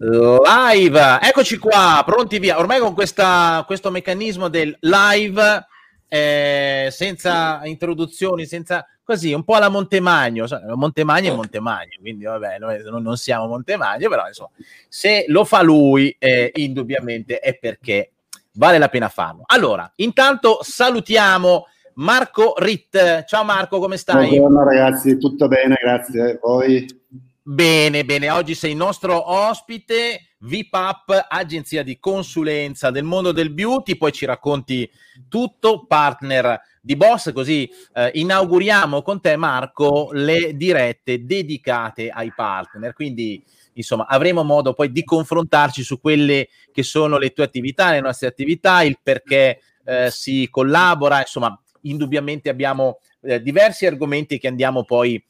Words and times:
Live, 0.00 1.18
eccoci 1.20 1.58
qua, 1.58 2.02
pronti 2.06 2.38
via. 2.38 2.60
Ormai 2.60 2.78
con 2.78 2.94
questa, 2.94 3.64
questo 3.66 3.90
meccanismo 3.90 4.48
del 4.48 4.76
live, 4.78 5.66
eh, 6.06 6.88
senza 6.92 7.60
introduzioni, 7.64 8.46
senza 8.46 8.86
così, 9.02 9.32
un 9.32 9.42
po' 9.42 9.54
alla 9.54 9.68
Montemagno. 9.68 10.46
Montemagno 10.76 11.32
è 11.32 11.34
Montemagno, 11.34 11.96
quindi 12.00 12.24
vabbè, 12.24 12.58
noi 12.60 12.80
non 12.84 13.16
siamo 13.16 13.48
Montemagno, 13.48 14.08
però 14.08 14.28
insomma, 14.28 14.50
se 14.88 15.24
lo 15.26 15.44
fa 15.44 15.62
lui, 15.62 16.14
eh, 16.16 16.52
indubbiamente 16.54 17.40
è 17.40 17.58
perché 17.58 18.12
vale 18.52 18.78
la 18.78 18.88
pena 18.88 19.08
farlo. 19.08 19.42
Allora, 19.46 19.90
intanto 19.96 20.60
salutiamo 20.62 21.66
Marco 21.94 22.54
Ritt. 22.56 23.24
Ciao 23.24 23.42
Marco, 23.42 23.80
come 23.80 23.96
stai? 23.96 24.28
Buongiorno 24.28 24.62
ragazzi, 24.62 25.18
tutto 25.18 25.48
bene, 25.48 25.74
grazie. 25.82 26.38
Voi? 26.40 26.86
Bene, 27.50 28.04
bene, 28.04 28.28
oggi 28.28 28.54
sei 28.54 28.74
nostro 28.74 29.32
ospite, 29.32 30.34
VPAP, 30.40 31.28
agenzia 31.30 31.82
di 31.82 31.98
consulenza 31.98 32.90
del 32.90 33.04
mondo 33.04 33.32
del 33.32 33.54
beauty, 33.54 33.96
poi 33.96 34.12
ci 34.12 34.26
racconti 34.26 34.86
tutto, 35.30 35.86
partner 35.86 36.60
di 36.82 36.94
Boss, 36.94 37.32
così 37.32 37.66
eh, 37.94 38.10
inauguriamo 38.12 39.00
con 39.00 39.22
te 39.22 39.36
Marco 39.36 40.10
le 40.12 40.58
dirette 40.58 41.24
dedicate 41.24 42.10
ai 42.10 42.34
partner, 42.36 42.92
quindi 42.92 43.42
insomma 43.72 44.04
avremo 44.04 44.44
modo 44.44 44.74
poi 44.74 44.92
di 44.92 45.02
confrontarci 45.02 45.82
su 45.82 46.02
quelle 46.02 46.48
che 46.70 46.82
sono 46.82 47.16
le 47.16 47.30
tue 47.30 47.44
attività, 47.44 47.92
le 47.92 48.00
nostre 48.00 48.28
attività, 48.28 48.82
il 48.82 48.98
perché 49.02 49.62
eh, 49.86 50.10
si 50.10 50.48
collabora, 50.50 51.20
insomma 51.20 51.58
indubbiamente 51.80 52.50
abbiamo 52.50 52.98
eh, 53.22 53.40
diversi 53.40 53.86
argomenti 53.86 54.38
che 54.38 54.48
andiamo 54.48 54.84
poi 54.84 55.14
a 55.14 55.22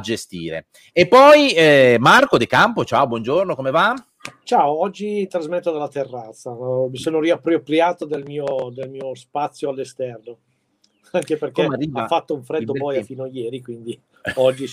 gestire. 0.00 0.66
E 0.92 1.06
poi 1.06 1.52
eh, 1.52 1.96
Marco 2.00 2.38
De 2.38 2.46
Campo, 2.46 2.84
ciao, 2.84 3.06
buongiorno, 3.06 3.54
come 3.54 3.70
va? 3.70 3.94
Ciao, 4.42 4.80
oggi 4.80 5.26
trasmetto 5.26 5.70
dalla 5.70 5.88
terrazza, 5.88 6.50
mi 6.50 6.96
sono 6.96 7.20
riappropriato 7.20 8.06
del 8.06 8.24
mio, 8.24 8.70
del 8.72 8.88
mio 8.88 9.14
spazio 9.14 9.68
all'esterno, 9.68 10.38
anche 11.12 11.36
perché 11.36 11.68
ha 11.92 12.06
fatto 12.06 12.34
un 12.34 12.42
freddo 12.42 12.72
boia 12.72 13.02
fino 13.02 13.24
a 13.24 13.28
ieri, 13.28 13.60
quindi 13.60 14.00
oggi 14.36 14.66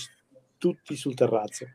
tutti 0.56 0.96
sul 0.96 1.14
terrazzo. 1.14 1.66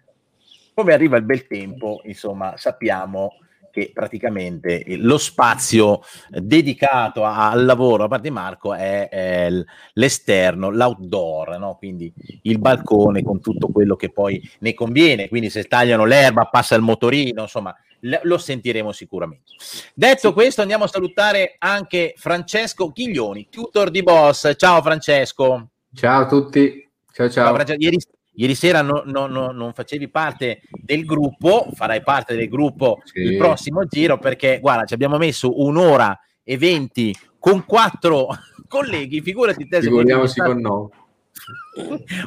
Come 0.73 0.94
arriva 0.94 1.17
il 1.17 1.23
bel 1.23 1.45
tempo, 1.45 2.02
insomma, 2.06 2.56
sappiamo 2.58 3.33
che 3.78 3.92
praticamente 3.94 4.83
lo 4.97 5.20
spazio 5.20 6.02
dedicato 6.30 7.23
al 7.23 7.64
lavoro 7.64 8.06
a 8.06 8.08
parte 8.08 8.31
Marco 8.31 8.73
è, 8.73 9.08
è 9.08 9.50
l'esterno, 9.94 10.72
l'outdoor, 10.72 11.59
no? 11.59 11.75
quindi 11.75 12.11
il 12.44 12.58
balcone 12.58 13.22
con 13.22 13.39
tutto 13.39 13.67
quello 13.67 13.95
che 13.95 14.09
poi 14.09 14.42
ne 14.59 14.73
conviene, 14.73 15.30
quindi 15.30 15.52
se 15.52 15.66
tagliano 15.66 16.05
l'erba 16.05 16.45
passa 16.45 16.73
il 16.73 16.81
motorino, 16.81 17.44
insomma 17.44 17.75
lo 18.00 18.38
sentiremo 18.39 18.92
sicuramente. 18.92 19.53
Detto 19.94 20.30
sì. 20.30 20.33
questo 20.33 20.61
andiamo 20.61 20.86
a 20.86 20.88
salutare 20.88 21.55
anche 21.59 22.16
Francesco 22.17 22.92
Chiglioni, 22.92 23.48
tutor 23.50 23.92
di 23.92 24.02
Boss. 24.02 24.53
Ciao 24.55 24.81
Francesco. 24.81 25.70
Ciao 25.94 26.22
a 26.22 26.25
tutti. 26.25 26.89
Ciao 27.11 27.30
ciao. 27.30 27.64
ciao 27.64 27.75
ieri, 27.78 27.98
Ieri 28.39 28.53
sera 28.53 28.81
no, 28.81 29.02
no, 29.05 29.25
no, 29.25 29.52
non 29.52 29.73
facevi 29.73 30.09
parte 30.09 30.61
del 30.69 31.05
gruppo, 31.05 31.69
farai 31.73 32.03
parte 32.03 32.35
del 32.35 32.47
gruppo 32.47 32.99
sì. 33.03 33.19
il 33.19 33.38
prossimo 33.38 33.85
giro 33.85 34.19
perché, 34.19 34.59
guarda, 34.59 34.85
ci 34.85 34.93
abbiamo 34.93 35.17
messo 35.17 35.59
un'ora 35.59 36.17
e 36.43 36.58
venti 36.58 37.15
con 37.39 37.65
quattro 37.65 38.27
colleghi, 38.69 39.21
figurati 39.21 39.67
te. 39.67 39.81
Figuriamoci 39.81 40.39
con 40.39 40.59
noi. 40.59 40.88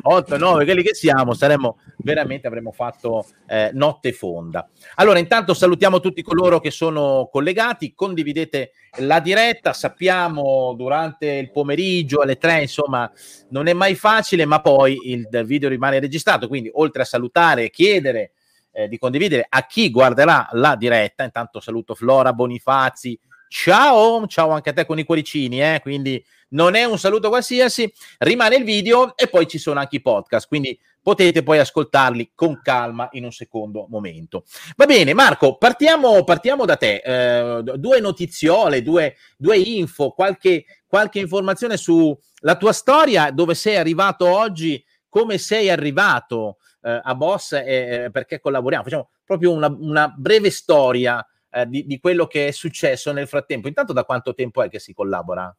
8, 0.02 0.36
9, 0.36 0.64
quelli 0.64 0.82
che 0.82 0.94
siamo, 0.94 1.34
saremmo 1.34 1.78
veramente 1.98 2.46
avremmo 2.46 2.72
fatto 2.72 3.26
eh, 3.46 3.70
notte 3.72 4.12
fonda. 4.12 4.68
Allora, 4.96 5.18
intanto 5.18 5.54
salutiamo 5.54 6.00
tutti 6.00 6.22
coloro 6.22 6.60
che 6.60 6.70
sono 6.70 7.28
collegati, 7.30 7.94
condividete 7.94 8.72
la 8.98 9.20
diretta, 9.20 9.72
sappiamo 9.72 10.74
durante 10.76 11.26
il 11.26 11.50
pomeriggio 11.50 12.20
alle 12.20 12.36
3, 12.36 12.62
insomma, 12.62 13.10
non 13.50 13.66
è 13.66 13.72
mai 13.72 13.94
facile, 13.94 14.44
ma 14.44 14.60
poi 14.60 14.96
il 15.04 15.28
video 15.44 15.68
rimane 15.68 16.00
registrato, 16.00 16.48
quindi 16.48 16.70
oltre 16.72 17.02
a 17.02 17.06
salutare 17.06 17.64
e 17.64 17.70
chiedere 17.70 18.32
eh, 18.72 18.88
di 18.88 18.98
condividere 18.98 19.46
a 19.48 19.66
chi 19.66 19.90
guarderà 19.90 20.48
la 20.52 20.76
diretta, 20.76 21.24
intanto 21.24 21.60
saluto 21.60 21.94
Flora 21.94 22.32
Bonifazzi, 22.32 23.18
ciao, 23.50 24.26
ciao 24.28 24.50
anche 24.50 24.70
a 24.70 24.72
te 24.72 24.86
con 24.86 24.98
i 25.00 25.04
cuoricini, 25.04 25.60
eh, 25.60 25.80
quindi 25.82 26.24
non 26.50 26.76
è 26.76 26.84
un 26.84 26.98
saluto 26.98 27.28
qualsiasi, 27.28 27.92
rimane 28.18 28.56
il 28.56 28.64
video 28.64 29.16
e 29.16 29.26
poi 29.26 29.48
ci 29.48 29.58
sono 29.58 29.80
anche 29.80 29.96
i 29.96 30.00
podcast, 30.00 30.46
quindi 30.46 30.78
potete 31.02 31.42
poi 31.42 31.58
ascoltarli 31.58 32.30
con 32.34 32.60
calma 32.62 33.08
in 33.12 33.24
un 33.24 33.32
secondo 33.32 33.86
momento. 33.88 34.44
Va 34.76 34.86
bene, 34.86 35.14
Marco, 35.14 35.56
partiamo, 35.56 36.22
partiamo 36.22 36.64
da 36.64 36.76
te. 36.76 37.02
Eh, 37.04 37.62
due 37.62 38.00
notiziole, 38.00 38.82
due, 38.82 39.16
due 39.36 39.58
info, 39.58 40.10
qualche, 40.10 40.64
qualche 40.86 41.18
informazione 41.18 41.76
sulla 41.76 42.56
tua 42.56 42.72
storia, 42.72 43.32
dove 43.32 43.54
sei 43.54 43.76
arrivato 43.76 44.28
oggi, 44.28 44.82
come 45.08 45.38
sei 45.38 45.70
arrivato 45.70 46.58
eh, 46.82 47.00
a 47.02 47.14
Boss 47.16 47.52
e 47.52 47.64
eh, 48.04 48.10
perché 48.12 48.38
collaboriamo. 48.38 48.84
Facciamo 48.84 49.10
proprio 49.24 49.52
una, 49.52 49.68
una 49.68 50.08
breve 50.08 50.50
storia 50.50 51.24
eh, 51.50 51.66
di, 51.66 51.86
di 51.86 51.98
quello 51.98 52.26
che 52.26 52.48
è 52.48 52.50
successo 52.50 53.12
nel 53.12 53.28
frattempo. 53.28 53.68
Intanto 53.68 53.92
da 53.92 54.04
quanto 54.04 54.34
tempo 54.34 54.62
è 54.62 54.68
che 54.68 54.78
si 54.78 54.94
collabora? 54.94 55.54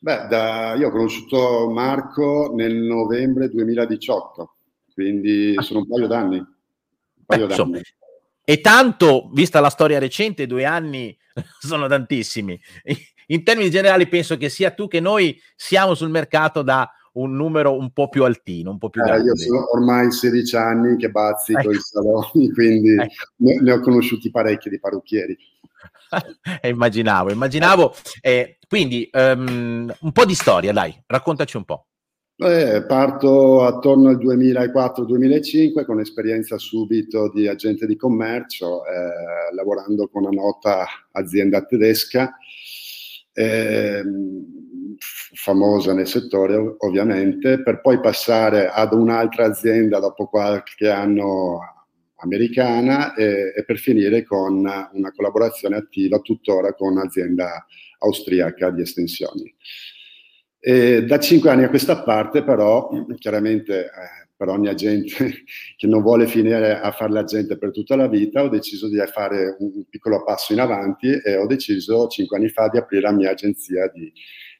Beh, 0.00 0.26
da, 0.28 0.74
io 0.74 0.88
ho 0.88 0.90
conosciuto 0.90 1.68
Marco 1.70 2.52
nel 2.54 2.74
novembre 2.74 3.48
2018, 3.48 4.54
quindi 4.94 5.54
ah. 5.56 5.62
sono 5.62 5.80
un 5.80 5.88
paio 5.88 6.06
d'anni. 6.06 6.36
Un 6.38 7.24
paio 7.26 7.46
Beh, 7.46 7.56
d'anni. 7.56 7.82
E 8.44 8.60
tanto, 8.60 9.28
vista 9.34 9.60
la 9.60 9.68
storia 9.68 9.98
recente, 9.98 10.46
due 10.46 10.64
anni 10.64 11.16
sono 11.60 11.86
tantissimi. 11.86 12.58
In 13.26 13.44
termini 13.44 13.68
generali 13.68 14.08
penso 14.08 14.38
che 14.38 14.48
sia 14.48 14.70
tu 14.70 14.88
che 14.88 15.00
noi 15.00 15.38
siamo 15.54 15.94
sul 15.94 16.08
mercato 16.08 16.62
da 16.62 16.90
un 17.14 17.34
numero 17.34 17.76
un 17.76 17.90
po' 17.92 18.08
più 18.08 18.24
altino, 18.24 18.70
un 18.70 18.78
po' 18.78 18.90
più 18.90 19.02
eh, 19.02 19.18
Io 19.20 19.36
sono 19.36 19.70
ormai 19.72 20.10
16 20.10 20.56
anni 20.56 20.96
che 20.96 21.10
bazzico 21.10 21.60
ecco. 21.60 21.70
i 21.70 21.78
saloni, 21.78 22.50
quindi 22.52 22.94
ecco. 23.00 23.32
ne, 23.36 23.60
ne, 23.60 23.72
ho 23.72 23.80
conosciuti 23.80 24.30
parecchi 24.30 24.68
di 24.68 24.78
parrucchieri. 24.78 25.36
immaginavo, 26.62 27.30
immaginavo. 27.30 27.94
Eh, 28.20 28.58
quindi 28.68 29.08
um, 29.12 29.92
un 30.00 30.12
po' 30.12 30.24
di 30.24 30.34
storia, 30.34 30.72
dai, 30.72 30.94
raccontaci 31.06 31.56
un 31.56 31.64
po'. 31.64 31.86
Eh, 32.40 32.84
parto 32.86 33.64
attorno 33.64 34.10
al 34.10 34.18
2004-2005 34.18 35.84
con 35.84 35.98
esperienza 35.98 36.56
subito 36.56 37.32
di 37.32 37.48
agente 37.48 37.84
di 37.84 37.96
commercio, 37.96 38.84
eh, 38.86 39.52
lavorando 39.54 40.06
con 40.06 40.22
una 40.22 40.40
nota 40.40 40.86
azienda 41.10 41.64
tedesca, 41.64 42.36
eh, 43.32 44.04
famosa 44.98 45.94
nel 45.94 46.06
settore 46.06 46.56
ovviamente, 46.78 47.62
per 47.62 47.80
poi 47.80 48.00
passare 48.00 48.68
ad 48.68 48.92
un'altra 48.92 49.46
azienda 49.46 49.98
dopo 49.98 50.26
qualche 50.26 50.88
anno 50.88 51.60
americana 52.20 53.14
e, 53.14 53.52
e, 53.56 53.64
per 53.64 53.78
finire 53.78 54.24
con 54.24 54.56
una 54.56 55.12
collaborazione 55.14 55.76
attiva 55.76 56.18
tuttora 56.18 56.74
con 56.74 56.92
un'azienda 56.92 57.64
austriaca 57.98 58.70
di 58.70 58.82
estensioni. 58.82 59.54
E 60.60 61.04
da 61.04 61.18
cinque 61.20 61.50
anni 61.50 61.64
a 61.64 61.68
questa 61.68 62.02
parte 62.02 62.42
però, 62.42 62.88
chiaramente 63.16 63.84
eh, 63.84 64.26
per 64.36 64.48
ogni 64.48 64.68
agente 64.68 65.44
che 65.76 65.86
non 65.86 66.02
vuole 66.02 66.26
finire 66.26 66.80
a 66.80 66.90
fare 66.92 67.12
l'agente 67.12 67.56
per 67.56 67.70
tutta 67.70 67.96
la 67.96 68.08
vita, 68.08 68.42
ho 68.42 68.48
deciso 68.48 68.88
di 68.88 68.98
fare 69.12 69.56
un 69.58 69.84
piccolo 69.88 70.24
passo 70.24 70.52
in 70.52 70.60
avanti 70.60 71.10
e 71.10 71.36
ho 71.36 71.46
deciso 71.46 72.08
cinque 72.08 72.38
anni 72.38 72.48
fa 72.48 72.68
di 72.68 72.78
aprire 72.78 73.02
la 73.02 73.12
mia 73.12 73.30
agenzia 73.30 73.88
di, 73.92 74.12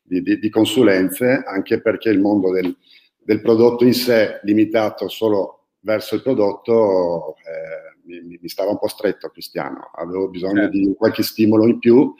di, 0.08 0.22
di, 0.22 0.38
di 0.38 0.48
consulenze, 0.50 1.42
anche 1.46 1.80
perché 1.80 2.08
il 2.08 2.20
mondo 2.20 2.50
del, 2.50 2.74
del 3.22 3.40
prodotto 3.40 3.84
in 3.84 3.94
sé, 3.94 4.40
limitato 4.42 5.08
solo 5.08 5.66
verso 5.80 6.14
il 6.14 6.22
prodotto 6.22 7.36
eh, 7.36 7.88
mi, 8.04 8.38
mi, 8.40 8.48
stava 8.48 8.70
un 8.70 8.78
po' 8.78 8.88
stretto 8.88 9.28
Cristiano, 9.28 9.90
avevo 9.94 10.28
bisogno 10.28 10.62
certo. 10.62 10.76
di 10.76 10.94
qualche 10.96 11.22
stimolo 11.22 11.66
in 11.66 11.78
più 11.78 12.14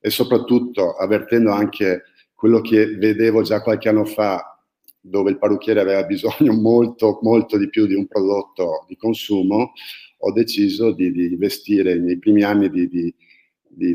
e 0.00 0.10
soprattutto 0.10 0.94
avvertendo 0.94 1.50
anche 1.50 2.04
quello 2.34 2.60
che 2.60 2.96
vedevo 2.96 3.42
già 3.42 3.62
qualche 3.62 3.88
anno 3.88 4.04
fa 4.04 4.58
dove 5.00 5.30
il 5.30 5.38
parrucchiere 5.38 5.80
aveva 5.80 6.02
bisogno 6.04 6.52
molto, 6.60 7.18
molto 7.22 7.58
di 7.58 7.68
più 7.68 7.86
di 7.86 7.94
un 7.94 8.06
prodotto 8.06 8.84
di 8.88 8.96
consumo, 8.96 9.72
ho 10.18 10.32
deciso 10.32 10.92
di, 10.92 11.12
di 11.12 11.32
investire 11.32 11.98
nei 11.98 12.18
primi 12.18 12.42
anni 12.42 12.70
di, 12.70 12.88
di, 12.88 13.14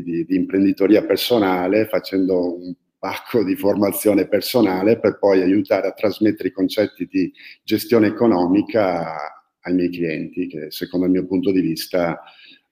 di, 0.02 0.26
imprenditoria 0.28 1.04
personale 1.04 1.86
facendo 1.86 2.54
un 2.54 2.72
pacco 3.00 3.42
di 3.42 3.56
formazione 3.56 4.28
personale 4.28 5.00
per 5.00 5.18
poi 5.18 5.40
aiutare 5.40 5.88
a 5.88 5.92
trasmettere 5.92 6.50
i 6.50 6.52
concetti 6.52 7.08
di 7.10 7.32
gestione 7.64 8.08
economica 8.08 9.16
ai 9.62 9.74
miei 9.74 9.90
clienti, 9.90 10.46
che 10.46 10.70
secondo 10.70 11.06
il 11.06 11.12
mio 11.12 11.26
punto 11.26 11.50
di 11.50 11.62
vista 11.62 12.20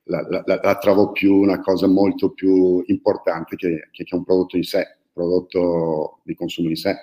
la, 0.04 0.26
la, 0.28 0.60
la 0.62 0.76
trovo 0.76 1.12
più 1.12 1.34
una 1.34 1.60
cosa 1.60 1.86
molto 1.86 2.32
più 2.32 2.82
importante 2.86 3.56
che, 3.56 3.88
che, 3.90 4.04
che, 4.04 4.14
un 4.14 4.24
prodotto 4.24 4.56
in 4.56 4.64
sé, 4.64 4.78
un 4.78 5.10
prodotto 5.12 6.20
di 6.24 6.34
consumo 6.34 6.68
in 6.68 6.76
sé. 6.76 6.94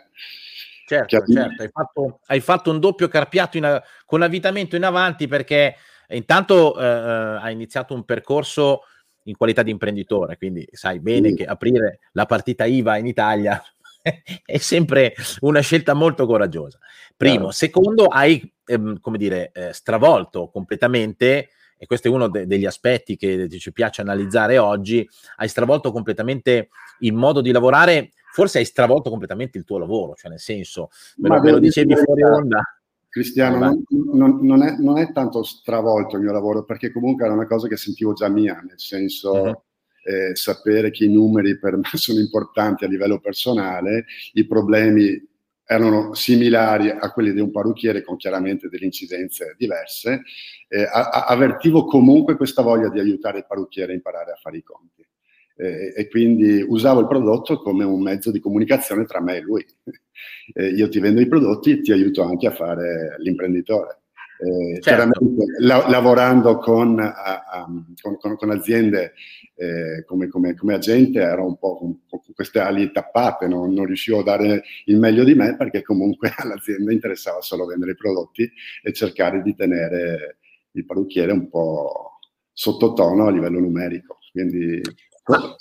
Certo, 0.86 1.24
certo. 1.26 1.62
Hai, 1.64 1.70
fatto, 1.72 2.20
hai 2.28 2.40
fatto 2.40 2.70
un 2.70 2.80
doppio 2.80 3.08
carpiato 3.08 3.58
in, 3.58 3.82
con 4.06 4.22
avvitamento 4.22 4.76
in 4.76 4.84
avanti 4.84 5.28
perché 5.28 5.76
intanto 6.10 6.80
eh, 6.80 6.86
ha 6.86 7.50
iniziato 7.50 7.96
un 7.96 8.06
percorso 8.06 8.82
in 9.26 9.38
qualità 9.38 9.64
di 9.64 9.72
imprenditore, 9.72 10.38
quindi 10.38 10.68
sai 10.72 11.00
bene 11.00 11.30
sì. 11.30 11.36
che 11.36 11.46
aprire 11.46 12.00
la 12.12 12.26
partita 12.26 12.66
IVA 12.66 12.98
in 12.98 13.08
Italia 13.08 13.62
è 14.46 14.58
sempre 14.58 15.14
una 15.42 15.62
scelta 15.62 15.94
molto 15.94 16.26
coraggiosa. 16.26 16.80
Primo, 17.16 17.52
secondo, 17.52 18.06
hai 18.06 18.54
ehm, 18.66 19.00
come 19.00 19.18
dire, 19.18 19.52
eh, 19.54 19.74
stravolto 19.74 20.50
completamente 20.50 21.50
e 21.78 21.86
questo 21.88 22.08
è 22.08 22.12
uno 22.12 22.30
de- 22.30 22.48
degli 22.48 22.66
aspetti 22.66 23.18
che 23.18 23.50
ci 23.50 23.74
piace 23.74 24.02
analizzare 24.02 24.58
oggi, 24.58 25.08
hai 25.38 25.48
stravolto 25.48 25.92
completamente 25.92 26.70
il 27.00 27.14
modo 27.14 27.42
di 27.42 27.52
lavorare, 27.52 28.12
forse 28.32 28.60
hai 28.60 28.66
stravolto 28.66 29.10
completamente 29.10 29.58
il 29.58 29.66
tuo 29.66 29.78
lavoro, 29.78 30.14
cioè 30.16 30.30
nel 30.30 30.40
senso, 30.40 30.90
me 31.18 31.30
lo, 31.30 31.42
me 31.42 31.52
lo 31.52 31.60
dicevi 31.60 31.96
fuori 31.96 32.24
onda. 32.24 32.62
Cristiano, 33.16 33.58
non, 33.60 33.84
non, 34.12 34.40
non, 34.42 34.62
è, 34.62 34.76
non, 34.78 34.98
è, 34.98 35.14
tanto 35.14 35.42
stravolto 35.44 36.18
il 36.18 36.24
mio 36.24 36.34
lavoro, 36.34 36.66
perché 36.66 36.92
comunque 36.92 37.24
era 37.24 37.34
una 37.34 37.48
cosa 37.48 37.70
che 37.70 37.78
sentivo 37.78 38.12
già 38.12 38.28
mia, 38.28 38.62
nel 38.68 38.78
senso 38.78 39.32
uh-huh. 39.32 39.62
eh, 40.04 40.36
sapere 40.36 40.92
che 40.92 41.06
i 41.06 41.14
numeri 41.14 41.58
per 41.58 41.78
me 41.78 41.88
sono 41.96 42.20
importanti 42.20 42.84
a 42.84 42.90
livello 42.90 43.22
personale, 43.22 44.04
i 44.34 44.46
problemi 44.46 45.18
erano 45.64 46.14
similari 46.14 46.90
a 46.90 47.10
quelli 47.14 47.32
di 47.32 47.40
un 47.40 47.52
parrucchiere 47.52 48.04
con 48.04 48.18
chiaramente 48.18 48.68
delle 48.68 48.84
incidenze 48.84 49.56
diverse, 49.58 50.24
eh, 50.68 50.84
a, 50.84 51.08
a, 51.08 51.24
avvertivo 51.28 51.86
comunque 51.86 52.36
questa 52.36 52.64
voglia 52.64 52.90
di 52.90 53.00
aiutare 53.00 53.38
il 53.38 53.46
parrucchiere 53.48 53.94
a 53.94 53.96
imparare 53.96 54.34
a 54.34 54.40
fare 54.42 54.58
i 54.58 54.64
conti. 54.64 55.08
Eh, 55.56 55.94
e 55.96 56.10
quindi 56.10 56.62
usavo 56.68 57.00
il 57.00 57.08
prodotto 57.08 57.62
come 57.62 57.86
un 57.86 58.02
mezzo 58.02 58.30
di 58.30 58.42
comunicazione 58.42 59.06
tra 59.06 59.22
me 59.22 59.38
e 59.38 59.42
lui. 59.42 59.66
Eh, 60.54 60.70
io 60.70 60.90
ti 60.90 61.00
vendo 61.00 61.22
i 61.22 61.28
prodotti 61.28 61.72
e 61.72 61.82
ti 61.82 61.92
aiuto 61.92 62.24
anche 62.24 62.48
a 62.48 62.52
fare 62.52 63.16
l'imprenditore. 63.20 64.00
Eh, 64.38 64.82
certo. 64.82 65.18
la, 65.60 65.88
lavorando 65.88 66.58
con, 66.58 67.00
a, 67.00 67.46
a, 67.46 67.66
con, 68.02 68.18
con, 68.18 68.36
con 68.36 68.50
aziende 68.50 69.14
eh, 69.56 70.04
come, 70.06 70.28
come, 70.28 70.56
come, 70.56 70.74
agente 70.74 71.22
ero 71.22 71.46
un 71.46 71.58
po' 71.58 71.78
con, 71.78 72.00
queste 72.34 72.60
ali 72.60 72.92
tappate, 72.92 73.48
no? 73.48 73.66
non 73.66 73.86
riuscivo 73.86 74.20
a 74.20 74.24
dare 74.24 74.64
il 74.86 74.98
meglio 74.98 75.24
di 75.24 75.36
me 75.36 75.56
perché 75.56 75.82
comunque 75.82 76.34
all'azienda 76.36 76.92
interessava 76.92 77.40
solo 77.40 77.66
vendere 77.66 77.92
i 77.92 77.96
prodotti 77.96 78.50
e 78.84 78.92
cercare 78.92 79.42
di 79.42 79.56
tenere 79.56 80.40
il 80.72 80.86
parrucchiere 80.86 81.32
un 81.32 81.48
po' 81.48 82.20
sottotono 82.52 83.28
a 83.28 83.32
livello 83.32 83.60
numerico. 83.60 84.20
Quindi, 84.32 84.82
Ma, 85.28 85.56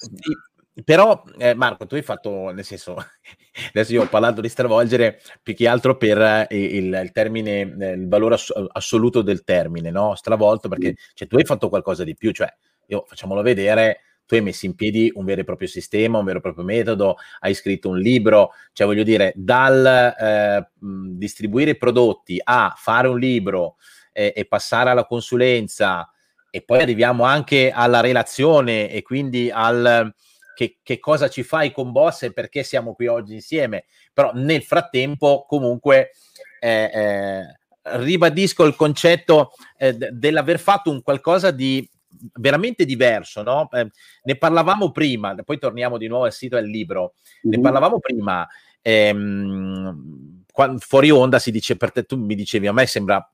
però 0.82 1.22
eh, 1.38 1.54
Marco, 1.54 1.86
tu 1.86 1.94
hai 1.94 2.02
fatto, 2.02 2.50
nel 2.50 2.64
senso, 2.64 2.96
adesso 3.68 3.92
io 3.92 4.02
ho 4.02 4.08
parlato 4.08 4.40
di 4.40 4.48
stravolgere 4.48 5.20
più 5.42 5.54
che 5.54 5.68
altro 5.68 5.96
per 5.96 6.20
eh, 6.20 6.46
il, 6.50 7.00
il, 7.02 7.12
termine, 7.12 7.76
eh, 7.78 7.90
il 7.92 8.08
valore 8.08 8.34
ass- 8.34 8.52
assoluto 8.72 9.22
del 9.22 9.44
termine, 9.44 9.90
no? 9.90 10.16
Stravolto, 10.16 10.68
perché 10.68 10.96
cioè, 11.14 11.28
tu 11.28 11.36
hai 11.36 11.44
fatto 11.44 11.68
qualcosa 11.68 12.02
di 12.02 12.16
più, 12.16 12.32
cioè, 12.32 12.52
io 12.86 13.04
facciamolo 13.06 13.42
vedere, 13.42 14.00
tu 14.26 14.34
hai 14.34 14.40
messo 14.40 14.66
in 14.66 14.74
piedi 14.74 15.12
un 15.14 15.24
vero 15.24 15.42
e 15.42 15.44
proprio 15.44 15.68
sistema, 15.68 16.18
un 16.18 16.24
vero 16.24 16.38
e 16.38 16.42
proprio 16.42 16.64
metodo, 16.64 17.16
hai 17.40 17.54
scritto 17.54 17.90
un 17.90 17.98
libro, 17.98 18.52
cioè 18.72 18.86
voglio 18.86 19.02
dire, 19.04 19.32
dal 19.36 19.86
eh, 19.86 20.68
distribuire 20.80 21.72
i 21.72 21.76
prodotti 21.76 22.40
a 22.42 22.74
fare 22.76 23.06
un 23.06 23.18
libro 23.18 23.76
eh, 24.12 24.32
e 24.34 24.44
passare 24.46 24.90
alla 24.90 25.04
consulenza 25.04 26.08
e 26.50 26.62
poi 26.62 26.80
arriviamo 26.80 27.24
anche 27.24 27.70
alla 27.70 28.00
relazione 28.00 28.90
e 28.90 29.02
quindi 29.02 29.50
al 29.52 30.12
che, 30.54 30.78
che, 30.82 30.98
cosa 30.98 31.28
ci 31.28 31.42
fai 31.42 31.72
con 31.72 31.92
Boss 31.92 32.22
e 32.22 32.32
perché 32.32 32.62
siamo 32.62 32.94
qui 32.94 33.06
oggi 33.06 33.34
insieme. 33.34 33.84
Però 34.12 34.32
nel 34.34 34.62
frattempo, 34.62 35.44
comunque, 35.46 36.12
eh, 36.60 36.90
eh, 36.92 37.42
ribadisco 37.82 38.64
il 38.64 38.76
concetto 38.76 39.52
eh, 39.76 39.94
dell'aver 39.94 40.58
fatto 40.58 40.90
un 40.90 41.02
qualcosa 41.02 41.50
di 41.50 41.88
veramente 42.34 42.84
diverso, 42.84 43.42
no? 43.42 43.68
Eh, 43.72 43.90
ne 44.22 44.36
parlavamo 44.36 44.90
prima, 44.90 45.34
poi 45.44 45.58
torniamo 45.58 45.98
di 45.98 46.06
nuovo 46.06 46.24
al 46.24 46.32
sito 46.32 46.56
e 46.56 46.60
al 46.60 46.66
libro. 46.66 47.14
Ne 47.42 47.60
parlavamo 47.60 47.98
prima. 47.98 48.46
Ehm, 48.80 50.44
quando, 50.50 50.78
fuori 50.78 51.10
onda 51.10 51.38
si 51.38 51.50
dice 51.50 51.76
per 51.76 51.92
te, 51.92 52.04
tu 52.04 52.16
mi 52.16 52.34
dicevi, 52.34 52.66
a 52.66 52.72
me 52.72 52.86
sembra 52.86 53.30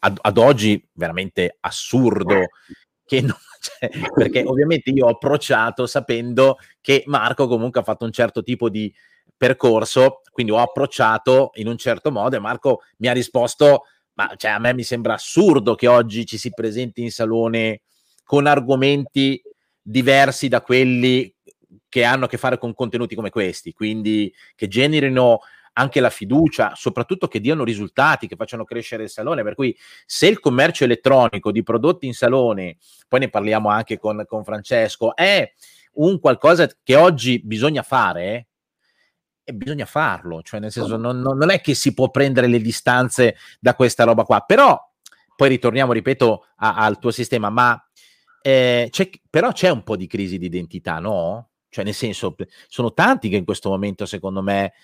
ad, 0.00 0.18
ad 0.20 0.38
oggi 0.38 0.82
veramente 0.92 1.56
assurdo 1.60 2.46
che 3.04 3.20
non, 3.20 3.36
cioè, 3.62 3.88
perché 4.12 4.42
ovviamente 4.44 4.90
io 4.90 5.06
ho 5.06 5.10
approcciato 5.10 5.86
sapendo 5.86 6.58
che 6.80 7.04
Marco 7.06 7.46
comunque 7.46 7.80
ha 7.80 7.84
fatto 7.84 8.04
un 8.04 8.10
certo 8.10 8.42
tipo 8.42 8.68
di 8.68 8.92
percorso, 9.36 10.22
quindi 10.32 10.52
ho 10.52 10.58
approcciato 10.58 11.52
in 11.54 11.68
un 11.68 11.76
certo 11.76 12.10
modo 12.10 12.34
e 12.34 12.40
Marco 12.40 12.82
mi 12.98 13.06
ha 13.06 13.12
risposto, 13.12 13.84
ma 14.14 14.32
cioè, 14.36 14.50
a 14.50 14.58
me 14.58 14.74
mi 14.74 14.82
sembra 14.82 15.14
assurdo 15.14 15.76
che 15.76 15.86
oggi 15.86 16.26
ci 16.26 16.38
si 16.38 16.50
presenti 16.50 17.02
in 17.02 17.12
salone 17.12 17.82
con 18.24 18.46
argomenti 18.46 19.40
diversi 19.80 20.48
da 20.48 20.60
quelli 20.60 21.32
che 21.88 22.04
hanno 22.04 22.24
a 22.24 22.28
che 22.28 22.38
fare 22.38 22.58
con 22.58 22.74
contenuti 22.74 23.14
come 23.14 23.30
questi, 23.30 23.72
quindi 23.72 24.32
che 24.56 24.66
generino 24.66 25.40
anche 25.74 26.00
la 26.00 26.10
fiducia, 26.10 26.72
soprattutto 26.74 27.28
che 27.28 27.40
diano 27.40 27.64
risultati, 27.64 28.26
che 28.26 28.36
facciano 28.36 28.64
crescere 28.64 29.04
il 29.04 29.10
salone. 29.10 29.42
Per 29.42 29.54
cui 29.54 29.76
se 30.06 30.26
il 30.26 30.40
commercio 30.40 30.84
elettronico 30.84 31.50
di 31.50 31.62
prodotti 31.62 32.06
in 32.06 32.14
salone, 32.14 32.76
poi 33.08 33.20
ne 33.20 33.28
parliamo 33.28 33.68
anche 33.68 33.98
con, 33.98 34.24
con 34.26 34.44
Francesco, 34.44 35.14
è 35.16 35.50
un 35.94 36.18
qualcosa 36.20 36.68
che 36.82 36.96
oggi 36.96 37.40
bisogna 37.42 37.82
fare, 37.82 38.48
e 39.44 39.52
bisogna 39.54 39.86
farlo, 39.86 40.40
cioè 40.42 40.60
nel 40.60 40.70
senso 40.70 40.96
non, 40.96 41.18
non, 41.18 41.50
è 41.50 41.60
che 41.60 41.74
si 41.74 41.94
può 41.94 42.10
prendere 42.10 42.46
le 42.46 42.60
distanze 42.60 43.36
da 43.58 43.74
questa 43.74 44.04
roba 44.04 44.22
qua, 44.22 44.40
però 44.40 44.80
poi 45.34 45.48
ritorniamo, 45.48 45.92
ripeto, 45.92 46.46
a, 46.56 46.76
al 46.76 46.98
tuo 47.00 47.10
sistema, 47.10 47.50
ma 47.50 47.84
eh, 48.40 48.86
c'è, 48.90 49.10
però 49.28 49.50
c'è 49.52 49.70
un 49.70 49.82
po' 49.82 49.96
di 49.96 50.06
crisi 50.06 50.38
di 50.38 50.46
identità, 50.46 51.00
no? 51.00 51.50
Cioè 51.68 51.84
nel 51.84 51.94
senso, 51.94 52.36
sono 52.68 52.92
tanti 52.92 53.28
che 53.28 53.36
in 53.36 53.44
questo 53.44 53.70
momento, 53.70 54.06
secondo 54.06 54.42
me, 54.42 54.74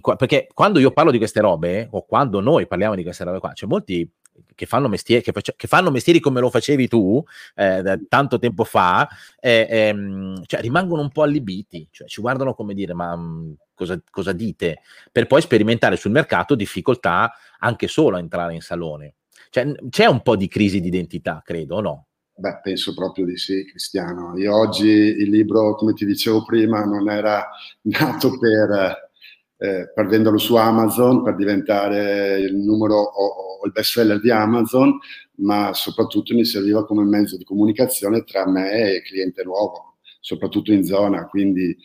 qua- 0.00 0.16
perché 0.16 0.48
quando 0.52 0.78
io 0.78 0.90
parlo 0.90 1.10
di 1.10 1.18
queste 1.18 1.40
robe, 1.40 1.88
o 1.90 2.04
quando 2.04 2.40
noi 2.40 2.66
parliamo 2.66 2.94
di 2.94 3.02
queste 3.02 3.24
robe 3.24 3.38
qua, 3.38 3.52
c'è 3.52 3.66
molti 3.66 4.10
che 4.54 4.66
fanno, 4.66 4.88
mestieri, 4.88 5.22
che, 5.22 5.32
face- 5.32 5.54
che 5.56 5.66
fanno 5.66 5.90
mestieri 5.90 6.20
come 6.20 6.40
lo 6.40 6.50
facevi 6.50 6.88
tu 6.88 7.22
eh, 7.54 8.06
tanto 8.08 8.38
tempo 8.38 8.64
fa, 8.64 9.08
eh, 9.40 9.66
ehm, 9.68 10.44
cioè, 10.46 10.60
rimangono 10.60 11.02
un 11.02 11.10
po' 11.10 11.22
allibiti, 11.22 11.88
cioè 11.90 12.06
ci 12.06 12.20
guardano 12.20 12.54
come 12.54 12.74
dire, 12.74 12.94
ma 12.94 13.16
mh, 13.16 13.20
mm, 13.20 13.52
cosa, 13.74 14.00
cosa 14.10 14.32
dite? 14.32 14.80
Per 15.10 15.26
poi 15.26 15.40
sperimentare 15.40 15.96
sul 15.96 16.10
mercato 16.10 16.54
difficoltà 16.54 17.32
anche 17.58 17.88
solo 17.88 18.16
a 18.16 18.20
entrare 18.20 18.54
in 18.54 18.60
salone. 18.60 19.14
Cioè, 19.50 19.72
c'è 19.88 20.06
un 20.06 20.22
po' 20.22 20.36
di 20.36 20.48
crisi 20.48 20.80
di 20.80 20.88
identità, 20.88 21.42
credo, 21.44 21.76
o 21.76 21.80
no? 21.80 22.06
Beh, 22.34 22.60
penso 22.62 22.94
proprio 22.94 23.24
di 23.24 23.36
sì, 23.36 23.64
Cristiano. 23.64 24.36
Io 24.38 24.54
oggi 24.54 24.86
il 24.86 25.28
libro, 25.28 25.74
come 25.74 25.92
ti 25.92 26.04
dicevo 26.04 26.44
prima, 26.44 26.84
non 26.84 27.08
era 27.10 27.48
nato 27.82 28.38
per 28.38 29.07
eh, 29.58 29.90
per 29.92 30.06
venderlo 30.06 30.38
su 30.38 30.54
Amazon, 30.54 31.22
per 31.22 31.34
diventare 31.34 32.38
il 32.38 32.56
numero 32.56 32.94
o, 32.94 33.58
o 33.60 33.66
il 33.66 33.72
best 33.72 33.92
seller 33.92 34.20
di 34.20 34.30
Amazon, 34.30 34.98
ma 35.38 35.72
soprattutto 35.74 36.34
mi 36.34 36.44
serviva 36.44 36.86
come 36.86 37.02
mezzo 37.04 37.36
di 37.36 37.44
comunicazione 37.44 38.22
tra 38.24 38.48
me 38.48 38.70
e 38.72 38.96
il 38.96 39.02
cliente 39.02 39.42
nuovo, 39.42 39.96
soprattutto 40.20 40.72
in 40.72 40.84
zona. 40.84 41.26
Quindi 41.26 41.76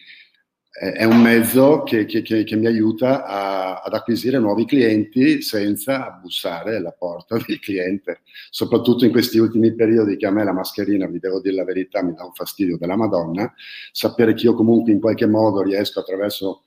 eh, 0.82 0.92
è 0.92 1.04
un 1.04 1.22
mezzo 1.22 1.84
che, 1.84 2.06
che, 2.06 2.22
che, 2.22 2.44
che 2.44 2.56
mi 2.56 2.68
aiuta 2.68 3.26
a, 3.26 3.82
ad 3.82 3.94
acquisire 3.94 4.38
nuovi 4.40 4.66
clienti 4.66 5.42
senza 5.42 6.20
bussare 6.22 6.76
alla 6.76 6.92
porta 6.92 7.38
del 7.46 7.60
cliente, 7.60 8.22
soprattutto 8.50 9.06
in 9.06 9.12
questi 9.12 9.40
ultimi 9.40 9.74
periodi 9.74 10.16
che 10.16 10.28
a 10.28 10.32
me 10.32 10.44
la 10.44 10.54
mascherina, 10.54 11.08
vi 11.08 11.20
devo 11.20 11.42
dire 11.42 11.56
la 11.56 11.64
verità, 11.64 12.04
mi 12.04 12.14
dà 12.14 12.24
un 12.24 12.34
fastidio 12.34 12.78
della 12.78 12.96
Madonna, 12.96 13.52
sapere 13.92 14.34
che 14.34 14.46
io 14.46 14.54
comunque 14.54 14.92
in 14.92 15.00
qualche 15.00 15.28
modo 15.28 15.62
riesco 15.62 16.00
attraverso 16.00 16.64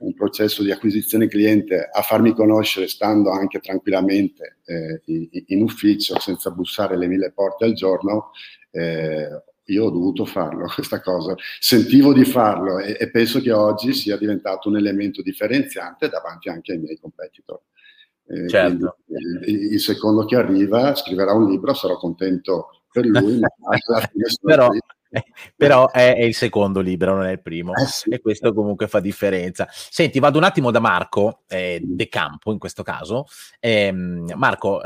un 0.00 0.14
processo 0.14 0.62
di 0.62 0.70
acquisizione 0.70 1.28
cliente 1.28 1.88
a 1.90 2.02
farmi 2.02 2.34
conoscere 2.34 2.88
stando 2.88 3.30
anche 3.30 3.60
tranquillamente 3.60 4.58
eh, 4.64 5.02
in 5.46 5.62
ufficio 5.62 6.18
senza 6.18 6.50
bussare 6.50 6.96
le 6.96 7.06
mille 7.06 7.32
porte 7.32 7.64
al 7.64 7.72
giorno, 7.74 8.30
eh, 8.70 9.28
io 9.64 9.84
ho 9.84 9.90
dovuto 9.90 10.24
farlo 10.24 10.66
questa 10.74 11.00
cosa, 11.00 11.34
sentivo 11.58 12.12
di 12.12 12.24
farlo 12.24 12.78
e, 12.78 12.96
e, 12.98 13.10
penso 13.10 13.40
che 13.40 13.52
oggi 13.52 13.92
sia 13.92 14.16
diventato 14.16 14.68
un 14.68 14.76
elemento 14.76 15.22
differenziante 15.22 16.08
davanti 16.08 16.48
anche 16.48 16.72
ai 16.72 16.78
miei 16.78 16.98
competitor. 16.98 17.60
Eh, 18.26 18.48
certo. 18.48 18.98
il, 19.46 19.72
il, 19.72 19.80
secondo 19.80 20.24
che 20.24 20.36
arriva 20.36 20.94
scriverà 20.94 21.32
un 21.32 21.50
libro, 21.50 21.74
sarò 21.74 21.96
contento 21.96 22.84
per 22.90 23.04
lui, 23.04 23.38
ma 23.40 23.48
alla 23.68 24.06
fine 24.06 24.24
sono 24.28 24.54
Però... 24.54 24.68
però 25.56 25.90
è, 25.90 26.14
è, 26.14 26.22
il 26.22 26.34
secondo 26.34 26.80
libro, 26.80 27.14
non 27.14 27.24
è 27.24 27.32
il 27.32 27.40
primo, 27.40 27.74
eh 27.74 27.86
sì. 27.86 28.10
e 28.10 28.20
questo 28.20 28.52
comunque 28.52 28.88
fa 28.88 29.00
differenza. 29.00 29.66
Senti, 29.70 30.18
vado 30.20 30.38
un 30.38 30.44
attimo 30.44 30.70
da 30.70 30.80
Marco 30.80 31.42
eh, 31.48 31.80
De 31.82 32.08
Campo 32.08 32.52
in 32.52 32.58
questo 32.58 32.82
caso. 32.82 33.26
Eh, 33.58 33.92
Marco, 33.92 34.80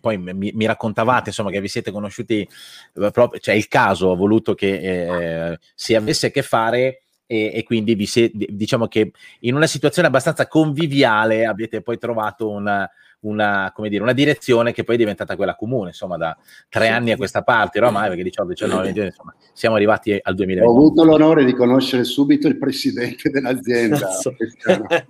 poi 0.00 0.18
mi, 0.18 0.52
mi, 0.52 0.66
raccontavate 0.66 1.28
insomma 1.30 1.50
che 1.50 1.60
vi 1.60 1.68
siete 1.68 1.90
conosciuti, 1.90 2.40
eh, 2.40 3.10
proprio, 3.10 3.40
cioè 3.40 3.54
il 3.54 3.68
caso 3.68 4.12
ha 4.12 4.16
voluto 4.16 4.54
che 4.54 5.50
eh, 5.50 5.58
si 5.74 5.94
avesse 5.94 6.26
a 6.26 6.30
che 6.30 6.42
fare 6.42 7.02
e, 7.26 7.50
e 7.54 7.62
quindi 7.64 7.94
vi 7.94 8.06
se, 8.06 8.30
diciamo 8.32 8.86
che 8.86 9.12
in 9.40 9.54
una 9.54 9.66
situazione 9.66 10.08
abbastanza 10.08 10.46
conviviale 10.46 11.44
avete 11.44 11.82
poi 11.82 11.98
trovato 11.98 12.48
una, 12.48 12.88
una, 13.20 13.72
come 13.74 13.88
dire, 13.88 14.02
una 14.02 14.12
direzione 14.12 14.72
che 14.72 14.84
poi 14.84 14.94
è 14.94 14.98
diventata 14.98 15.36
quella 15.36 15.56
comune, 15.56 15.88
insomma, 15.88 16.16
da 16.16 16.36
tre 16.68 16.88
anni 16.88 17.12
a 17.12 17.16
questa 17.16 17.42
parte, 17.42 17.80
ormai, 17.80 18.08
perché 18.08 18.22
18, 18.22 18.48
19, 18.48 18.82
20, 18.82 19.00
insomma, 19.00 19.34
siamo 19.52 19.74
arrivati 19.76 20.18
al 20.20 20.34
2020. 20.34 20.70
Ho 20.70 20.76
avuto 20.76 21.04
l'onore 21.04 21.44
di 21.44 21.54
conoscere 21.54 22.04
subito 22.04 22.46
il 22.46 22.58
presidente 22.58 23.30
dell'azienda. 23.30 24.08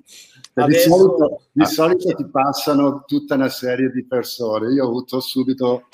Adesso, 0.58 0.88
di 0.88 0.90
solito, 0.90 1.40
di 1.52 1.62
ah, 1.62 1.66
solito 1.66 2.14
ti 2.14 2.26
passano 2.28 3.04
tutta 3.06 3.34
una 3.34 3.50
serie 3.50 3.90
di 3.90 4.06
persone, 4.06 4.72
io 4.72 4.84
ho 4.84 4.88
avuto 4.88 5.20
subito 5.20 5.88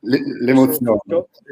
le, 0.00 0.20
l'emozione. 0.40 1.00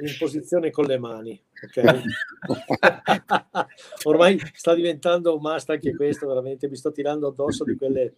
L'imposizione 0.00 0.70
con 0.70 0.84
le 0.84 0.98
mani. 0.98 1.42
Okay. 1.60 2.02
Ormai 4.04 4.40
sta 4.54 4.74
diventando 4.74 5.34
un 5.34 5.40
must 5.42 5.70
anche 5.70 5.96
questo, 5.96 6.28
veramente 6.28 6.68
mi 6.68 6.76
sto 6.76 6.92
tirando 6.92 7.26
addosso 7.26 7.64
di 7.64 7.74
quelle 7.74 8.14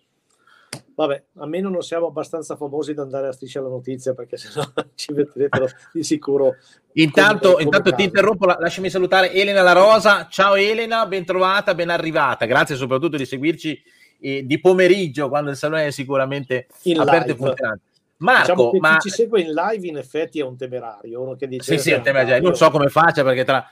Vabbè, 1.00 1.22
a 1.38 1.46
meno 1.46 1.70
non 1.70 1.80
siamo 1.80 2.08
abbastanza 2.08 2.56
famosi 2.56 2.92
da 2.92 3.00
andare 3.00 3.28
a 3.28 3.32
striscia 3.32 3.62
la 3.62 3.70
notizia 3.70 4.12
perché 4.12 4.36
sennò 4.36 4.62
ci 4.94 5.14
metterebbero 5.14 5.66
di 5.94 6.02
sicuro. 6.02 6.56
Intanto, 6.92 7.52
come, 7.52 7.52
come 7.52 7.62
intanto 7.62 7.92
ti 7.94 8.02
interrompo, 8.02 8.44
lasciami 8.44 8.90
salutare 8.90 9.32
Elena 9.32 9.62
La 9.62 9.72
Rosa. 9.72 10.28
Ciao 10.28 10.56
Elena, 10.56 11.06
ben 11.06 11.24
trovata, 11.24 11.74
ben 11.74 11.88
arrivata. 11.88 12.44
Grazie 12.44 12.76
soprattutto 12.76 13.16
di 13.16 13.24
seguirci 13.24 13.82
eh, 14.20 14.44
di 14.44 14.60
pomeriggio 14.60 15.30
quando 15.30 15.48
il 15.48 15.56
salone 15.56 15.86
è 15.86 15.90
sicuramente 15.90 16.66
in 16.82 17.00
aperto 17.00 17.28
live. 17.28 17.32
e 17.32 17.46
funzionante. 17.46 17.82
Marco, 18.20 18.52
diciamo 18.52 18.72
ma... 18.80 18.98
chi 18.98 19.08
ci 19.08 19.14
segue 19.14 19.40
in 19.40 19.52
live 19.52 19.86
in 19.86 19.96
effetti 19.96 20.40
è 20.40 20.42
un 20.42 20.56
temerario, 20.56 21.22
uno 21.22 21.36
che 21.36 21.46
dice... 21.46 21.76
Sì, 21.76 21.78
sì, 21.78 21.90
è 21.90 22.00
temerario. 22.00 22.42
non 22.42 22.54
so 22.54 22.70
come 22.70 22.88
faccia 22.88 23.24
perché 23.24 23.44
tra... 23.44 23.66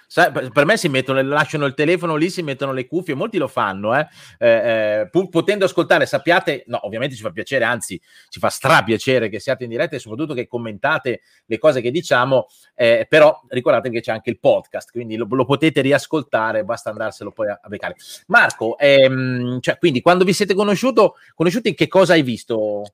Per 0.52 0.64
me 0.64 0.76
si 0.76 0.88
mettono, 0.88 1.20
lasciano 1.22 1.66
il 1.66 1.74
telefono 1.74 2.16
lì, 2.16 2.30
si 2.30 2.42
mettono 2.42 2.72
le 2.72 2.86
cuffie, 2.86 3.14
molti 3.14 3.36
lo 3.36 3.48
fanno, 3.48 3.94
eh? 3.98 4.06
Eh, 4.38 4.48
eh, 4.48 5.08
pur 5.10 5.28
potendo 5.28 5.66
ascoltare, 5.66 6.06
sappiate, 6.06 6.64
no, 6.66 6.78
ovviamente 6.86 7.14
ci 7.14 7.22
fa 7.22 7.30
piacere, 7.30 7.64
anzi 7.64 8.00
ci 8.28 8.38
fa 8.38 8.48
stra 8.48 8.82
piacere 8.82 9.28
che 9.28 9.38
siate 9.38 9.64
in 9.64 9.70
diretta 9.70 9.96
e 9.96 9.98
soprattutto 9.98 10.32
che 10.32 10.46
commentate 10.46 11.20
le 11.44 11.58
cose 11.58 11.82
che 11.82 11.90
diciamo, 11.90 12.46
eh, 12.74 13.06
però 13.08 13.42
ricordate 13.48 13.90
che 13.90 14.00
c'è 14.00 14.12
anche 14.12 14.30
il 14.30 14.38
podcast, 14.38 14.90
quindi 14.90 15.16
lo, 15.16 15.26
lo 15.28 15.44
potete 15.44 15.82
riascoltare, 15.82 16.64
basta 16.64 16.88
andarselo 16.88 17.32
poi 17.32 17.48
a, 17.48 17.60
a 17.62 17.68
beccare. 17.68 17.96
Marco, 18.28 18.78
ehm, 18.78 19.60
cioè, 19.60 19.76
quindi 19.76 20.00
quando 20.00 20.24
vi 20.24 20.32
siete 20.32 20.54
conosciuto, 20.54 21.16
conosciuti, 21.34 21.74
che 21.74 21.86
cosa 21.86 22.14
hai 22.14 22.22
visto? 22.22 22.84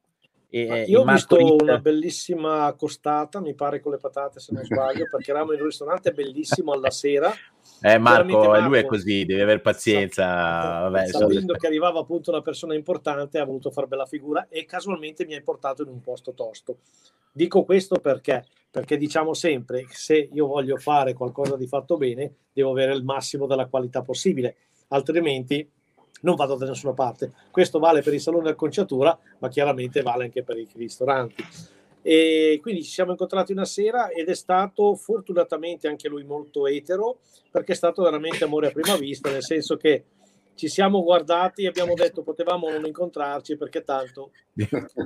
E, 0.57 0.85
io 0.87 1.01
ho 1.01 1.05
visto 1.05 1.37
It... 1.37 1.63
una 1.63 1.79
bellissima 1.79 2.73
costata, 2.75 3.41
mi 3.41 3.55
pare 3.55 3.81
con 3.81 3.91
le 3.91 3.99
patate 3.99 4.39
se 4.39 4.53
non 4.53 4.63
sbaglio, 4.65 5.07
perché 5.11 5.33
eravamo 5.33 5.53
in 5.53 5.59
un 5.59 5.67
ristorante 5.67 6.13
bellissimo 6.13 6.71
alla 6.71 6.93
sera. 6.93 7.33
Eh 7.81 7.99
Marco, 7.99 8.39
Marco 8.39 8.69
lui 8.69 8.79
è 8.79 8.85
così, 8.85 9.25
deve 9.25 9.43
avere 9.43 9.59
pazienza. 9.59 10.25
Vabbè, 10.25 11.07
sapendo 11.09 11.55
so... 11.55 11.59
che 11.59 11.67
arrivava 11.67 11.99
appunto 11.99 12.31
una 12.31 12.41
persona 12.41 12.75
importante, 12.75 13.41
ha 13.41 13.45
voluto 13.45 13.73
far 13.73 13.89
bella 13.89 14.07
figura 14.07 14.47
e 14.49 14.65
casualmente 14.65 15.27
mi 15.27 15.35
ha 15.35 15.43
portato 15.43 15.83
in 15.83 15.89
un 15.89 16.01
posto 16.01 16.35
tosto. 16.35 16.79
Dico 17.33 17.65
questo 17.65 17.97
perché? 17.97 18.45
Perché 18.71 18.97
diciamo 18.97 19.35
sempre, 19.35 19.87
se 19.89 20.29
io 20.33 20.47
voglio 20.47 20.77
fare 20.77 21.15
qualcosa 21.15 21.57
di 21.57 21.67
fatto 21.67 21.97
bene, 21.97 22.33
devo 22.53 22.71
avere 22.71 22.95
il 22.95 23.03
massimo 23.03 23.49
della 23.49 23.67
qualità 23.67 24.03
possibile, 24.03 24.55
altrimenti 24.89 25.69
non 26.25 26.35
vado 26.35 26.57
da 26.57 26.67
nessuna 26.67 26.93
parte. 26.93 27.33
Questo 27.51 27.79
vale 27.79 28.03
per 28.03 28.13
i 28.13 28.19
saloni 28.19 28.45
d'acconciatura, 28.45 29.17
ma 29.39 29.49
chiaramente 29.49 30.03
vale 30.03 30.25
anche 30.25 30.43
per 30.43 30.59
i 30.59 30.69
ristoranti. 30.75 31.45
E 32.03 32.59
quindi 32.61 32.83
ci 32.83 32.91
siamo 32.91 33.13
incontrati 33.13 33.53
una 33.53 33.65
sera 33.65 34.11
ed 34.11 34.29
è 34.29 34.35
stato 34.35 34.95
fortunatamente 34.95 35.89
anche 35.89 36.09
lui 36.09 36.25
molto 36.25 36.67
etero, 36.67 37.21
perché 37.51 37.73
è 37.73 37.77
stato 37.77 38.03
veramente 38.03 38.45
amore 38.45 38.67
a 38.67 38.71
prima 38.73 38.97
vista, 38.97 39.31
nel 39.31 39.43
senso 39.43 39.77
che 39.77 40.05
ci 40.55 40.69
siamo 40.69 41.03
guardati 41.03 41.65
e 41.65 41.69
abbiamo 41.69 41.95
detto 41.95 42.23
potevamo 42.23 42.71
non 42.71 42.85
incontrarci 42.87 43.57
perché 43.57 43.83
tanto 43.83 44.31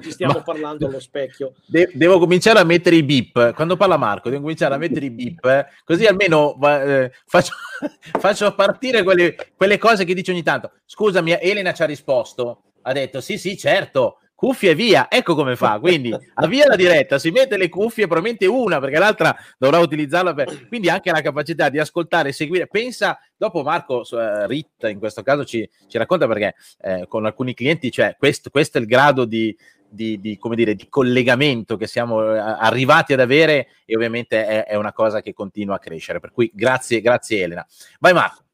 ci 0.03 0.11
stiamo 0.11 0.35
Ma... 0.39 0.43
parlando 0.43 0.87
allo 0.87 1.01
specchio. 1.01 1.55
De- 1.67 1.91
devo 1.95 2.19
cominciare 2.19 2.59
a 2.59 2.65
mettere 2.65 2.97
i 2.97 3.03
beep. 3.03 3.55
Quando 3.55 3.77
parla 3.77 3.97
Marco, 3.97 4.29
devo 4.29 4.43
cominciare 4.43 4.75
a 4.75 4.79
mettere 4.79 5.07
i 5.07 5.11
beep, 5.11 5.45
eh? 5.45 5.67
così 5.85 6.07
almeno 6.07 6.59
eh, 6.63 7.11
faccio, 7.27 7.53
faccio, 8.19 8.55
partire 8.55 9.03
quelle, 9.03 9.35
quelle 9.57 9.79
cose 9.79 10.05
che 10.05 10.15
dice 10.15 10.33
ogni 10.33 10.43
tanto. 10.43 10.73
Scusami, 10.85 11.39
Elena 11.41 11.73
ci 11.73 11.83
ha 11.83 11.87
risposto. 11.87 12.63
Ha 12.83 12.93
detto 12.93 13.21
sì, 13.21 13.39
sì, 13.39 13.57
certo 13.57 14.21
cuffie 14.39 14.71
e 14.71 14.75
via, 14.77 15.11
ecco 15.11 15.35
come 15.35 15.57
fa. 15.57 15.81
Quindi 15.81 16.15
avvia 16.35 16.69
la 16.69 16.77
diretta, 16.77 17.19
si 17.19 17.33
mette 17.33 17.57
le 17.57 17.69
cuffie, 17.69 18.07
probabilmente 18.07 18.47
una, 18.47 18.79
perché 18.79 18.97
l'altra 18.97 19.37
dovrà 19.59 19.81
utilizzarla 19.81 20.33
per. 20.33 20.69
Quindi 20.69 20.89
anche 20.89 21.11
la 21.11 21.21
capacità 21.21 21.69
di 21.69 21.81
ascoltare 21.81 22.29
e 22.29 22.33
seguire. 22.33 22.69
Pensa, 22.69 23.19
dopo 23.37 23.65
Marco 23.65 24.05
uh, 24.09 24.47
Ritt 24.47 24.85
in 24.85 25.01
questo 25.01 25.25
caso 25.25 25.45
ci, 25.45 25.69
ci 25.89 25.99
racconta 25.99 26.29
perché 26.29 26.55
eh, 26.83 27.07
con 27.09 27.27
alcuni 27.27 27.53
clienti, 27.53 27.91
cioè 27.91 28.15
questo, 28.17 28.49
questo 28.51 28.79
è 28.79 28.81
il 28.81 28.87
grado 28.87 29.25
di, 29.25 29.57
di, 29.89 30.21
di, 30.21 30.39
come 30.39 30.55
dire, 30.55 30.77
di 30.77 30.87
collegamento 30.89 31.77
che 31.77 31.89
siamo 31.89 32.19
uh, 32.19 32.37
arrivati 32.37 33.15
ad 33.15 33.21
avere 33.21 33.67
e 33.85 33.97
ovviamente 33.97 34.47
è, 34.47 34.67
è, 34.67 34.77
una 34.77 34.93
cosa 34.93 35.21
che 35.21 35.33
continua 35.33 35.75
a 35.75 35.81
crescere. 35.81 36.21
Per 36.21 36.31
cui 36.31 36.49
grazie, 36.55 37.01
grazie 37.01 37.43
Elena. 37.43 37.67
Vai 37.99 38.13
Marco. 38.13 38.48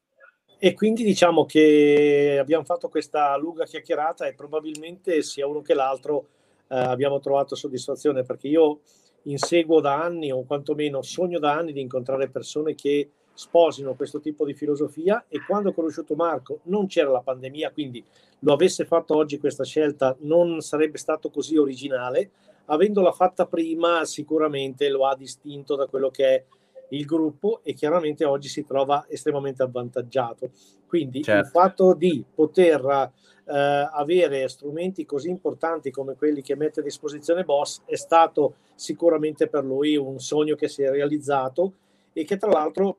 E 0.65 0.73
quindi 0.73 1.03
diciamo 1.03 1.45
che 1.45 2.37
abbiamo 2.41 2.63
fatto 2.63 2.89
questa 2.89 3.37
lunga 3.37 3.65
chiacchierata 3.65 4.25
e 4.25 4.33
probabilmente 4.33 5.21
sia 5.21 5.45
uno 5.45 5.61
che 5.61 5.75
l'altro 5.75 6.25
eh, 6.69 6.75
abbiamo 6.75 7.19
trovato 7.19 7.53
soddisfazione 7.53 8.23
perché 8.23 8.47
io 8.47 8.79
inseguo 9.25 9.79
da 9.79 10.01
anni 10.01 10.31
o 10.31 10.43
quantomeno 10.43 11.03
sogno 11.03 11.37
da 11.37 11.53
anni 11.53 11.71
di 11.71 11.81
incontrare 11.81 12.29
persone 12.29 12.73
che 12.73 13.11
sposino 13.31 13.93
questo 13.93 14.19
tipo 14.19 14.43
di 14.43 14.55
filosofia 14.55 15.25
e 15.27 15.45
quando 15.45 15.69
ho 15.69 15.73
conosciuto 15.73 16.15
Marco 16.15 16.61
non 16.63 16.87
c'era 16.87 17.11
la 17.11 17.21
pandemia, 17.21 17.69
quindi 17.69 18.03
lo 18.39 18.53
avesse 18.53 18.85
fatto 18.85 19.15
oggi 19.15 19.37
questa 19.37 19.63
scelta 19.63 20.15
non 20.21 20.61
sarebbe 20.61 20.97
stato 20.97 21.29
così 21.29 21.57
originale. 21.57 22.31
Avendola 22.65 23.11
fatta 23.11 23.45
prima 23.45 24.03
sicuramente 24.03 24.89
lo 24.89 25.05
ha 25.05 25.15
distinto 25.15 25.75
da 25.75 25.85
quello 25.85 26.09
che 26.09 26.25
è 26.25 26.43
il 26.89 27.05
gruppo 27.05 27.61
e 27.63 27.73
chiaramente 27.73 28.25
oggi 28.25 28.47
si 28.47 28.65
trova 28.65 29.05
estremamente 29.09 29.63
avvantaggiato. 29.63 30.51
Quindi 30.87 31.23
certo. 31.23 31.45
il 31.45 31.51
fatto 31.51 31.93
di 31.93 32.23
poter 32.33 33.11
eh, 33.45 33.89
avere 33.91 34.47
strumenti 34.47 35.05
così 35.05 35.29
importanti 35.29 35.91
come 35.91 36.15
quelli 36.15 36.41
che 36.41 36.55
mette 36.55 36.79
a 36.79 36.83
disposizione 36.83 37.43
Boss 37.43 37.81
è 37.85 37.95
stato 37.95 38.55
sicuramente 38.75 39.47
per 39.47 39.63
lui 39.63 39.95
un 39.95 40.19
sogno 40.19 40.55
che 40.55 40.67
si 40.67 40.83
è 40.83 40.89
realizzato 40.89 41.73
e 42.13 42.23
che 42.23 42.37
tra 42.37 42.49
l'altro 42.49 42.97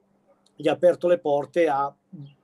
gli 0.55 0.69
ha 0.69 0.73
aperto 0.73 1.09
le 1.09 1.19
porte 1.19 1.69
a 1.69 1.95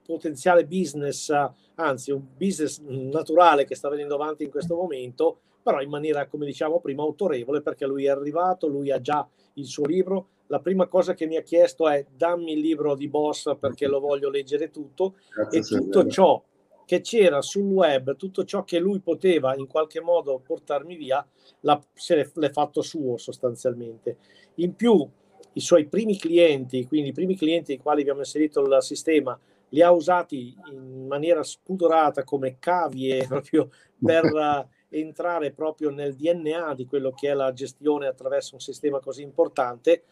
potenziale 0.05 0.67
business, 0.67 1.33
anzi 1.77 2.11
un 2.11 2.23
business 2.37 2.81
naturale 2.81 3.65
che 3.65 3.75
sta 3.75 3.89
venendo 3.89 4.15
avanti 4.15 4.45
in 4.45 4.51
questo 4.51 4.75
momento, 4.75 5.39
però 5.63 5.81
in 5.81 5.89
maniera, 5.89 6.27
come 6.27 6.45
diciamo 6.45 6.81
prima, 6.81 7.03
autorevole 7.03 7.63
perché 7.63 7.87
lui 7.87 8.07
è 8.07 8.11
arrivato, 8.11 8.67
lui 8.67 8.91
ha 8.91 9.01
già 9.01 9.27
il 9.55 9.67
suo 9.67 9.87
libro, 9.87 10.27
la 10.53 10.61
prima 10.61 10.87
cosa 10.87 11.15
che 11.15 11.27
mi 11.27 11.37
ha 11.37 11.43
chiesto 11.43 11.89
è 11.89 12.05
dammi 12.15 12.53
il 12.53 12.61
libro 12.61 12.95
di 12.95 13.09
Boss 13.09 13.57
perché 13.59 13.87
lo 13.87 14.01
voglio 14.01 14.29
leggere 14.29 14.71
tutto. 14.71 15.15
Grazie 15.35 15.59
e 15.59 15.63
tutto 15.63 16.07
ciò 16.07 16.45
che 16.85 17.01
c'era 17.01 17.41
sul 17.41 17.63
web, 17.63 18.17
tutto 18.17 18.45
ciò 18.45 18.63
che 18.63 18.79
lui 18.79 19.01
poteva 19.01 19.57
in 19.57 19.67
qualche 19.67 20.03
modo 20.03 20.43
portarmi 20.45 20.95
via, 20.97 21.27
la, 21.61 21.83
se 21.95 22.31
l'è 22.35 22.51
fatto 22.51 22.83
suo 22.83 23.17
sostanzialmente. 23.17 24.19
In 24.57 24.75
più, 24.75 25.09
i 25.55 25.61
suoi 25.61 25.87
primi 25.87 26.19
clienti, 26.19 26.87
quindi 26.87 27.09
i 27.09 27.15
primi 27.15 27.35
clienti 27.35 27.73
ai 27.73 27.79
quali 27.79 28.03
abbiamo 28.03 28.21
inserito 28.21 28.61
il 28.61 28.77
sistema, 28.83 29.39
li 29.71 29.81
ha 29.81 29.91
usati 29.91 30.55
in 30.71 31.07
maniera 31.07 31.43
spudorata 31.43 32.25
come 32.25 32.59
cavie 32.59 33.25
proprio 33.27 33.71
per 33.99 34.69
entrare 34.91 35.53
proprio 35.53 35.89
nel 35.89 36.15
DNA 36.15 36.75
di 36.75 36.85
quello 36.85 37.13
che 37.13 37.31
è 37.31 37.33
la 37.33 37.55
gestione 37.55 38.07
attraverso 38.07 38.57
un 38.57 38.61
sistema 38.61 39.01
così 39.01 39.23
importante 39.23 40.03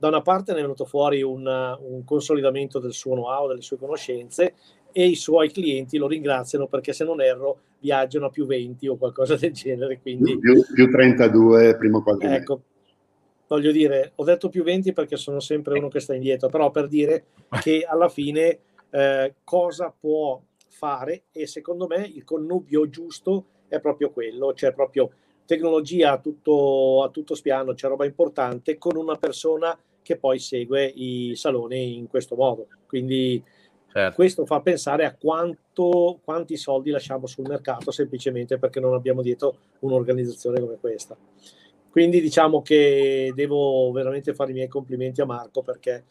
da 0.00 0.08
una 0.08 0.22
parte 0.22 0.52
ne 0.52 0.60
è 0.60 0.62
venuto 0.62 0.86
fuori 0.86 1.20
un, 1.20 1.46
un 1.46 2.04
consolidamento 2.04 2.78
del 2.78 2.94
suo 2.94 3.12
know-how, 3.12 3.48
delle 3.48 3.60
sue 3.60 3.76
conoscenze 3.76 4.54
e 4.92 5.06
i 5.06 5.14
suoi 5.14 5.50
clienti 5.50 5.98
lo 5.98 6.06
ringraziano 6.06 6.68
perché 6.68 6.94
se 6.94 7.04
non 7.04 7.20
erro 7.20 7.58
viaggiano 7.80 8.26
a 8.26 8.30
più 8.30 8.46
20 8.46 8.88
o 8.88 8.96
qualcosa 8.96 9.36
del 9.36 9.52
genere. 9.52 10.00
Quindi, 10.00 10.38
più, 10.38 10.64
più 10.72 10.90
32 10.90 11.76
primo 11.76 12.02
quadrimestre. 12.02 12.40
Ecco, 12.42 12.62
voglio 13.46 13.70
dire, 13.72 14.12
ho 14.14 14.24
detto 14.24 14.48
più 14.48 14.62
20 14.62 14.94
perché 14.94 15.18
sono 15.18 15.38
sempre 15.38 15.78
uno 15.78 15.88
che 15.88 16.00
sta 16.00 16.14
indietro, 16.14 16.48
però 16.48 16.70
per 16.70 16.88
dire 16.88 17.26
che 17.60 17.84
alla 17.86 18.08
fine 18.08 18.58
eh, 18.88 19.34
cosa 19.44 19.94
può 20.00 20.40
fare 20.66 21.24
e 21.30 21.46
secondo 21.46 21.86
me 21.86 22.06
il 22.06 22.24
connubio 22.24 22.88
giusto 22.88 23.44
è 23.68 23.78
proprio 23.80 24.10
quello, 24.12 24.54
cioè 24.54 24.72
proprio 24.72 25.10
tecnologia 25.44 26.12
a 26.12 26.18
tutto, 26.20 27.02
a 27.02 27.10
tutto 27.10 27.34
spiano, 27.34 27.74
c'è 27.74 27.86
roba 27.86 28.06
importante 28.06 28.78
con 28.78 28.96
una 28.96 29.16
persona 29.16 29.78
che 30.02 30.16
poi 30.16 30.38
segue 30.38 30.84
i 30.84 31.32
saloni 31.34 31.96
in 31.96 32.08
questo 32.08 32.34
modo. 32.36 32.66
Quindi 32.86 33.42
certo. 33.92 34.14
questo 34.14 34.46
fa 34.46 34.60
pensare 34.60 35.04
a 35.04 35.14
quanto, 35.14 36.20
quanti 36.24 36.56
soldi 36.56 36.90
lasciamo 36.90 37.26
sul 37.26 37.46
mercato 37.48 37.90
semplicemente 37.90 38.58
perché 38.58 38.80
non 38.80 38.94
abbiamo 38.94 39.22
dietro 39.22 39.56
un'organizzazione 39.80 40.60
come 40.60 40.76
questa. 40.80 41.16
Quindi 41.90 42.20
diciamo 42.20 42.62
che 42.62 43.32
devo 43.34 43.90
veramente 43.90 44.32
fare 44.32 44.50
i 44.50 44.54
miei 44.54 44.68
complimenti 44.68 45.20
a 45.20 45.26
Marco 45.26 45.62
perché 45.62 46.04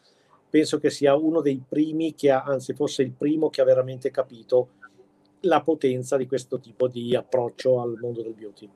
penso 0.50 0.78
che 0.78 0.90
sia 0.90 1.14
uno 1.14 1.40
dei 1.40 1.62
primi 1.66 2.14
che 2.14 2.30
ha, 2.30 2.42
anzi 2.42 2.74
forse 2.74 3.02
il 3.02 3.12
primo 3.12 3.48
che 3.48 3.62
ha 3.62 3.64
veramente 3.64 4.10
capito 4.10 4.68
la 5.44 5.62
potenza 5.62 6.18
di 6.18 6.26
questo 6.26 6.58
tipo 6.58 6.86
di 6.86 7.14
approccio 7.14 7.80
al 7.80 7.96
mondo 7.98 8.20
del 8.22 8.34
beauty. 8.34 8.68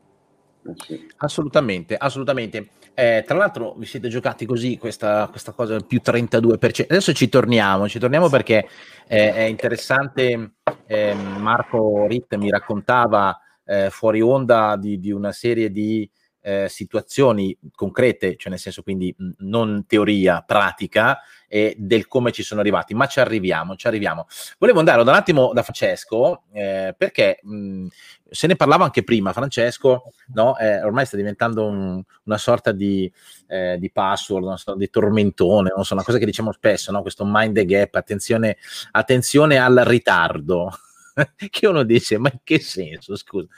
Eh 0.65 1.07
assolutamente, 1.19 1.97
assolutamente. 1.97 2.69
Eh, 2.95 3.25
tra 3.27 3.37
l'altro 3.37 3.75
vi 3.77 3.87
siete 3.87 4.09
giocati 4.09 4.47
così 4.47 4.79
questa, 4.79 5.27
questa 5.29 5.53
cosa 5.53 5.79
più 5.81 6.01
32%. 6.03 6.85
Adesso 6.89 7.13
ci 7.13 7.29
torniamo, 7.29 7.89
ci 7.89 7.99
torniamo 7.99 8.29
perché 8.29 8.69
eh, 9.09 9.35
è 9.35 9.43
interessante. 9.43 10.53
Eh, 10.87 11.15
Marco 11.15 12.07
Ritt 12.07 12.35
mi 12.37 12.51
raccontava 12.51 13.39
eh, 13.65 13.89
fuori 13.91 14.21
onda 14.21 14.77
di, 14.77 14.99
di, 15.01 15.11
una 15.11 15.33
serie 15.33 15.71
di 15.71 16.09
eh, 16.47 16.69
situazioni 16.69 17.57
concrete, 17.75 18.37
cioè 18.37 18.51
nel 18.51 18.61
senso 18.61 18.83
quindi 18.83 19.15
non 19.39 19.87
teoria, 19.87 20.43
pratica, 20.47 21.19
e 21.49 21.75
del 21.79 22.07
come 22.07 22.33
ci 22.33 22.43
sono 22.43 22.61
arrivati, 22.61 22.93
ma 22.93 23.07
ci 23.07 23.19
arriviamo, 23.19 23.77
ci 23.77 23.87
arriviamo. 23.87 24.27
Volevo 24.59 24.81
andare 24.81 25.01
un 25.01 25.09
attimo 25.09 25.53
da 25.55 25.63
Francesco, 25.63 26.43
eh, 26.53 26.95
perché 26.97 27.39
mh, 27.43 27.87
se 28.29 28.47
ne 28.47 28.57
parlava 28.57 28.85
anche 28.85 29.05
prima, 29.05 29.33
Francesco, 29.33 30.03
no? 30.35 30.59
eh, 30.59 30.83
ormai 30.83 31.07
sta 31.07 31.17
diventando 31.17 31.65
un, 31.65 32.03
una 32.25 32.39
sorta 32.39 32.73
di, 32.73 33.11
eh, 33.47 33.77
di 33.79 33.91
password, 33.91 34.45
sorta 34.57 34.77
di 34.77 34.91
tormentone, 34.91 35.73
so, 35.81 35.95
una 35.95 36.05
cosa 36.05 36.19
che 36.19 36.27
diciamo 36.27 36.53
spesso, 36.53 36.93
no? 36.93 37.01
questo 37.01 37.25
mind 37.27 37.55
the 37.55 37.65
gap, 37.65 37.95
attenzione, 37.95 38.59
attenzione 38.91 39.57
al 39.57 39.77
ritardo. 39.87 40.71
che 41.51 41.67
uno 41.67 41.83
dice 41.83 42.19
ma 42.19 42.31
in 42.33 42.41
che 42.43 42.59
senso 42.59 43.17
scusa 43.17 43.49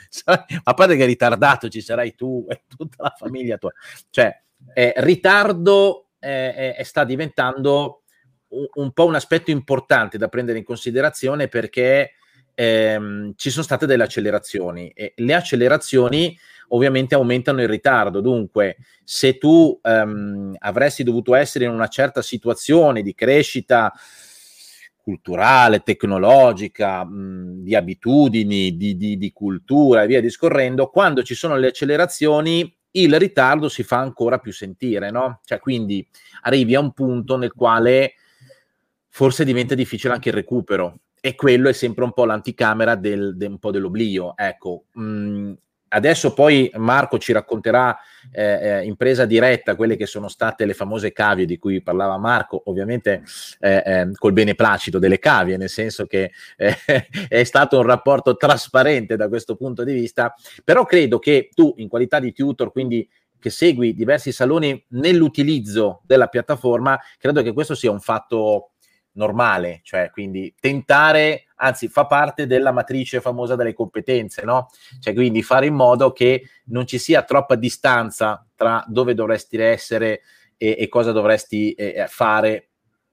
a 0.63 0.73
parte 0.73 0.95
che 0.95 1.05
ritardato 1.05 1.69
ci 1.69 1.81
sarai 1.81 2.15
tu 2.15 2.45
e 2.49 2.63
tutta 2.67 3.03
la 3.03 3.13
famiglia 3.17 3.57
tua 3.57 3.71
cioè 4.09 4.35
eh, 4.73 4.93
ritardo 4.97 6.09
eh, 6.19 6.75
eh, 6.77 6.83
sta 6.83 7.03
diventando 7.03 8.03
un, 8.49 8.65
un, 8.73 8.91
po' 8.91 9.05
un 9.05 9.15
aspetto 9.15 9.51
importante 9.51 10.17
da 10.17 10.27
prendere 10.27 10.57
in 10.57 10.63
considerazione 10.63 11.47
perché 11.47 12.13
ehm, 12.53 13.33
ci 13.35 13.49
sono 13.49 13.63
state 13.63 13.85
delle 13.85 14.03
accelerazioni 14.03 14.89
e 14.89 15.13
le 15.17 15.33
accelerazioni 15.33 16.37
ovviamente 16.69 17.15
aumentano 17.15 17.61
il 17.61 17.67
ritardo. 17.67 18.19
Dunque, 18.19 18.77
se 19.03 19.37
tu 19.37 19.79
ehm, 19.81 20.55
avresti 20.59 21.03
dovuto 21.03 21.35
essere 21.35 21.65
in 21.65 21.71
una 21.71 21.87
certa 21.87 22.21
situazione 22.21 23.01
di 23.01 23.13
crescita 23.13 23.93
culturale, 25.07 25.83
tecnologica, 25.83 27.05
mh, 27.05 27.61
di 27.63 27.75
abitudini, 27.75 28.75
di, 28.75 28.97
di, 28.97 29.17
di, 29.17 29.31
cultura 29.31 30.03
e 30.03 30.07
via 30.07 30.19
discorrendo, 30.19 30.89
quando 30.89 31.23
ci 31.23 31.33
sono 31.33 31.55
le 31.55 31.67
accelerazioni 31.67 32.77
il 32.91 33.17
ritardo 33.17 33.69
si 33.69 33.83
fa 33.83 33.99
ancora 33.99 34.39
più 34.39 34.51
sentire, 34.51 35.09
no? 35.09 35.39
Cioè, 35.45 35.59
quindi 35.59 36.05
arrivi 36.41 36.75
a 36.75 36.81
un 36.81 36.91
punto 36.91 37.37
nel 37.37 37.53
quale 37.53 38.15
forse 39.07 39.45
diventa 39.45 39.75
difficile 39.75 40.13
anche 40.13 40.27
il 40.27 40.35
recupero 40.35 40.99
e 41.21 41.35
quello 41.35 41.69
è 41.69 41.73
sempre 41.73 42.03
un 42.03 42.11
po' 42.11 42.25
l'anticamera 42.25 42.95
del, 42.95 43.37
del 43.37 43.51
un 43.51 43.59
po' 43.59 43.71
dell'oblio. 43.71 44.35
Ecco, 44.35 44.87
mh, 44.91 45.53
Adesso 45.97 46.33
poi 46.33 46.69
Marco 46.75 47.17
ci 47.17 47.33
racconterà 47.33 47.97
eh, 48.31 48.43
eh, 48.43 48.85
in 48.85 48.95
presa 48.95 49.25
diretta 49.25 49.75
quelle 49.75 49.95
che 49.95 50.05
sono 50.05 50.27
state 50.27 50.65
le 50.65 50.75
famose 50.75 51.11
cavie 51.11 51.45
di 51.45 51.57
cui 51.57 51.81
parlava 51.81 52.17
Marco, 52.17 52.61
ovviamente 52.65 53.23
eh, 53.59 53.83
eh, 53.83 54.11
col 54.13 54.33
beneplacito 54.33 54.99
delle 54.99 55.17
cavie, 55.17 55.57
nel 55.57 55.69
senso 55.69 56.05
che 56.05 56.31
eh, 56.55 56.75
è 57.27 57.43
stato 57.43 57.77
un 57.79 57.85
rapporto 57.85 58.35
trasparente 58.35 59.15
da 59.15 59.27
questo 59.27 59.55
punto 59.55 59.83
di 59.83 59.93
vista, 59.93 60.35
però 60.63 60.85
credo 60.85 61.17
che 61.17 61.49
tu 61.51 61.73
in 61.77 61.87
qualità 61.87 62.19
di 62.19 62.31
tutor, 62.31 62.71
quindi 62.71 63.09
che 63.39 63.49
segui 63.49 63.93
diversi 63.93 64.31
saloni 64.31 64.83
nell'utilizzo 64.89 66.01
della 66.05 66.27
piattaforma, 66.27 66.99
credo 67.17 67.41
che 67.41 67.53
questo 67.53 67.73
sia 67.73 67.91
un 67.91 67.99
fatto 67.99 68.71
normale, 69.17 69.81
cioè 69.83 70.09
quindi 70.11 70.53
tentare, 70.59 71.47
anzi 71.55 71.89
fa 71.89 72.05
parte 72.05 72.47
della 72.47 72.71
matrice 72.71 73.19
famosa 73.19 73.55
delle 73.55 73.73
competenze, 73.73 74.43
no? 74.43 74.69
Cioè 74.99 75.13
quindi 75.13 75.43
fare 75.43 75.65
in 75.65 75.73
modo 75.73 76.13
che 76.13 76.47
non 76.65 76.87
ci 76.87 76.97
sia 76.97 77.23
troppa 77.23 77.55
distanza 77.55 78.45
tra 78.55 78.83
dove 78.87 79.13
dovresti 79.13 79.57
essere 79.57 80.21
e, 80.55 80.75
e 80.79 80.87
cosa 80.87 81.11
dovresti 81.11 81.73
eh, 81.73 82.05
fare 82.07 82.69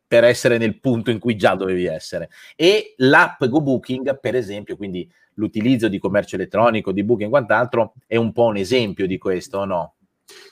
per 0.06 0.24
essere 0.24 0.58
nel 0.58 0.78
punto 0.78 1.10
in 1.10 1.18
cui 1.18 1.36
già 1.36 1.54
dovevi 1.54 1.86
essere. 1.86 2.28
E 2.54 2.94
l'app 2.98 3.42
GoBooking, 3.44 4.20
per 4.20 4.36
esempio, 4.36 4.76
quindi 4.76 5.10
l'utilizzo 5.34 5.88
di 5.88 5.98
commercio 5.98 6.36
elettronico, 6.36 6.92
di 6.92 7.02
booking 7.02 7.28
e 7.28 7.30
quant'altro, 7.30 7.94
è 8.06 8.16
un 8.16 8.32
po' 8.32 8.44
un 8.44 8.56
esempio 8.56 9.06
di 9.06 9.18
questo, 9.18 9.64
no? 9.64 9.93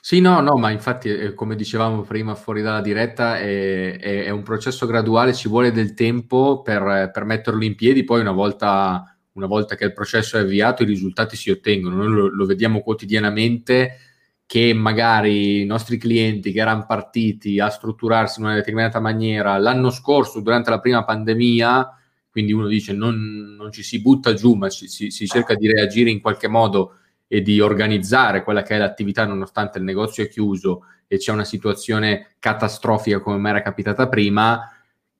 Sì, 0.05 0.19
no, 0.19 0.39
no, 0.41 0.57
ma 0.57 0.69
infatti, 0.69 1.09
eh, 1.09 1.33
come 1.33 1.55
dicevamo 1.55 2.01
prima 2.01 2.35
fuori 2.35 2.61
dalla 2.61 2.81
diretta, 2.81 3.39
è, 3.39 3.97
è, 3.97 4.23
è 4.25 4.29
un 4.29 4.43
processo 4.43 4.85
graduale, 4.85 5.33
ci 5.33 5.47
vuole 5.47 5.71
del 5.71 5.93
tempo 5.93 6.61
per, 6.61 7.09
per 7.11 7.23
metterlo 7.23 7.63
in 7.63 7.73
piedi, 7.75 8.03
poi 8.03 8.19
una 8.21 8.31
volta, 8.33 9.17
una 9.33 9.47
volta, 9.47 9.75
che 9.75 9.85
il 9.85 9.93
processo 9.93 10.37
è 10.37 10.41
avviato 10.41 10.83
i 10.83 10.85
risultati 10.85 11.35
si 11.35 11.49
ottengono, 11.49 11.95
noi 11.95 12.09
lo, 12.13 12.27
lo 12.27 12.45
vediamo 12.45 12.81
quotidianamente 12.81 13.97
che 14.45 14.73
magari 14.73 15.61
i 15.61 15.65
nostri 15.65 15.97
clienti 15.97 16.51
che 16.51 16.59
erano 16.59 16.85
partiti 16.85 17.59
a 17.59 17.69
strutturarsi 17.69 18.39
in 18.39 18.45
una 18.45 18.55
determinata 18.55 18.99
maniera 18.99 19.57
l'anno 19.57 19.89
scorso 19.89 20.41
durante 20.41 20.69
la 20.69 20.79
prima 20.79 21.03
pandemia, 21.03 21.97
quindi 22.29 22.51
uno 22.51 22.67
dice 22.67 22.93
non, 22.93 23.55
non 23.57 23.71
ci 23.71 23.81
si 23.83 24.01
butta 24.01 24.33
giù, 24.33 24.53
ma 24.53 24.69
ci, 24.69 24.87
si, 24.87 25.09
si 25.09 25.25
cerca 25.27 25.55
di 25.55 25.71
reagire 25.71 26.09
in 26.11 26.19
qualche 26.21 26.47
modo 26.49 26.97
e 27.33 27.41
di 27.41 27.59
organizzare 27.59 28.43
quella 28.43 28.61
che 28.61 28.75
è 28.75 28.77
l'attività 28.77 29.25
nonostante 29.25 29.79
il 29.79 29.83
negozio 29.83 30.23
è 30.23 30.29
chiuso 30.29 30.83
e 31.07 31.17
c'è 31.17 31.31
una 31.31 31.43
situazione 31.43 32.35
catastrofica 32.37 33.21
come 33.21 33.39
mi 33.39 33.49
era 33.49 33.63
capitata 33.63 34.07
prima, 34.07 34.71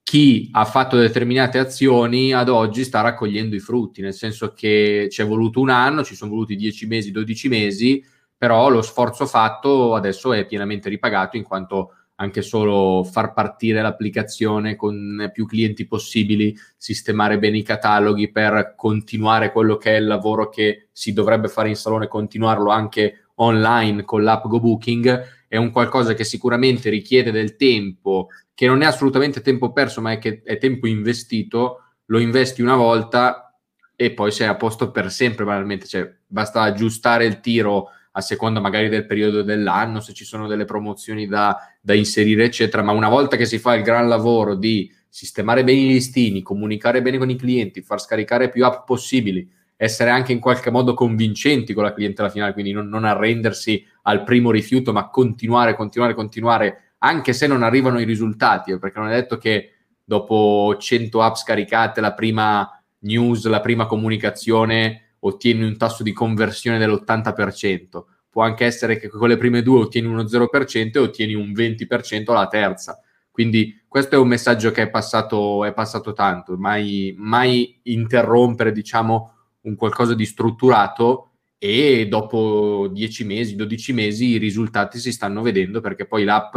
chi 0.03 0.47
ha 0.51 0.63
fatto 0.63 0.95
determinate 0.95 1.57
azioni 1.57 2.31
ad 2.31 2.49
oggi 2.49 2.83
sta 2.83 3.01
raccogliendo 3.01 3.55
i 3.55 3.59
frutti, 3.59 4.03
nel 4.03 4.13
senso 4.13 4.53
che 4.53 5.07
ci 5.09 5.23
è 5.23 5.25
voluto 5.25 5.59
un 5.59 5.69
anno, 5.69 6.03
ci 6.03 6.13
sono 6.13 6.29
voluti 6.29 6.55
10 6.55 6.85
mesi, 6.85 7.09
12 7.09 7.47
mesi, 7.47 8.05
però 8.37 8.69
lo 8.69 8.83
sforzo 8.83 9.25
fatto 9.25 9.95
adesso 9.95 10.33
è 10.33 10.45
pienamente 10.45 10.89
ripagato 10.89 11.35
in 11.35 11.43
quanto 11.43 11.95
anche 12.23 12.41
solo 12.41 13.03
far 13.03 13.33
partire 13.33 13.81
l'applicazione 13.81 14.75
con 14.75 15.29
più 15.31 15.45
clienti 15.45 15.85
possibili, 15.85 16.55
sistemare 16.77 17.37
bene 17.37 17.57
i 17.57 17.63
cataloghi 17.63 18.31
per 18.31 18.73
continuare 18.75 19.51
quello 19.51 19.77
che 19.77 19.95
è 19.95 19.99
il 19.99 20.07
lavoro 20.07 20.49
che 20.49 20.87
si 20.91 21.13
dovrebbe 21.13 21.47
fare 21.47 21.69
in 21.69 21.75
salone, 21.75 22.07
continuarlo 22.07 22.71
anche 22.71 23.27
online 23.35 24.03
con 24.03 24.23
l'app 24.23 24.45
GoBooking, 24.45 25.23
è 25.47 25.57
un 25.57 25.71
qualcosa 25.71 26.13
che 26.13 26.23
sicuramente 26.23 26.89
richiede 26.89 27.31
del 27.31 27.55
tempo, 27.55 28.27
che 28.53 28.67
non 28.67 28.81
è 28.81 28.85
assolutamente 28.85 29.41
tempo 29.41 29.71
perso, 29.71 30.01
ma 30.01 30.11
è 30.11 30.17
che 30.17 30.41
è 30.43 30.57
tempo 30.57 30.87
investito, 30.87 31.83
lo 32.05 32.19
investi 32.19 32.61
una 32.61 32.75
volta 32.75 33.55
e 33.95 34.11
poi 34.11 34.31
sei 34.31 34.47
a 34.47 34.55
posto 34.55 34.91
per 34.91 35.11
sempre, 35.11 35.45
banalmente, 35.45 35.87
cioè 35.87 36.11
basta 36.25 36.61
aggiustare 36.61 37.25
il 37.25 37.39
tiro 37.39 37.89
a 38.15 38.21
seconda 38.21 38.59
magari 38.59 38.89
del 38.89 39.05
periodo 39.05 39.41
dell'anno, 39.41 39.99
se 39.99 40.13
ci 40.13 40.23
sono 40.23 40.47
delle 40.47 40.65
promozioni 40.65 41.27
da, 41.27 41.57
da 41.81 41.93
inserire, 41.93 42.45
eccetera. 42.45 42.83
Ma 42.83 42.91
una 42.91 43.09
volta 43.09 43.37
che 43.37 43.45
si 43.45 43.57
fa 43.57 43.73
il 43.73 43.83
gran 43.83 44.07
lavoro 44.07 44.55
di 44.55 44.91
sistemare 45.09 45.63
bene 45.63 45.81
i 45.81 45.87
listini, 45.87 46.41
comunicare 46.41 47.01
bene 47.01 47.17
con 47.17 47.29
i 47.29 47.35
clienti, 47.35 47.81
far 47.81 47.99
scaricare 47.99 48.49
più 48.49 48.65
app 48.65 48.85
possibili, 48.85 49.49
essere 49.75 50.11
anche 50.11 50.31
in 50.31 50.39
qualche 50.39 50.69
modo 50.69 50.93
convincenti 50.93 51.73
con 51.73 51.83
la 51.83 51.93
clientela 51.93 52.29
finale, 52.29 52.53
quindi 52.53 52.71
non, 52.71 52.87
non 52.87 53.03
arrendersi 53.03 53.83
al 54.03 54.23
primo 54.23 54.51
rifiuto, 54.51 54.93
ma 54.93 55.09
continuare, 55.09 55.75
continuare, 55.75 56.13
continuare, 56.13 56.93
anche 56.99 57.33
se 57.33 57.47
non 57.47 57.63
arrivano 57.63 57.99
i 57.99 58.05
risultati, 58.05 58.77
perché 58.77 58.99
non 58.99 59.09
è 59.09 59.15
detto 59.15 59.37
che 59.37 59.71
dopo 60.03 60.75
100 60.77 61.21
app 61.21 61.35
scaricate, 61.35 61.99
la 61.99 62.13
prima 62.13 62.69
news, 62.99 63.45
la 63.47 63.59
prima 63.59 63.87
comunicazione 63.87 65.02
ottieni 65.25 65.63
un 65.63 65.77
tasso 65.77 66.03
di 66.03 66.11
conversione 66.11 66.77
dell'80%. 66.77 68.03
Può 68.29 68.43
anche 68.43 68.65
essere 68.65 68.97
che 68.97 69.09
con 69.09 69.27
le 69.27 69.37
prime 69.37 69.61
due 69.61 69.81
ottieni 69.81 70.07
uno 70.07 70.23
0% 70.23 70.91
e 70.93 70.99
ottieni 70.99 71.33
un 71.33 71.51
20% 71.51 72.31
alla 72.31 72.47
terza. 72.47 72.99
Quindi 73.29 73.83
questo 73.87 74.15
è 74.15 74.17
un 74.17 74.27
messaggio 74.27 74.71
che 74.71 74.83
è 74.83 74.89
passato, 74.89 75.65
è 75.65 75.73
passato 75.73 76.13
tanto, 76.13 76.57
mai, 76.57 77.13
mai 77.17 77.79
interrompere 77.83 78.71
diciamo, 78.71 79.31
un 79.61 79.75
qualcosa 79.75 80.13
di 80.13 80.25
strutturato 80.25 81.29
e 81.57 82.07
dopo 82.07 82.89
10 82.91 83.23
mesi, 83.23 83.55
12 83.55 83.93
mesi 83.93 84.25
i 84.29 84.37
risultati 84.37 84.99
si 84.99 85.11
stanno 85.11 85.41
vedendo 85.41 85.79
perché 85.79 86.05
poi 86.05 86.25
l'app 86.25 86.55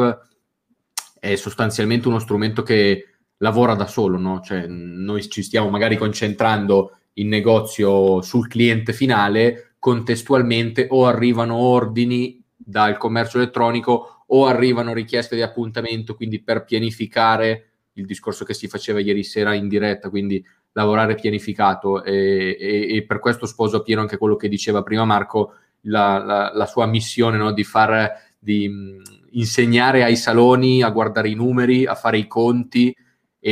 è 1.21 1.35
sostanzialmente 1.37 2.09
uno 2.09 2.19
strumento 2.19 2.63
che 2.63 3.05
lavora 3.39 3.75
da 3.75 3.87
solo, 3.87 4.19
no? 4.19 4.41
Cioè, 4.41 4.67
noi 4.67 5.29
ci 5.29 5.43
stiamo 5.43 5.69
magari 5.69 5.97
concentrando 5.97 6.99
in 7.19 7.29
negozio 7.29 8.21
sul 8.23 8.49
cliente 8.49 8.93
finale, 8.93 9.75
contestualmente 9.79 10.87
o 10.91 11.07
arrivano 11.07 11.57
ordini 11.57 12.43
dal 12.57 12.97
commercio 12.97 13.39
elettronico 13.39 14.25
o 14.27 14.47
arrivano 14.47 14.93
richieste 14.93 15.37
di 15.37 15.43
appuntamento, 15.43 16.15
quindi 16.15 16.43
per 16.43 16.65
pianificare 16.65 17.71
il 17.95 18.07
discorso 18.07 18.45
che 18.45 18.55
si 18.55 18.69
faceva 18.69 19.01
ieri 19.01 19.23
sera 19.23 19.55
in 19.55 19.69
diretta, 19.69 20.11
quindi 20.11 20.45
lavorare 20.73 21.15
pianificato. 21.15 22.03
E, 22.03 22.57
e, 22.59 22.97
e 22.97 23.05
per 23.05 23.21
questo 23.21 23.47
sposo 23.47 23.79
appieno 23.79 24.01
anche 24.01 24.19
quello 24.19 24.37
che 24.37 24.49
diceva 24.49 24.83
prima 24.83 25.05
Marco, 25.05 25.55
la, 25.83 26.19
la, 26.19 26.53
la 26.53 26.67
sua 26.67 26.87
missione 26.87 27.37
no, 27.37 27.53
di 27.53 27.65
far 27.65 28.13
di, 28.39 28.69
insegnare 29.37 30.03
ai 30.03 30.17
saloni 30.17 30.83
a 30.83 30.91
guardare 30.91 31.29
i 31.29 31.35
numeri, 31.35 31.87
a 31.87 31.95
fare 31.95 32.19
i 32.19 32.27
conti, 32.27 32.95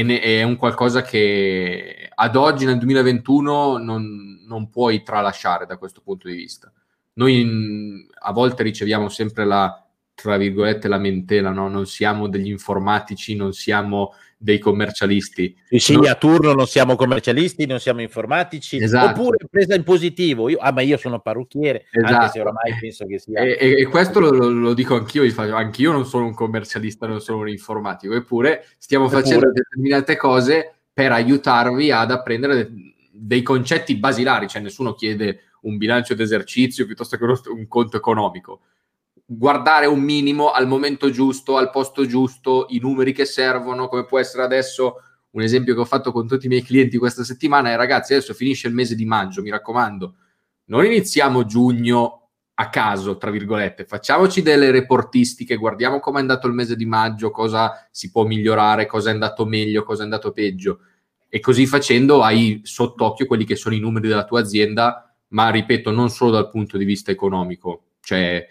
ne, 0.02 0.20
è 0.20 0.42
un 0.42 0.56
qualcosa 0.56 1.02
che 1.02 2.10
ad 2.12 2.36
oggi 2.36 2.64
nel 2.64 2.78
2021 2.78 3.78
non, 3.78 4.42
non 4.46 4.70
puoi 4.70 5.02
tralasciare 5.02 5.66
da 5.66 5.76
questo 5.76 6.00
punto 6.02 6.28
di 6.28 6.34
vista. 6.34 6.72
Noi 7.14 7.40
in, 7.40 8.06
a 8.20 8.32
volte 8.32 8.62
riceviamo 8.62 9.08
sempre 9.08 9.44
la, 9.44 9.83
tra 10.14 10.36
virgolette, 10.36 10.88
lamentela, 10.88 11.50
no? 11.50 11.68
non 11.68 11.86
siamo 11.86 12.28
degli 12.28 12.48
informatici, 12.48 13.34
non 13.34 13.52
siamo 13.52 14.14
dei 14.36 14.58
commercialisti. 14.58 15.56
Non... 15.88 16.06
a 16.06 16.14
turno 16.14 16.52
non 16.52 16.66
siamo 16.66 16.96
commercialisti, 16.96 17.66
non 17.66 17.80
siamo 17.80 18.00
informatici, 18.00 18.76
esatto. 18.76 19.20
oppure 19.20 19.38
presa 19.50 19.74
in 19.74 19.82
positivo. 19.82 20.48
Io, 20.48 20.58
ah, 20.58 20.70
ma 20.70 20.82
io 20.82 20.96
sono 20.96 21.18
parrucchiere, 21.20 21.86
esatto. 21.90 22.14
anche 22.14 22.28
se 22.30 22.40
oramai 22.40 22.76
penso 22.78 23.06
che 23.06 23.18
sia... 23.18 23.40
E, 23.40 23.56
e, 23.58 23.80
e 23.80 23.84
questo 23.86 24.20
lo, 24.20 24.30
lo, 24.30 24.74
dico 24.74 24.94
anch'io, 24.96 25.24
anch'io 25.54 25.92
non 25.92 26.06
sono 26.06 26.26
un 26.26 26.34
commercialista, 26.34 27.06
non 27.06 27.20
sono 27.20 27.38
un 27.38 27.48
informatico, 27.48 28.14
eppure 28.14 28.66
stiamo 28.78 29.06
eppure. 29.06 29.22
facendo 29.22 29.50
determinate 29.50 30.16
cose 30.16 30.74
per 30.92 31.10
aiutarvi 31.10 31.90
ad 31.90 32.10
apprendere 32.10 32.70
dei 33.10 33.42
concetti 33.42 33.96
basilari, 33.96 34.46
cioè 34.46 34.62
nessuno 34.62 34.94
chiede 34.94 35.40
un 35.62 35.76
bilancio 35.78 36.14
d'esercizio 36.14 36.84
piuttosto 36.84 37.16
che 37.16 37.24
un 37.24 37.66
conto 37.66 37.96
economico 37.96 38.60
guardare 39.24 39.86
un 39.86 40.00
minimo 40.00 40.50
al 40.50 40.66
momento 40.66 41.10
giusto, 41.10 41.56
al 41.56 41.70
posto 41.70 42.06
giusto, 42.06 42.66
i 42.70 42.78
numeri 42.78 43.12
che 43.12 43.24
servono, 43.24 43.88
come 43.88 44.04
può 44.04 44.18
essere 44.18 44.42
adesso 44.42 44.96
un 45.30 45.42
esempio 45.42 45.74
che 45.74 45.80
ho 45.80 45.84
fatto 45.84 46.12
con 46.12 46.28
tutti 46.28 46.46
i 46.46 46.48
miei 46.48 46.62
clienti 46.62 46.96
questa 46.96 47.24
settimana 47.24 47.70
è 47.70 47.76
ragazzi 47.76 48.12
adesso 48.12 48.34
finisce 48.34 48.68
il 48.68 48.74
mese 48.74 48.94
di 48.94 49.04
maggio, 49.04 49.42
mi 49.42 49.50
raccomando, 49.50 50.14
non 50.66 50.84
iniziamo 50.84 51.44
giugno 51.44 52.20
a 52.56 52.68
caso, 52.70 53.16
tra 53.16 53.30
virgolette, 53.30 53.84
facciamoci 53.84 54.40
delle 54.40 54.70
reportistiche, 54.70 55.56
guardiamo 55.56 55.98
come 55.98 56.18
è 56.18 56.20
andato 56.20 56.46
il 56.46 56.52
mese 56.52 56.76
di 56.76 56.86
maggio, 56.86 57.30
cosa 57.30 57.88
si 57.90 58.12
può 58.12 58.24
migliorare, 58.24 58.86
cosa 58.86 59.10
è 59.10 59.12
andato 59.12 59.44
meglio, 59.44 59.82
cosa 59.82 60.02
è 60.02 60.04
andato 60.04 60.30
peggio. 60.30 60.80
E 61.28 61.40
così 61.40 61.66
facendo 61.66 62.22
hai 62.22 62.60
sott'occhio 62.62 63.26
quelli 63.26 63.44
che 63.44 63.56
sono 63.56 63.74
i 63.74 63.80
numeri 63.80 64.06
della 64.06 64.24
tua 64.24 64.38
azienda, 64.38 65.12
ma 65.28 65.50
ripeto, 65.50 65.90
non 65.90 66.10
solo 66.10 66.30
dal 66.30 66.48
punto 66.48 66.78
di 66.78 66.84
vista 66.84 67.10
economico, 67.10 67.86
cioè 68.00 68.46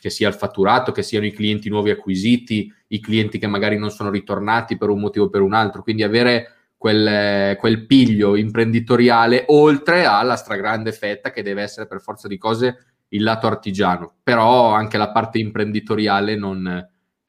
che 0.00 0.10
sia 0.10 0.28
il 0.28 0.34
fatturato, 0.34 0.92
che 0.92 1.02
siano 1.02 1.26
i 1.26 1.32
clienti 1.32 1.68
nuovi 1.68 1.90
acquisiti, 1.90 2.72
i 2.88 3.00
clienti 3.00 3.38
che 3.38 3.46
magari 3.46 3.78
non 3.78 3.90
sono 3.90 4.10
ritornati 4.10 4.76
per 4.76 4.90
un 4.90 5.00
motivo 5.00 5.26
o 5.26 5.30
per 5.30 5.40
un 5.40 5.54
altro, 5.54 5.82
quindi 5.82 6.02
avere 6.02 6.52
quel, 6.76 7.56
quel 7.56 7.86
piglio 7.86 8.36
imprenditoriale 8.36 9.44
oltre 9.48 10.04
alla 10.04 10.36
stragrande 10.36 10.92
fetta 10.92 11.30
che 11.30 11.42
deve 11.42 11.62
essere 11.62 11.86
per 11.86 12.00
forza 12.00 12.28
di 12.28 12.38
cose 12.38 12.84
il 13.08 13.22
lato 13.22 13.46
artigiano, 13.46 14.14
però 14.22 14.72
anche 14.72 14.98
la 14.98 15.10
parte 15.10 15.38
imprenditoriale 15.38 16.36
non, 16.36 16.62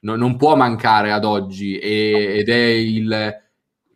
non, 0.01 0.19
non 0.19 0.35
può 0.37 0.55
mancare 0.55 1.11
ad 1.11 1.23
oggi 1.23 1.77
e, 1.77 2.37
ed 2.39 2.49
è 2.49 2.65
il, 2.65 3.41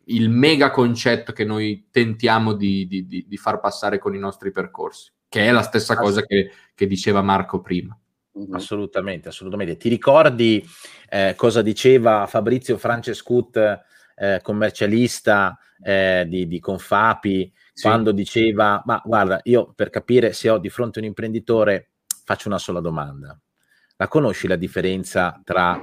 il, 0.05 0.29
mega 0.29 0.69
concetto 0.69 1.33
che 1.33 1.43
noi 1.43 1.87
tentiamo 1.91 2.53
di, 2.53 2.87
di, 2.87 3.05
di, 3.05 3.25
di, 3.27 3.37
far 3.37 3.59
passare 3.59 3.97
con 3.97 4.15
i 4.15 4.19
nostri 4.19 4.51
percorsi, 4.51 5.11
che 5.27 5.45
è 5.45 5.51
la 5.51 5.63
stessa 5.63 5.95
cosa 5.95 6.21
che, 6.23 6.51
che 6.75 6.87
diceva 6.87 7.21
Marco 7.21 7.61
prima. 7.61 7.97
Mm-hmm. 8.37 8.53
Assolutamente, 8.53 9.27
assolutamente. 9.27 9.77
Ti 9.77 9.89
ricordi 9.89 10.65
eh, 11.09 11.33
cosa 11.35 11.61
diceva 11.61 12.25
Fabrizio 12.27 12.77
Francescut, 12.77 13.81
eh, 14.15 14.39
commercialista 14.41 15.57
eh, 15.83 16.25
di, 16.27 16.47
di, 16.47 16.59
Confapi, 16.59 17.51
sì. 17.73 17.83
quando 17.83 18.11
diceva, 18.11 18.81
ma 18.85 19.01
guarda, 19.03 19.39
io 19.43 19.73
per 19.75 19.89
capire 19.89 20.31
se 20.33 20.49
ho 20.49 20.59
di 20.59 20.69
fronte 20.69 20.99
un 20.99 21.05
imprenditore 21.05 21.89
faccio 22.23 22.47
una 22.47 22.59
sola 22.59 22.79
domanda. 22.79 23.37
La 23.97 24.07
conosci 24.07 24.47
la 24.47 24.55
differenza 24.55 25.41
tra 25.43 25.79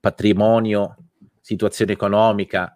patrimonio, 0.00 0.96
situazione 1.40 1.92
economica 1.92 2.74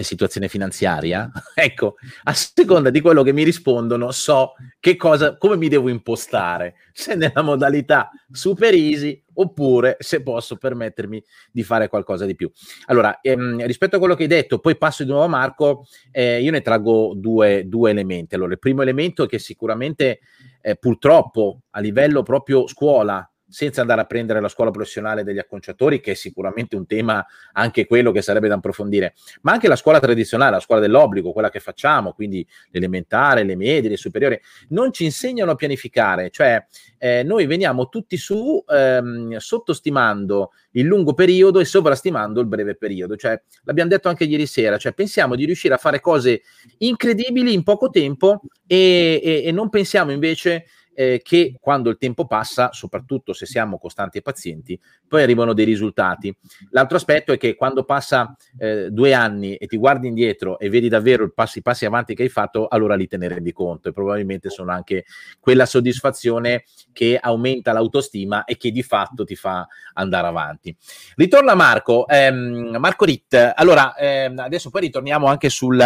e 0.00 0.02
situazione 0.02 0.48
finanziaria? 0.48 1.30
ecco, 1.54 1.96
a 2.24 2.32
seconda 2.32 2.88
di 2.88 3.02
quello 3.02 3.22
che 3.22 3.32
mi 3.32 3.44
rispondono, 3.44 4.10
so 4.12 4.54
che 4.80 4.96
cosa, 4.96 5.36
come 5.36 5.56
mi 5.56 5.68
devo 5.68 5.90
impostare, 5.90 6.76
se 6.92 7.14
nella 7.14 7.42
modalità 7.42 8.10
super 8.30 8.72
easy 8.72 9.22
oppure 9.34 9.96
se 9.98 10.22
posso 10.22 10.56
permettermi 10.56 11.22
di 11.52 11.62
fare 11.62 11.88
qualcosa 11.88 12.24
di 12.24 12.34
più. 12.34 12.50
Allora, 12.86 13.20
ehm, 13.20 13.64
rispetto 13.66 13.96
a 13.96 13.98
quello 13.98 14.14
che 14.14 14.22
hai 14.22 14.28
detto, 14.28 14.58
poi 14.58 14.76
passo 14.78 15.02
di 15.02 15.10
nuovo 15.10 15.24
a 15.24 15.28
Marco, 15.28 15.86
eh, 16.10 16.40
io 16.40 16.50
ne 16.50 16.62
traggo 16.62 17.12
due, 17.14 17.64
due, 17.66 17.90
elementi. 17.90 18.34
Allora, 18.34 18.52
il 18.52 18.58
primo 18.58 18.80
elemento 18.80 19.24
è 19.24 19.28
che 19.28 19.38
sicuramente 19.38 20.20
eh, 20.62 20.76
purtroppo 20.76 21.60
a 21.70 21.80
livello 21.80 22.22
proprio 22.22 22.66
scuola, 22.66 23.30
senza 23.50 23.80
andare 23.80 24.00
a 24.00 24.04
prendere 24.04 24.40
la 24.40 24.48
scuola 24.48 24.70
professionale 24.70 25.24
degli 25.24 25.38
acconciatori, 25.38 26.00
che 26.00 26.12
è 26.12 26.14
sicuramente 26.14 26.76
un 26.76 26.86
tema 26.86 27.24
anche 27.52 27.86
quello 27.86 28.12
che 28.12 28.22
sarebbe 28.22 28.48
da 28.48 28.54
approfondire, 28.54 29.14
ma 29.42 29.52
anche 29.52 29.68
la 29.68 29.76
scuola 29.76 30.00
tradizionale, 30.00 30.52
la 30.52 30.60
scuola 30.60 30.80
dell'obbligo, 30.80 31.32
quella 31.32 31.50
che 31.50 31.60
facciamo, 31.60 32.12
quindi 32.12 32.46
l'elementare, 32.70 33.42
le 33.42 33.56
medie, 33.56 33.90
le 33.90 33.96
superiori, 33.96 34.40
non 34.68 34.92
ci 34.92 35.04
insegnano 35.04 35.50
a 35.50 35.56
pianificare, 35.56 36.30
cioè 36.30 36.64
eh, 36.98 37.22
noi 37.24 37.46
veniamo 37.46 37.88
tutti 37.88 38.16
su 38.16 38.62
ehm, 38.66 39.36
sottostimando 39.36 40.52
il 40.72 40.86
lungo 40.86 41.14
periodo 41.14 41.58
e 41.58 41.64
sovrastimando 41.64 42.40
il 42.40 42.46
breve 42.46 42.76
periodo, 42.76 43.16
cioè 43.16 43.40
l'abbiamo 43.64 43.90
detto 43.90 44.08
anche 44.08 44.24
ieri 44.24 44.46
sera, 44.46 44.78
cioè 44.78 44.92
pensiamo 44.92 45.34
di 45.34 45.44
riuscire 45.44 45.74
a 45.74 45.78
fare 45.78 46.00
cose 46.00 46.42
incredibili 46.78 47.52
in 47.52 47.64
poco 47.64 47.90
tempo 47.90 48.42
e, 48.66 49.20
e, 49.22 49.42
e 49.44 49.52
non 49.52 49.68
pensiamo 49.68 50.12
invece 50.12 50.66
eh, 50.94 51.20
che 51.22 51.56
quando 51.60 51.90
il 51.90 51.96
tempo 51.96 52.26
passa, 52.26 52.72
soprattutto 52.72 53.32
se 53.32 53.46
siamo 53.46 53.78
costanti 53.78 54.18
e 54.18 54.22
pazienti, 54.22 54.78
poi 55.06 55.22
arrivano 55.22 55.52
dei 55.52 55.64
risultati. 55.64 56.34
L'altro 56.70 56.96
aspetto 56.96 57.32
è 57.32 57.38
che 57.38 57.54
quando 57.54 57.84
passa 57.84 58.36
eh, 58.58 58.90
due 58.90 59.12
anni 59.12 59.56
e 59.56 59.66
ti 59.66 59.76
guardi 59.76 60.08
indietro 60.08 60.58
e 60.58 60.68
vedi 60.68 60.88
davvero 60.88 61.24
i 61.24 61.32
passi, 61.32 61.62
passi 61.62 61.84
avanti 61.84 62.14
che 62.14 62.22
hai 62.22 62.28
fatto, 62.28 62.68
allora 62.68 62.94
lì 62.94 63.06
te 63.06 63.16
ne 63.16 63.28
rendi 63.28 63.52
conto 63.52 63.88
e 63.88 63.92
probabilmente 63.92 64.50
sono 64.50 64.72
anche 64.72 65.04
quella 65.38 65.66
soddisfazione 65.66 66.64
che 66.92 67.18
aumenta 67.20 67.72
l'autostima 67.72 68.44
e 68.44 68.56
che 68.56 68.70
di 68.70 68.82
fatto 68.82 69.24
ti 69.24 69.36
fa 69.36 69.66
andare 69.94 70.26
avanti. 70.26 70.76
Ritorno 71.16 71.50
a 71.50 71.54
Marco, 71.54 72.06
ehm, 72.06 72.76
Marco 72.78 73.04
Ritt. 73.04 73.52
Allora, 73.54 73.94
ehm, 73.96 74.38
adesso 74.38 74.70
poi 74.70 74.82
ritorniamo 74.82 75.26
anche 75.26 75.48
sul 75.48 75.78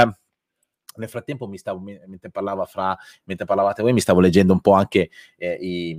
nel 0.96 1.09
frattempo 1.09 1.46
mi 1.46 1.59
stavo, 1.59 1.80
mentre, 1.80 2.30
fra, 2.66 2.96
mentre 3.24 3.44
parlavate 3.44 3.83
voi, 3.83 3.92
mi 3.92 4.00
stavo 4.00 4.20
leggendo 4.20 4.52
un 4.52 4.61
po' 4.61 4.72
anche 4.72 5.11
eh, 5.37 5.54
i, 5.61 5.90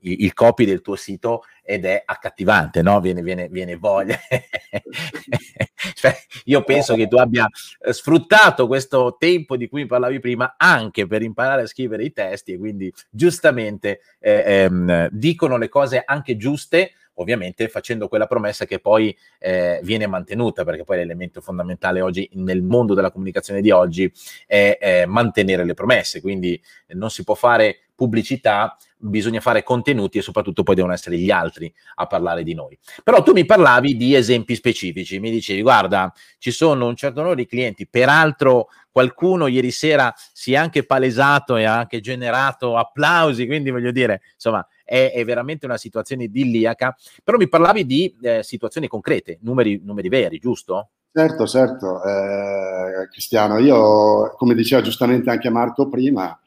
i, 0.00 0.24
il 0.24 0.32
copy 0.32 0.64
del 0.64 0.80
tuo 0.80 0.96
sito 0.96 1.42
ed 1.62 1.84
è 1.84 2.02
accattivante, 2.04 2.82
no? 2.82 3.00
Viene, 3.00 3.22
viene, 3.22 3.48
viene 3.48 3.76
voglia. 3.76 4.18
cioè, 5.94 6.16
io 6.44 6.62
penso 6.64 6.94
che 6.94 7.08
tu 7.08 7.16
abbia 7.16 7.46
sfruttato 7.90 8.66
questo 8.66 9.16
tempo 9.18 9.56
di 9.56 9.68
cui 9.68 9.86
parlavi 9.86 10.18
prima 10.18 10.54
anche 10.56 11.06
per 11.06 11.22
imparare 11.22 11.62
a 11.62 11.66
scrivere 11.66 12.04
i 12.04 12.12
testi 12.12 12.52
e 12.52 12.58
quindi 12.58 12.92
giustamente 13.10 14.00
eh, 14.18 14.42
ehm, 14.44 15.08
dicono 15.10 15.56
le 15.56 15.68
cose 15.68 16.02
anche 16.04 16.36
giuste 16.36 16.92
ovviamente 17.20 17.68
facendo 17.68 18.08
quella 18.08 18.26
promessa 18.26 18.64
che 18.64 18.78
poi 18.78 19.16
eh, 19.38 19.80
viene 19.82 20.06
mantenuta, 20.06 20.64
perché 20.64 20.84
poi 20.84 20.98
l'elemento 20.98 21.40
fondamentale 21.40 22.00
oggi 22.00 22.28
nel 22.34 22.62
mondo 22.62 22.94
della 22.94 23.10
comunicazione 23.10 23.60
di 23.60 23.70
oggi 23.70 24.12
è, 24.46 24.78
è 24.80 25.06
mantenere 25.06 25.64
le 25.64 25.74
promesse, 25.74 26.20
quindi 26.20 26.60
non 26.88 27.10
si 27.10 27.24
può 27.24 27.34
fare 27.34 27.80
pubblicità, 27.98 28.76
bisogna 28.96 29.40
fare 29.40 29.64
contenuti 29.64 30.18
e 30.18 30.22
soprattutto 30.22 30.62
poi 30.62 30.76
devono 30.76 30.94
essere 30.94 31.18
gli 31.18 31.32
altri 31.32 31.72
a 31.96 32.06
parlare 32.06 32.44
di 32.44 32.54
noi. 32.54 32.78
Però 33.02 33.24
tu 33.24 33.32
mi 33.32 33.44
parlavi 33.44 33.96
di 33.96 34.14
esempi 34.14 34.54
specifici, 34.54 35.18
mi 35.18 35.32
dicevi 35.32 35.62
guarda, 35.62 36.12
ci 36.38 36.52
sono 36.52 36.86
un 36.86 36.94
certo 36.94 37.18
numero 37.18 37.34
di 37.34 37.46
clienti, 37.46 37.88
peraltro 37.88 38.68
qualcuno 38.92 39.48
ieri 39.48 39.72
sera 39.72 40.14
si 40.32 40.52
è 40.52 40.56
anche 40.56 40.84
palesato 40.84 41.56
e 41.56 41.64
ha 41.64 41.78
anche 41.78 42.00
generato 42.00 42.76
applausi, 42.76 43.46
quindi 43.46 43.70
voglio 43.70 43.90
dire, 43.90 44.22
insomma, 44.34 44.64
è, 44.88 45.12
è 45.12 45.24
veramente 45.24 45.66
una 45.66 45.76
situazione 45.76 46.24
idilliaca, 46.24 46.96
però 47.22 47.36
mi 47.36 47.48
parlavi 47.48 47.84
di 47.84 48.16
eh, 48.22 48.42
situazioni 48.42 48.88
concrete, 48.88 49.38
numeri, 49.42 49.82
numeri 49.84 50.08
veri, 50.08 50.38
giusto? 50.38 50.88
Certo, 51.12 51.46
certo, 51.46 52.02
eh, 52.02 53.08
Cristiano, 53.10 53.58
io 53.58 54.34
come 54.36 54.54
diceva 54.54 54.80
giustamente 54.80 55.28
anche 55.30 55.50
Marco 55.50 55.88
prima, 55.88 56.38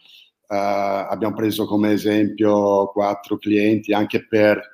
Uh, 0.52 1.08
abbiamo 1.08 1.34
preso 1.34 1.66
come 1.66 1.94
esempio 1.94 2.88
quattro 2.88 3.38
clienti 3.38 3.94
anche 3.94 4.28
per 4.28 4.71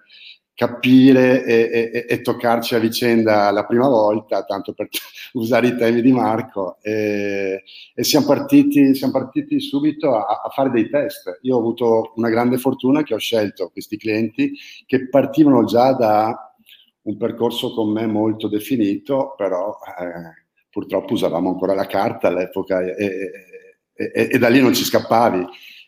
capire 0.58 1.46
e, 1.46 1.92
e, 1.94 2.06
e, 2.10 2.22
toccarci 2.22 2.74
a 2.74 2.80
vicenda 2.80 3.52
la 3.52 3.64
prima 3.64 3.88
volta, 3.88 4.44
tanto 4.44 4.74
per 4.74 4.90
usare 5.34 5.68
i 5.68 5.76
temi 5.76 6.02
di 6.02 6.12
Marco. 6.12 6.80
E, 6.82 7.62
e 7.94 8.04
siamo, 8.04 8.26
partiti, 8.26 8.96
siamo, 8.96 9.14
partiti, 9.14 9.60
subito 9.60 10.16
a, 10.16 10.42
a, 10.44 10.50
fare 10.50 10.72
dei 10.72 10.90
test. 10.90 11.38
Io 11.44 11.58
ho 11.58 11.60
avuto 11.60 12.14
una 12.16 12.30
grande 12.30 12.58
fortuna 12.58 13.04
che 13.04 13.14
ho 13.14 13.20
scelto 13.20 13.70
questi 13.70 13.98
clienti 13.98 14.52
che 14.88 15.08
partivano 15.10 15.64
già 15.64 15.94
da 15.94 16.56
un 17.04 17.18
percorso 17.18 17.72
con 17.76 17.92
me 17.92 18.08
molto 18.08 18.48
definito, 18.48 19.36
però 19.38 19.78
eh, 20.00 20.44
purtroppo 20.72 21.14
usavamo 21.14 21.50
ancora 21.50 21.76
la 21.76 21.86
carta 21.86 22.30
all'epoca 22.30 22.82
e, 22.82 24.38
da 24.40 24.50
lì 24.50 24.60
non 24.60 24.74
ci 24.74 24.84
scappavi. 24.84 25.46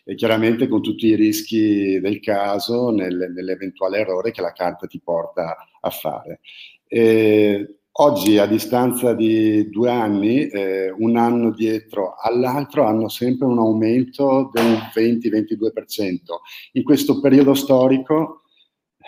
E 0.10 0.16
chiaramente 0.16 0.68
con 0.68 0.82
tutti 0.82 1.06
i 1.06 1.16
rischi 1.16 2.00
del 2.00 2.20
caso 2.20 2.90
nel, 2.90 3.32
nell'eventuale 3.32 4.00
errore 4.00 4.32
che 4.32 4.42
la 4.42 4.54
carta 4.54 4.88
ti 4.88 5.00
porta 5.00 5.56
a 5.80 5.90
fare. 5.92 6.40
E 6.88 7.82
oggi, 7.92 8.40
a 8.40 8.48
distanza 8.48 9.14
di 9.14 9.70
due 9.70 9.92
anni, 9.92 10.48
eh, 10.48 10.90
un 10.90 11.16
anno 11.16 11.52
dietro 11.52 12.16
all'altro, 12.20 12.86
hanno 12.86 13.08
sempre 13.08 13.46
un 13.46 13.60
aumento 13.60 14.50
del 14.52 14.80
20-22%. 14.96 16.40
In 16.72 16.84
questo 16.84 17.20
periodo 17.20 17.54
storico, 17.54 18.46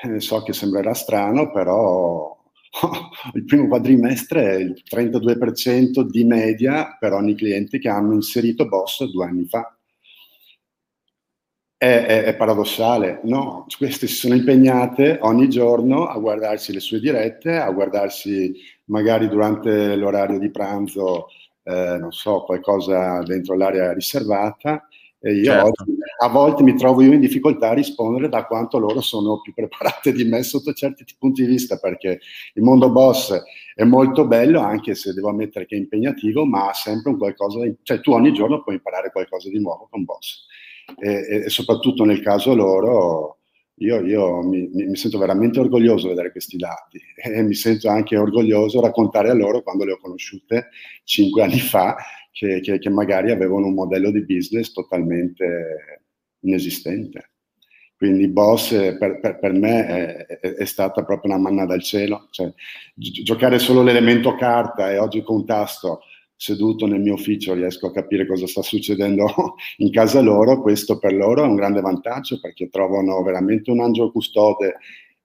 eh, 0.04 0.20
so 0.20 0.44
che 0.44 0.54
sembrerà 0.54 0.94
strano, 0.94 1.50
però 1.50 2.38
il 3.34 3.44
primo 3.46 3.68
quadrimestre 3.68 4.52
è 4.52 4.56
il 4.60 4.84
32% 4.88 6.02
di 6.02 6.24
media 6.26 6.96
per 7.00 7.14
ogni 7.14 7.34
cliente 7.34 7.80
che 7.80 7.90
hanno 7.90 8.14
inserito 8.14 8.68
Boss 8.68 9.04
due 9.06 9.26
anni 9.26 9.48
fa. 9.48 9.76
È, 11.82 12.06
è, 12.06 12.24
è, 12.26 12.36
paradossale, 12.36 13.22
no? 13.24 13.66
Queste 13.76 14.06
si 14.06 14.14
sono 14.14 14.36
impegnate 14.36 15.18
ogni 15.22 15.50
giorno 15.50 16.06
a 16.06 16.20
guardarsi 16.20 16.72
le 16.72 16.80
sue 16.80 17.00
dirette, 17.00 17.58
a 17.58 17.72
guardarsi 17.72 18.54
magari 18.86 19.28
durante 19.28 19.96
l'orario 19.96 20.38
di 20.38 20.52
pranzo, 20.52 21.30
eh, 21.64 21.98
non 22.00 22.12
so, 22.12 22.44
qualcosa 22.44 23.24
dentro 23.24 23.56
l'area 23.56 23.94
riservata 23.94 24.88
e 25.24 25.34
io 25.34 25.44
certo. 25.46 25.86
a 26.24 26.30
volte 26.30 26.62
mi 26.62 26.76
trovo 26.76 27.02
io 27.02 27.14
in 27.14 27.20
difficoltà 27.20 27.70
a 27.70 27.74
rispondere 27.74 28.28
da 28.28 28.46
quanto 28.46 28.80
loro 28.80 29.02
sono 29.02 29.40
più 29.42 29.52
preparate 29.54 30.12
di 30.14 30.24
me 30.24 30.42
sotto 30.44 30.74
certi 30.74 31.04
punti 31.18 31.44
di 31.44 31.48
vista, 31.48 31.78
perché 31.78 32.20
il 32.54 32.62
mondo 32.64 32.92
boss 32.92 33.40
è 33.74 33.84
molto 33.84 34.28
bello, 34.28 34.60
anche 34.60 34.94
se 34.94 35.14
devo 35.14 35.30
ammettere 35.30 35.66
che 35.66 35.76
è 35.76 35.80
impegnativo, 35.80 36.46
ma 36.46 36.70
ha 36.70 36.74
sempre 36.74 37.12
un 37.12 37.18
qualcosa, 37.18 37.60
cioè 37.82 38.02
tu 38.02 38.12
ogni 38.12 38.34
giorno 38.34 38.62
puoi 38.62 38.76
imparare 38.76 39.12
qualcosa 39.12 39.50
di 39.50 39.60
nuovo 39.60 39.88
con 39.90 40.04
boss. 40.04 40.46
E, 41.00 41.44
e 41.46 41.50
soprattutto 41.50 42.06
nel 42.06 42.22
caso 42.22 42.54
loro, 42.54 43.40
io, 43.76 44.06
io 44.06 44.42
mi, 44.44 44.70
mi, 44.72 44.96
sento 44.96 45.18
veramente 45.18 45.60
orgoglioso 45.60 46.04
di 46.04 46.10
vedere 46.10 46.32
questi 46.32 46.58
dati 46.58 47.00
e 47.16 47.42
mi 47.42 47.54
sento 47.54 47.90
anche 47.90 48.18
orgoglioso 48.18 48.82
raccontare 48.82 49.30
a 49.30 49.34
loro 49.34 49.62
quando 49.62 49.86
le 49.86 49.94
ho 49.94 49.98
conosciute 49.98 50.70
cinque 51.04 51.44
anni 51.44 51.60
fa 51.60 51.96
che, 52.32 52.60
che, 52.62 52.80
che 52.80 52.90
magari 52.90 53.32
avevano 53.32 53.68
un 53.68 53.74
modello 53.74 54.12
di 54.12 54.24
business 54.26 54.72
totalmente 54.72 56.04
inesistente. 56.42 57.32
Quindi 58.02 58.28
Boss 58.30 58.72
eh, 58.72 58.98
per, 58.98 59.20
per, 59.20 59.38
per 59.38 59.54
me 59.54 59.86
è, 59.86 60.26
è, 60.26 60.54
è, 60.56 60.66
stata 60.66 61.04
proprio 61.04 61.32
una 61.32 61.40
manna 61.40 61.66
dal 61.66 61.84
cielo. 61.84 62.30
Cioè, 62.32 62.52
gi- 62.96 63.22
giocare 63.22 63.60
solo 63.60 63.84
l'elemento 63.84 64.34
carta 64.36 64.90
e 64.92 64.98
oggi 64.98 65.22
con 65.22 65.36
un 65.36 65.46
tasto 65.46 66.02
seduto 66.42 66.88
nel 66.88 67.02
mio 67.02 67.14
ufficio 67.14 67.54
riesco 67.54 67.86
a 67.86 67.92
capire 67.92 68.26
cosa 68.26 68.48
sta 68.48 68.64
succedendo 68.64 69.56
in 69.78 69.92
casa 69.92 70.22
loro, 70.22 70.60
questo 70.60 70.98
per 70.98 71.14
loro 71.14 71.44
è 71.44 71.46
un 71.46 71.54
grande 71.54 71.82
vantaggio 71.82 72.40
perché 72.40 72.68
trovano 72.68 73.22
veramente 73.22 73.70
un 73.70 73.80
angelo 73.80 74.12
custode 74.12 74.78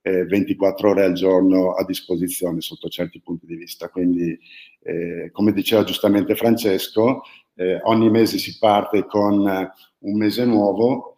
eh, 0.03 0.27
24 0.27 0.91
ore 0.91 1.05
al 1.05 1.15
giorno 1.15 1.73
a 1.73 1.87
disposizione 1.87 2.61
sotto 2.61 2.91
certi 2.91 3.23
punti 3.23 3.47
di 3.47 3.57
vista. 3.57 3.89
Quindi, 3.89 4.39
eh, 4.83 5.31
come 5.33 5.55
diceva 5.55 5.85
giustamente 5.85 6.35
Francesco, 6.35 7.23
eh, 7.55 7.81
ogni 7.85 8.11
mese 8.11 8.37
si 8.37 8.59
parte 8.59 9.07
con 9.07 9.39
un 9.39 10.17
mese 10.19 10.45
nuovo, 10.45 11.16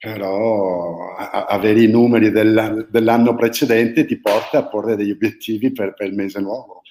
però 0.00 1.14
a- 1.14 1.44
avere 1.44 1.82
i 1.82 1.86
numeri 1.86 2.30
dell'anno, 2.30 2.86
dell'anno 2.88 3.34
precedente 3.34 4.06
ti 4.06 4.18
porta 4.18 4.58
a 4.58 4.68
porre 4.68 4.96
degli 4.96 5.10
obiettivi 5.10 5.72
per, 5.72 5.94
per, 5.94 6.08
il 6.08 6.14
mese 6.14 6.40
nuovo. 6.40 6.82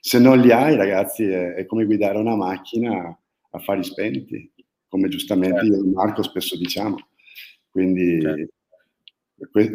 Se 0.00 0.18
non 0.18 0.40
li 0.40 0.50
hai, 0.50 0.74
ragazzi, 0.74 1.24
è, 1.24 1.52
è 1.54 1.66
come 1.66 1.84
guidare 1.84 2.18
una 2.18 2.34
macchina 2.34 3.16
a 3.50 3.58
fari 3.58 3.84
spenti, 3.84 4.50
come 4.88 5.08
giustamente 5.08 5.60
certo. 5.60 5.74
io 5.74 5.84
e 5.84 5.92
Marco 5.92 6.22
spesso 6.22 6.56
diciamo. 6.56 6.96
Quindi 7.70 8.20
certo 8.20 8.54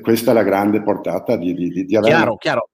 questa 0.01 0.31
è 0.31 0.33
la 0.33 0.43
grande 0.43 0.81
portata 0.81 1.35
di, 1.35 1.53
di, 1.53 1.85
di 1.85 1.95
avere... 1.95 2.13
Chiaro, 2.13 2.37
chiaro. 2.37 2.69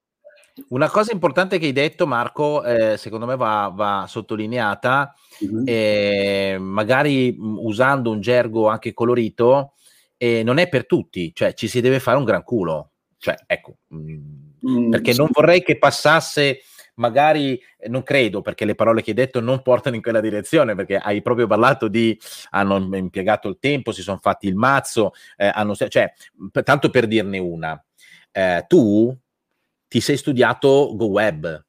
Una 0.70 0.90
cosa 0.90 1.12
importante 1.12 1.58
che 1.58 1.66
hai 1.66 1.72
detto, 1.72 2.06
Marco, 2.06 2.64
eh, 2.64 2.96
secondo 2.96 3.26
me 3.26 3.36
va, 3.36 3.70
va 3.72 4.06
sottolineata, 4.08 5.14
mm-hmm. 5.44 5.62
eh, 5.66 6.56
magari 6.58 7.36
usando 7.38 8.10
un 8.10 8.20
gergo 8.20 8.66
anche 8.66 8.92
colorito, 8.92 9.74
eh, 10.18 10.42
non 10.42 10.58
è 10.58 10.68
per 10.68 10.84
tutti, 10.86 11.32
cioè 11.34 11.54
ci 11.54 11.68
si 11.68 11.80
deve 11.80 12.00
fare 12.00 12.18
un 12.18 12.24
gran 12.24 12.42
culo. 12.42 12.90
Cioè, 13.16 13.34
ecco, 13.46 13.78
mm, 13.94 14.90
perché 14.90 15.12
sì. 15.12 15.18
non 15.18 15.28
vorrei 15.32 15.62
che 15.62 15.78
passasse 15.78 16.60
magari 16.98 17.60
eh, 17.78 17.88
non 17.88 18.02
credo 18.02 18.42
perché 18.42 18.64
le 18.64 18.74
parole 18.74 19.02
che 19.02 19.10
hai 19.10 19.16
detto 19.16 19.40
non 19.40 19.62
portano 19.62 19.96
in 19.96 20.02
quella 20.02 20.20
direzione 20.20 20.74
perché 20.74 20.96
hai 20.96 21.22
proprio 21.22 21.46
parlato 21.46 21.88
di 21.88 22.18
hanno 22.50 22.96
impiegato 22.96 23.48
il 23.48 23.58
tempo, 23.58 23.92
si 23.92 24.02
sono 24.02 24.18
fatti 24.18 24.46
il 24.46 24.54
mazzo, 24.54 25.12
eh, 25.36 25.50
hanno, 25.52 25.74
cioè, 25.74 26.12
tanto 26.64 26.90
per 26.90 27.06
dirne 27.06 27.38
una, 27.38 27.82
eh, 28.32 28.64
tu 28.68 29.16
ti 29.88 30.00
sei 30.00 30.16
studiato 30.16 30.92
GoWeb. 30.94 31.66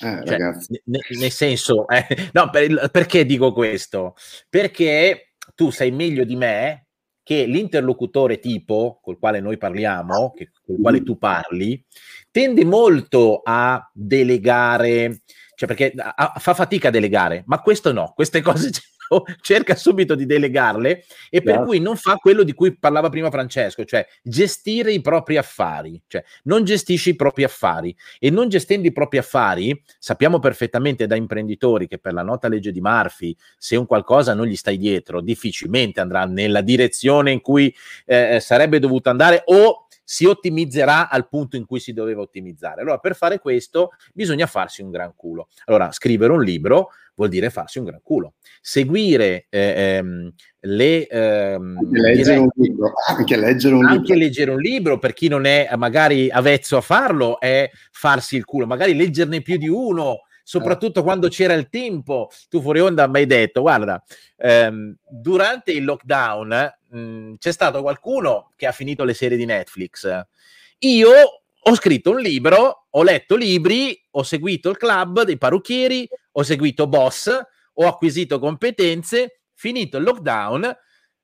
Eh, 0.00 0.22
cioè, 0.26 0.38
n- 0.38 1.18
nel 1.18 1.30
senso, 1.30 1.86
eh, 1.88 2.30
no, 2.32 2.50
per, 2.50 2.88
perché 2.90 3.26
dico 3.26 3.52
questo? 3.52 4.14
Perché 4.48 5.34
tu 5.54 5.70
sai 5.70 5.90
meglio 5.90 6.24
di 6.24 6.36
me 6.36 6.86
che 7.22 7.44
l'interlocutore 7.44 8.38
tipo 8.38 9.00
col 9.02 9.18
quale 9.18 9.40
noi 9.40 9.56
parliamo, 9.56 10.32
che, 10.32 10.50
col 10.64 10.80
quale 10.80 11.02
tu 11.02 11.18
parli, 11.18 11.84
tende 12.30 12.64
molto 12.64 13.40
a 13.44 13.88
delegare, 13.92 15.22
cioè 15.54 15.68
perché 15.68 15.92
a, 15.96 16.34
fa 16.38 16.54
fatica 16.54 16.88
a 16.88 16.90
delegare, 16.90 17.44
ma 17.46 17.60
questo 17.60 17.92
no, 17.92 18.12
queste 18.14 18.40
cose 18.40 18.70
cerca 19.40 19.74
subito 19.74 20.14
di 20.14 20.26
delegarle 20.26 21.04
e 21.30 21.42
per 21.42 21.56
yeah. 21.56 21.64
cui 21.64 21.80
non 21.80 21.96
fa 21.96 22.16
quello 22.16 22.42
di 22.42 22.54
cui 22.54 22.76
parlava 22.76 23.08
prima 23.08 23.30
Francesco, 23.30 23.84
cioè 23.84 24.06
gestire 24.22 24.92
i 24.92 25.00
propri 25.00 25.36
affari, 25.36 26.00
cioè 26.06 26.22
non 26.44 26.64
gestisce 26.64 27.10
i 27.10 27.16
propri 27.16 27.44
affari 27.44 27.94
e 28.18 28.30
non 28.30 28.48
gestendo 28.48 28.86
i 28.86 28.92
propri 28.92 29.18
affari 29.18 29.82
sappiamo 29.98 30.38
perfettamente 30.38 31.06
da 31.06 31.16
imprenditori 31.16 31.88
che 31.88 31.98
per 31.98 32.12
la 32.12 32.22
nota 32.22 32.48
legge 32.48 32.72
di 32.72 32.80
Murphy 32.80 33.34
se 33.56 33.76
un 33.76 33.86
qualcosa 33.86 34.34
non 34.34 34.46
gli 34.46 34.56
stai 34.56 34.76
dietro 34.76 35.20
difficilmente 35.20 36.00
andrà 36.00 36.24
nella 36.24 36.60
direzione 36.60 37.30
in 37.30 37.40
cui 37.40 37.74
eh, 38.06 38.38
sarebbe 38.40 38.78
dovuto 38.78 39.10
andare 39.10 39.42
o 39.46 39.81
si 40.04 40.24
ottimizzerà 40.24 41.08
al 41.08 41.28
punto 41.28 41.56
in 41.56 41.66
cui 41.66 41.80
si 41.80 41.92
doveva 41.92 42.20
ottimizzare. 42.20 42.80
Allora, 42.80 42.98
per 42.98 43.14
fare 43.14 43.38
questo 43.38 43.90
bisogna 44.12 44.46
farsi 44.46 44.82
un 44.82 44.90
gran 44.90 45.12
culo. 45.16 45.48
Allora, 45.66 45.92
scrivere 45.92 46.32
un 46.32 46.42
libro 46.42 46.90
vuol 47.14 47.28
dire 47.28 47.50
farsi 47.50 47.78
un 47.78 47.84
gran 47.84 48.00
culo. 48.02 48.34
Seguire 48.60 49.46
eh, 49.48 49.96
ehm, 49.96 50.32
le... 50.60 51.06
Ehm, 51.06 51.76
anche, 51.78 52.00
leggere 52.00 52.38
dirette, 52.38 52.60
libro, 52.60 52.92
anche, 53.08 53.36
leggere 53.36 53.74
un 53.74 53.84
anche 53.84 54.00
libro. 54.00 54.16
leggere 54.16 54.50
un 54.50 54.60
libro, 54.60 54.98
per 54.98 55.12
chi 55.12 55.28
non 55.28 55.44
è 55.44 55.68
magari 55.76 56.30
avvezzo 56.30 56.76
a 56.76 56.80
farlo, 56.80 57.38
è 57.40 57.70
farsi 57.90 58.36
il 58.36 58.44
culo. 58.44 58.66
Magari 58.66 58.94
leggerne 58.94 59.42
più 59.42 59.56
di 59.56 59.68
uno, 59.68 60.22
soprattutto 60.42 61.00
eh. 61.00 61.02
quando 61.02 61.28
c'era 61.28 61.54
il 61.54 61.68
tempo. 61.68 62.28
Tu 62.48 62.60
fuori 62.60 62.80
onda 62.80 63.06
mi 63.06 63.18
hai 63.18 63.26
detto, 63.26 63.60
guarda, 63.60 64.02
ehm, 64.36 64.96
durante 65.08 65.72
il 65.72 65.84
lockdown 65.84 66.80
mh, 66.92 66.98
mm, 66.98 67.34
c'è 67.38 67.52
stato 67.52 67.80
qualcuno 67.82 68.52
che 68.56 68.66
ha 68.66 68.72
finito 68.72 69.04
le 69.04 69.14
serie 69.14 69.36
di 69.36 69.44
Netflix. 69.44 70.20
Io 70.80 71.10
ho 71.64 71.74
scritto 71.74 72.10
un 72.10 72.20
libro, 72.20 72.86
ho 72.90 73.02
letto 73.02 73.36
libri, 73.36 74.00
ho 74.10 74.22
seguito 74.22 74.70
il 74.70 74.76
club 74.76 75.22
dei 75.22 75.38
parrucchieri, 75.38 76.08
ho 76.32 76.42
seguito 76.42 76.86
Boss, 76.86 77.30
ho 77.74 77.86
acquisito 77.86 78.38
competenze, 78.38 79.42
finito 79.54 79.96
il 79.96 80.04
lockdown, 80.04 80.76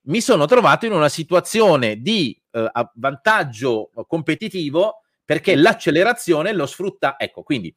mi 0.03 0.21
sono 0.21 0.47
trovato 0.47 0.87
in 0.87 0.93
una 0.93 1.09
situazione 1.09 2.01
di 2.01 2.41
eh, 2.53 2.71
vantaggio 2.95 3.91
competitivo 4.07 5.03
perché 5.25 5.55
l'accelerazione 5.57 6.53
lo 6.53 6.65
sfrutta. 6.65 7.17
Ecco, 7.19 7.43
quindi 7.43 7.75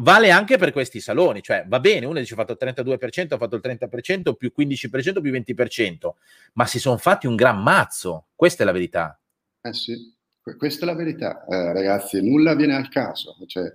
vale 0.00 0.30
anche 0.30 0.56
per 0.56 0.72
questi 0.72 1.00
saloni, 1.00 1.42
cioè 1.42 1.64
va 1.66 1.80
bene, 1.80 2.06
uno 2.06 2.18
dice 2.18 2.34
ho 2.34 2.36
fatto 2.36 2.52
il 2.52 2.58
32%, 2.60 3.34
ho 3.34 3.38
fatto 3.38 3.56
il 3.56 3.62
30%, 3.64 4.34
più 4.34 4.52
15%, 4.56 5.20
più 5.20 5.32
20%, 5.32 6.10
ma 6.54 6.66
si 6.66 6.78
sono 6.78 6.96
fatti 6.96 7.26
un 7.26 7.34
gran 7.34 7.62
mazzo, 7.62 8.26
questa 8.34 8.62
è 8.62 8.66
la 8.66 8.72
verità. 8.72 9.18
Eh 9.60 9.72
sì, 9.74 10.14
questa 10.56 10.84
è 10.84 10.86
la 10.86 10.94
verità, 10.94 11.44
eh, 11.46 11.72
ragazzi, 11.72 12.22
nulla 12.22 12.54
viene 12.54 12.74
al 12.74 12.88
caso, 12.88 13.36
cioè, 13.46 13.70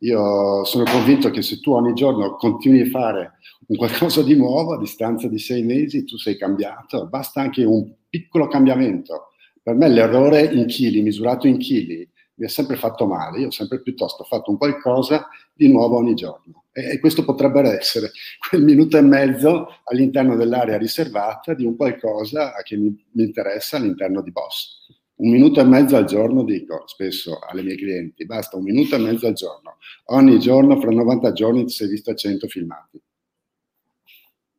io 0.00 0.64
sono 0.64 0.84
convinto 0.84 1.30
che 1.30 1.42
se 1.42 1.60
tu 1.60 1.72
ogni 1.72 1.94
giorno 1.94 2.36
continui 2.36 2.82
a 2.82 2.90
fare 2.90 3.32
un 3.68 3.76
qualcosa 3.76 4.22
di 4.22 4.34
nuovo 4.34 4.74
a 4.74 4.78
distanza 4.78 5.28
di 5.28 5.38
sei 5.38 5.62
mesi, 5.62 6.04
tu 6.04 6.16
sei 6.16 6.36
cambiato, 6.36 7.06
basta 7.06 7.40
anche 7.40 7.64
un 7.64 7.92
piccolo 8.08 8.46
cambiamento. 8.48 9.30
Per 9.62 9.74
me 9.74 9.88
l'errore 9.88 10.42
in 10.42 10.66
chili, 10.66 11.02
misurato 11.02 11.46
in 11.46 11.58
chili, 11.58 12.08
mi 12.36 12.46
ha 12.46 12.48
sempre 12.48 12.76
fatto 12.76 13.06
male, 13.06 13.40
io 13.40 13.46
ho 13.48 13.50
sempre 13.50 13.80
piuttosto 13.80 14.24
fatto 14.24 14.50
un 14.50 14.58
qualcosa 14.58 15.28
di 15.52 15.68
nuovo 15.68 15.96
ogni 15.96 16.14
giorno. 16.14 16.64
E, 16.72 16.92
e 16.92 17.00
questo 17.00 17.24
potrebbe 17.24 17.60
essere 17.78 18.10
quel 18.48 18.62
minuto 18.62 18.98
e 18.98 19.02
mezzo 19.02 19.80
all'interno 19.84 20.36
dell'area 20.36 20.76
riservata 20.76 21.54
di 21.54 21.64
un 21.64 21.76
qualcosa 21.76 22.52
che 22.62 22.76
mi, 22.76 22.88
mi 23.12 23.24
interessa 23.24 23.76
all'interno 23.76 24.20
di 24.20 24.30
Boss. 24.30 24.84
Un 25.16 25.30
minuto 25.30 25.60
e 25.60 25.64
mezzo 25.64 25.96
al 25.96 26.04
giorno, 26.04 26.44
dico 26.44 26.82
spesso 26.86 27.38
alle 27.38 27.62
mie 27.62 27.76
clienti, 27.76 28.26
basta 28.26 28.58
un 28.58 28.64
minuto 28.64 28.96
e 28.96 28.98
mezzo 28.98 29.26
al 29.26 29.32
giorno. 29.32 29.78
Ogni 30.06 30.38
giorno, 30.38 30.78
fra 30.78 30.90
90 30.90 31.32
giorni, 31.32 31.64
ti 31.64 31.72
sei 31.72 31.88
visto 31.88 32.10
a 32.10 32.14
100 32.14 32.46
filmati. 32.48 33.00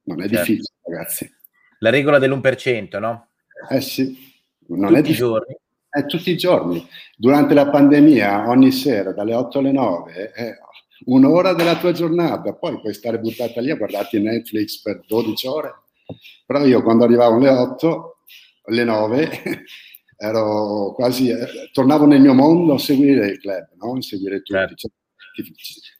Non 0.03 0.19
è 0.19 0.27
certo. 0.27 0.35
difficile, 0.37 0.73
ragazzi. 0.81 1.31
La 1.79 1.91
regola 1.91 2.17
dell'1%, 2.17 2.99
no? 2.99 3.27
Eh 3.69 3.81
sì. 3.81 4.17
Non 4.69 4.95
tutti 4.95 5.09
è 5.09 5.11
i 5.11 5.15
giorni. 5.15 5.55
È 5.97 6.05
tutti 6.05 6.29
i 6.29 6.37
giorni. 6.37 6.87
Durante 7.15 7.55
la 7.55 7.71
pandemia, 7.71 8.47
ogni 8.49 8.71
sera, 8.71 9.13
dalle 9.13 9.33
8 9.33 9.57
alle 9.57 9.71
9, 9.71 10.31
è 10.31 10.53
un'ora 11.05 11.53
della 11.53 11.75
tua 11.75 11.91
giornata. 11.91 12.53
Poi 12.53 12.79
puoi 12.79 12.93
stare 12.93 13.17
buttata 13.17 13.61
lì 13.61 13.71
a 13.71 13.77
guardarti 13.77 14.21
Netflix 14.21 14.79
per 14.79 15.01
12 15.07 15.47
ore. 15.47 15.73
Però 16.45 16.63
io 16.63 16.83
quando 16.83 17.03
arrivavo 17.03 17.37
alle 17.37 17.49
8, 17.49 18.17
alle 18.65 18.83
9, 18.83 19.29
ero 20.17 20.93
quasi, 20.93 21.29
eh, 21.29 21.71
tornavo 21.71 22.05
nel 22.05 22.21
mio 22.21 22.35
mondo 22.35 22.75
a 22.75 22.79
seguire 22.79 23.29
il 23.29 23.39
club, 23.39 23.69
no? 23.81 23.93
a 23.93 24.01
seguire 24.03 24.43
tutti. 24.43 24.53
Certo. 24.53 24.89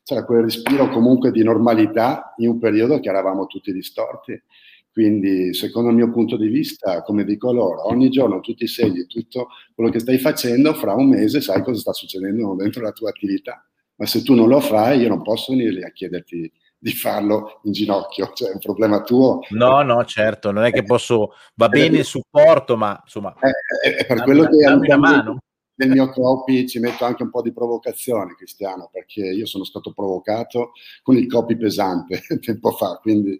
C'era 0.04 0.26
quel 0.26 0.44
respiro 0.44 0.90
comunque 0.90 1.32
di 1.32 1.42
normalità 1.42 2.36
in 2.38 2.50
un 2.50 2.60
periodo 2.60 3.00
che 3.00 3.10
eravamo 3.10 3.48
tutti 3.48 3.74
distorti. 3.74 4.40
Quindi, 4.98 5.54
secondo 5.54 5.92
il 5.92 5.96
mio 5.96 6.10
punto 6.10 6.38
di 6.38 6.48
vista, 6.48 7.04
come 7.04 7.24
dico 7.24 7.54
loro, 7.54 7.88
ogni 7.88 8.10
giorno 8.10 8.40
tu 8.40 8.56
ti 8.56 8.66
segni 8.66 9.06
tutto 9.06 9.50
quello 9.76 9.92
che 9.92 10.00
stai 10.00 10.18
facendo, 10.18 10.74
fra 10.74 10.96
un 10.96 11.10
mese 11.10 11.40
sai 11.40 11.62
cosa 11.62 11.80
sta 11.80 11.94
succedendo 11.94 12.56
dentro 12.56 12.82
la 12.82 12.92
tua 12.92 13.10
attività. 13.10 13.64
Ma 13.98 14.08
se 14.08 14.24
tu 14.24 14.34
non 14.34 14.48
lo 14.48 14.60
fai, 14.60 15.02
io 15.02 15.10
non 15.10 15.22
posso 15.22 15.56
venire 15.56 15.86
a 15.86 15.92
chiederti 15.92 16.52
di 16.80 16.92
farlo 16.94 17.60
in 17.66 17.74
ginocchio, 17.74 18.32
cioè 18.34 18.50
è 18.50 18.54
un 18.54 18.60
problema 18.60 19.04
tuo. 19.04 19.42
No, 19.50 19.84
no, 19.84 20.04
certo, 20.04 20.50
non 20.50 20.64
è 20.64 20.72
che 20.72 20.82
posso, 20.82 21.34
va 21.54 21.70
bene 21.70 22.00
il 22.00 22.04
supporto, 22.04 22.76
ma 22.76 23.00
insomma... 23.00 23.36
È, 23.40 23.88
è, 23.88 23.96
è 23.98 24.06
per 24.08 24.24
quello 24.24 24.48
che 24.48 24.58
dammi 24.58 24.88
una 24.88 24.98
mano. 24.98 25.38
Nel 25.76 25.92
mio 25.92 26.10
copy 26.10 26.68
ci 26.68 26.80
metto 26.80 27.06
anche 27.06 27.22
un 27.22 27.30
po' 27.30 27.44
di 27.44 27.54
provocazione, 27.54 28.34
Cristiano, 28.34 28.90
perché 28.92 29.22
io 29.22 29.46
sono 29.46 29.64
stato 29.64 29.94
provocato 29.94 30.72
con 31.04 31.16
il 31.18 31.28
copy 31.28 31.56
pesante 31.56 32.24
tempo 32.42 32.72
fa, 32.72 32.98
quindi 33.00 33.40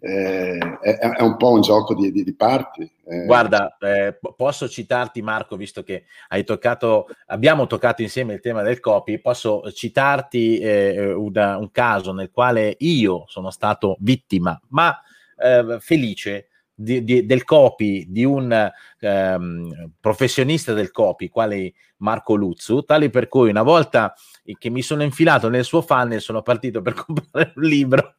eh, 0.00 0.58
è, 0.80 0.98
è, 0.98 1.22
un 1.22 1.36
po' 1.36 1.52
un 1.52 1.60
gioco 1.60 1.94
di, 1.94 2.10
di, 2.10 2.24
di 2.24 2.34
parti. 2.34 2.90
Eh. 3.04 3.24
Guarda, 3.26 3.76
eh, 3.78 4.18
posso 4.34 4.68
citarti 4.68 5.20
Marco, 5.20 5.56
visto 5.56 5.82
che 5.82 6.04
hai 6.28 6.42
toccato, 6.42 7.06
abbiamo 7.26 7.66
toccato 7.66 8.00
insieme 8.00 8.34
il 8.34 8.40
tema 8.40 8.62
del 8.62 8.80
copy, 8.80 9.20
posso 9.20 9.70
citarti 9.70 10.58
eh, 10.58 11.12
una, 11.12 11.58
un 11.58 11.70
caso 11.70 12.12
nel 12.12 12.30
quale 12.30 12.76
io 12.78 13.24
sono 13.28 13.50
stato 13.50 13.96
vittima, 14.00 14.58
ma 14.68 14.98
eh, 15.36 15.76
felice 15.80 16.48
di, 16.74 17.26
del 17.26 17.44
copy 17.44 18.06
di 18.08 18.24
un 18.24 18.70
ehm, 19.00 19.92
professionista 20.00 20.72
del 20.72 20.90
copy, 20.90 21.28
quale 21.28 21.74
Marco 21.98 22.34
Luzzu, 22.34 22.84
tale 22.84 23.10
per 23.10 23.28
cui 23.28 23.50
una 23.50 23.62
volta 23.62 24.14
che 24.58 24.70
mi 24.70 24.80
sono 24.80 25.02
infilato 25.02 25.50
nel 25.50 25.64
suo 25.64 25.82
funnel 25.82 26.22
sono 26.22 26.40
partito 26.40 26.80
per 26.80 26.94
comprare 27.04 27.52
un 27.54 27.62
libro 27.62 28.14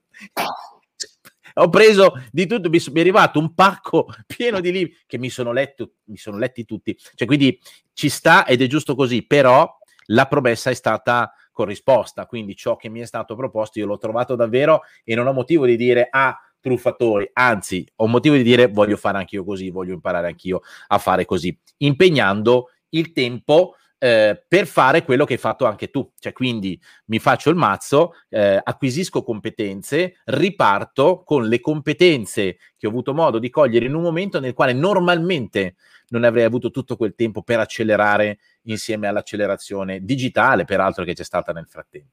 ho 1.54 1.70
preso 1.70 2.14
di 2.32 2.46
tutto, 2.46 2.70
mi, 2.70 2.82
mi, 2.92 2.98
è 2.98 3.00
arrivato 3.00 3.40
un 3.40 3.54
pacco 3.54 4.08
pieno 4.26 4.60
di 4.60 4.72
libri 4.72 4.98
che 5.06 5.18
mi 5.18 5.30
sono, 5.30 5.52
letto, 5.52 5.94
mi 6.06 6.18
sono 6.18 6.38
letti 6.38 6.66
tutti. 6.66 6.98
Cioè, 7.16 7.28
quindi 7.28 7.60
ci 7.94 8.10
sta 8.10 8.46
ed 8.46 8.62
è 8.62 8.68
giusto 8.68 8.96
così, 8.96 9.26
però 9.26 9.70
la 10.08 10.28
promessa 10.28 10.70
è 10.70 10.74
stata 10.74 11.34
corrisposta, 11.52 12.26
quindi 12.26 12.56
ciò 12.56 12.76
che 12.76 12.90
mi 12.90 13.02
è 13.02 13.06
stato 13.06 13.36
proposto 13.36 13.80
io 13.80 13.86
l'ho 13.86 13.98
trovato 13.98 14.36
davvero 14.36 14.82
e 15.04 15.16
non 15.16 15.28
ho 15.28 15.34
motivo 15.34 15.66
di 15.66 15.76
dire 15.76 16.08
ah 16.10 16.36
truffatori, 16.60 17.30
anzi 17.34 17.86
ho 17.96 18.08
motivo 18.08 18.36
di 18.36 18.44
dire 18.44 18.68
voglio 18.68 18.96
fare 18.96 19.18
anch'io 19.18 19.44
così, 19.44 19.70
voglio 19.70 19.94
imparare 19.94 20.28
anch'io 20.28 20.62
a 20.88 20.98
fare 20.98 21.26
così, 21.26 21.58
impegnando 21.78 22.70
il 22.90 23.12
tempo 23.12 23.76
eh, 24.04 24.44
per 24.48 24.66
fare 24.66 25.04
quello 25.04 25.26
che 25.26 25.34
hai 25.34 25.40
fatto 25.40 25.66
anche 25.66 25.92
tu. 25.92 26.12
Cioè, 26.18 26.34
quindi 26.34 26.80
mi 27.06 27.20
faccio 27.20 27.52
il 27.52 27.56
mazzo, 27.56 28.16
eh, 28.30 28.60
acquisisco 28.62 29.22
competenze, 29.22 30.22
riparto 30.26 31.22
con 31.24 31.48
le 31.48 31.60
competenze 31.60 32.58
che 32.78 32.88
ho 32.88 32.90
avuto 32.90 33.14
modo 33.14 33.38
di 33.38 33.52
cogliere 33.52 33.86
in 33.86 33.94
un 33.94 34.02
momento 34.02 34.40
nel 34.40 34.54
quale 34.54 34.74
normalmente 34.74 35.76
non 36.08 36.24
avrei 36.24 36.46
avuto 36.46 36.72
tutto 36.72 36.98
quel 36.98 37.14
tempo 37.14 37.44
per 37.44 37.60
accelerare 37.60 38.40
insieme 38.64 39.08
all'accelerazione 39.08 40.04
digitale, 40.04 40.66
peraltro 40.66 41.04
che 41.04 41.14
c'è 41.14 41.24
stata 41.24 41.52
nel 41.52 41.68
frattempo. 41.68 42.10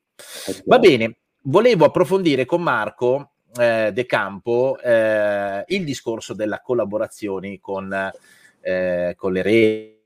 Va 0.66 0.79
bene, 0.79 1.20
volevo 1.44 1.87
approfondire 1.87 2.44
con 2.44 2.61
Marco 2.61 3.31
eh, 3.59 3.92
De 3.94 4.05
Campo 4.05 4.79
eh, 4.79 5.64
il 5.68 5.85
discorso 5.85 6.35
della 6.35 6.61
collaborazione 6.61 7.59
con, 7.61 8.12
eh, 8.61 9.14
con 9.16 9.33
le 9.33 9.42
reti 9.42 9.96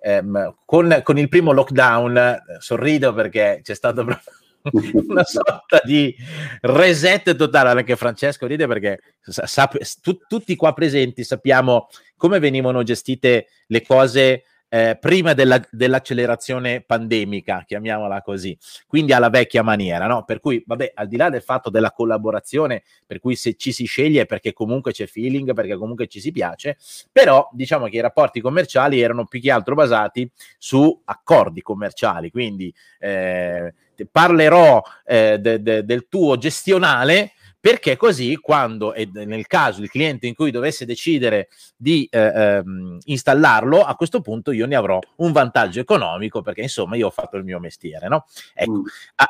ehm, 0.00 0.54
con, 0.64 1.00
con, 1.02 1.18
il 1.18 1.28
primo 1.28 1.52
lockdown 1.52 2.16
eh, 2.16 2.42
sorrido 2.58 3.12
perché 3.12 3.60
c'è 3.62 3.74
stato 3.74 4.04
proprio 4.04 4.32
una 5.08 5.24
sorta 5.24 5.80
di 5.84 6.14
reset 6.62 7.34
totale. 7.36 7.70
Anche 7.70 7.96
Francesco 7.96 8.46
ride 8.46 8.66
perché 8.66 9.00
sa, 9.20 9.70
tu, 10.00 10.18
tutti 10.26 10.56
qua 10.56 10.72
presenti 10.72 11.24
sappiamo 11.24 11.88
come 12.16 12.38
venivano 12.38 12.82
gestite 12.82 13.46
le 13.66 13.82
cose 13.82 14.44
eh, 14.72 14.96
prima 15.00 15.34
della, 15.34 15.60
dell'accelerazione 15.68 16.80
pandemica, 16.80 17.64
chiamiamola 17.66 18.22
così, 18.22 18.56
quindi 18.86 19.12
alla 19.12 19.28
vecchia 19.28 19.62
maniera, 19.62 20.06
no? 20.06 20.24
Per 20.24 20.38
cui, 20.38 20.62
vabbè, 20.64 20.92
al 20.94 21.08
di 21.08 21.16
là 21.16 21.28
del 21.28 21.42
fatto 21.42 21.70
della 21.70 21.90
collaborazione, 21.90 22.84
per 23.04 23.18
cui 23.18 23.34
se 23.34 23.54
ci 23.54 23.72
si 23.72 23.84
sceglie 23.84 24.26
perché 24.26 24.52
comunque 24.52 24.92
c'è 24.92 25.06
feeling, 25.06 25.52
perché 25.54 25.76
comunque 25.76 26.06
ci 26.06 26.20
si 26.20 26.30
piace, 26.30 26.76
però 27.10 27.48
diciamo 27.52 27.88
che 27.88 27.96
i 27.96 28.00
rapporti 28.00 28.40
commerciali 28.40 29.00
erano 29.00 29.26
più 29.26 29.40
che 29.40 29.50
altro 29.50 29.74
basati 29.74 30.30
su 30.56 31.02
accordi 31.04 31.62
commerciali, 31.62 32.30
quindi 32.30 32.72
eh, 33.00 33.74
parlerò 34.10 34.80
eh, 35.04 35.38
de, 35.40 35.60
de, 35.60 35.84
del 35.84 36.06
tuo 36.08 36.38
gestionale 36.38 37.32
perché 37.60 37.96
così 37.96 38.36
quando, 38.36 38.94
e 38.94 39.08
nel 39.12 39.46
caso 39.46 39.82
il 39.82 39.90
cliente 39.90 40.26
in 40.26 40.34
cui 40.34 40.50
dovesse 40.50 40.86
decidere 40.86 41.48
di 41.76 42.08
eh, 42.10 42.18
ehm, 42.18 42.98
installarlo, 43.04 43.84
a 43.84 43.94
questo 43.96 44.22
punto 44.22 44.50
io 44.50 44.66
ne 44.66 44.76
avrò 44.76 44.98
un 45.16 45.32
vantaggio 45.32 45.78
economico 45.78 46.40
perché 46.40 46.62
insomma 46.62 46.96
io 46.96 47.08
ho 47.08 47.10
fatto 47.10 47.36
il 47.36 47.44
mio 47.44 47.60
mestiere, 47.60 48.08
no? 48.08 48.24
Ecco, 48.54 48.72
mm. 48.72 48.84
ah, 49.16 49.28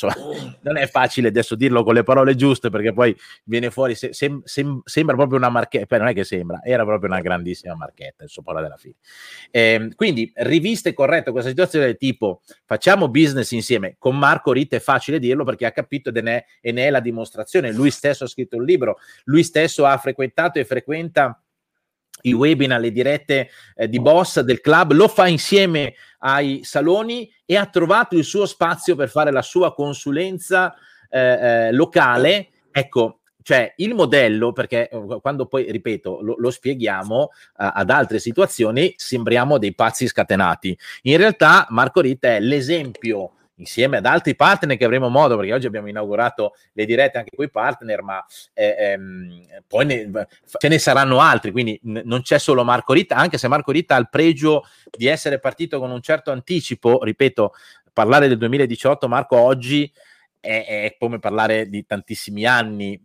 insomma, 0.00 0.14
non 0.62 0.78
è 0.78 0.86
facile 0.86 1.28
adesso 1.28 1.54
dirlo 1.54 1.84
con 1.84 1.94
le 1.94 2.02
parole 2.02 2.34
giuste 2.34 2.70
perché 2.70 2.92
poi 2.92 3.16
viene 3.44 3.70
fuori, 3.70 3.94
se, 3.94 4.12
sem, 4.12 4.40
sem, 4.44 4.80
sembra 4.84 5.14
proprio 5.14 5.38
una 5.38 5.50
marchetta, 5.50 5.98
non 5.98 6.08
è 6.08 6.14
che 6.14 6.24
sembra, 6.24 6.60
era 6.62 6.84
proprio 6.84 7.10
una 7.10 7.20
grandissima 7.20 7.74
marchetta, 7.74 8.24
il 8.24 8.30
sopra 8.30 8.60
della 8.60 8.76
fine. 8.76 8.94
Eh, 9.50 9.92
quindi 9.94 10.30
rivista 10.36 10.88
e 10.88 10.94
corretta 10.94 11.30
questa 11.30 11.50
situazione 11.50 11.86
del 11.86 11.96
tipo 11.96 12.40
facciamo 12.64 13.08
business 13.08 13.50
insieme, 13.52 13.96
con 13.98 14.16
Marco 14.18 14.52
Ritt 14.52 14.74
è 14.74 14.80
facile 14.80 15.18
dirlo 15.18 15.44
perché 15.44 15.66
ha 15.66 15.72
capito 15.72 16.08
ed 16.08 16.16
è, 16.16 16.44
e 16.60 16.72
ne 16.72 16.86
è 16.86 16.90
la 16.90 17.00
dimostrazione 17.00 17.59
formazione, 17.60 17.72
lui 17.72 17.90
stesso 17.90 18.24
ha 18.24 18.28
scritto 18.28 18.56
un 18.56 18.64
libro, 18.64 18.98
lui 19.24 19.42
stesso 19.44 19.84
ha 19.84 19.96
frequentato 19.98 20.58
e 20.58 20.64
frequenta 20.64 21.40
i 22.22 22.32
webinar, 22.32 22.80
le 22.80 22.92
dirette 22.92 23.50
eh, 23.74 23.88
di 23.88 24.00
boss 24.00 24.40
del 24.40 24.60
club, 24.60 24.92
lo 24.92 25.08
fa 25.08 25.26
insieme 25.26 25.94
ai 26.18 26.60
saloni 26.64 27.30
e 27.46 27.56
ha 27.56 27.66
trovato 27.66 28.16
il 28.16 28.24
suo 28.24 28.44
spazio 28.46 28.94
per 28.94 29.08
fare 29.08 29.30
la 29.30 29.42
sua 29.42 29.72
consulenza 29.72 30.74
eh, 31.08 31.18
eh, 31.20 31.72
locale. 31.72 32.48
Ecco, 32.70 33.20
cioè 33.42 33.72
il 33.76 33.94
modello, 33.94 34.52
perché 34.52 34.90
eh, 34.90 35.18
quando 35.22 35.46
poi, 35.46 35.70
ripeto, 35.72 36.20
lo, 36.20 36.34
lo 36.36 36.50
spieghiamo 36.50 37.16
uh, 37.22 37.28
ad 37.54 37.88
altre 37.88 38.18
situazioni, 38.18 38.92
sembriamo 38.96 39.56
dei 39.56 39.74
pazzi 39.74 40.06
scatenati. 40.06 40.78
In 41.02 41.16
realtà 41.16 41.66
Marco 41.70 42.02
Ritta 42.02 42.28
è 42.28 42.40
l'esempio 42.40 43.36
insieme 43.60 43.98
ad 43.98 44.06
altri 44.06 44.34
partner 44.34 44.76
che 44.76 44.84
avremo 44.84 45.08
modo, 45.08 45.36
perché 45.36 45.52
oggi 45.52 45.66
abbiamo 45.66 45.88
inaugurato 45.88 46.54
le 46.72 46.84
dirette 46.84 47.18
anche 47.18 47.36
con 47.36 47.44
i 47.44 47.50
partner, 47.50 48.02
ma 48.02 48.24
eh, 48.52 48.74
ehm, 48.78 49.42
poi 49.68 49.86
ne, 49.86 50.10
ce 50.58 50.68
ne 50.68 50.78
saranno 50.78 51.20
altri, 51.20 51.52
quindi 51.52 51.78
n- 51.84 52.02
non 52.04 52.22
c'è 52.22 52.38
solo 52.38 52.64
Marco 52.64 52.92
Ritta, 52.92 53.16
anche 53.16 53.38
se 53.38 53.48
Marco 53.48 53.70
Ritta 53.70 53.94
ha 53.94 53.98
il 53.98 54.08
pregio 54.10 54.64
di 54.90 55.06
essere 55.06 55.38
partito 55.38 55.78
con 55.78 55.90
un 55.90 56.00
certo 56.00 56.32
anticipo, 56.32 57.04
ripeto, 57.04 57.52
parlare 57.92 58.28
del 58.28 58.38
2018, 58.38 59.08
Marco 59.08 59.36
oggi 59.36 59.90
è, 60.40 60.64
è, 60.66 60.96
come 60.98 61.18
parlare 61.18 61.68
di 61.68 61.84
tantissimi 61.86 62.46
anni 62.46 63.00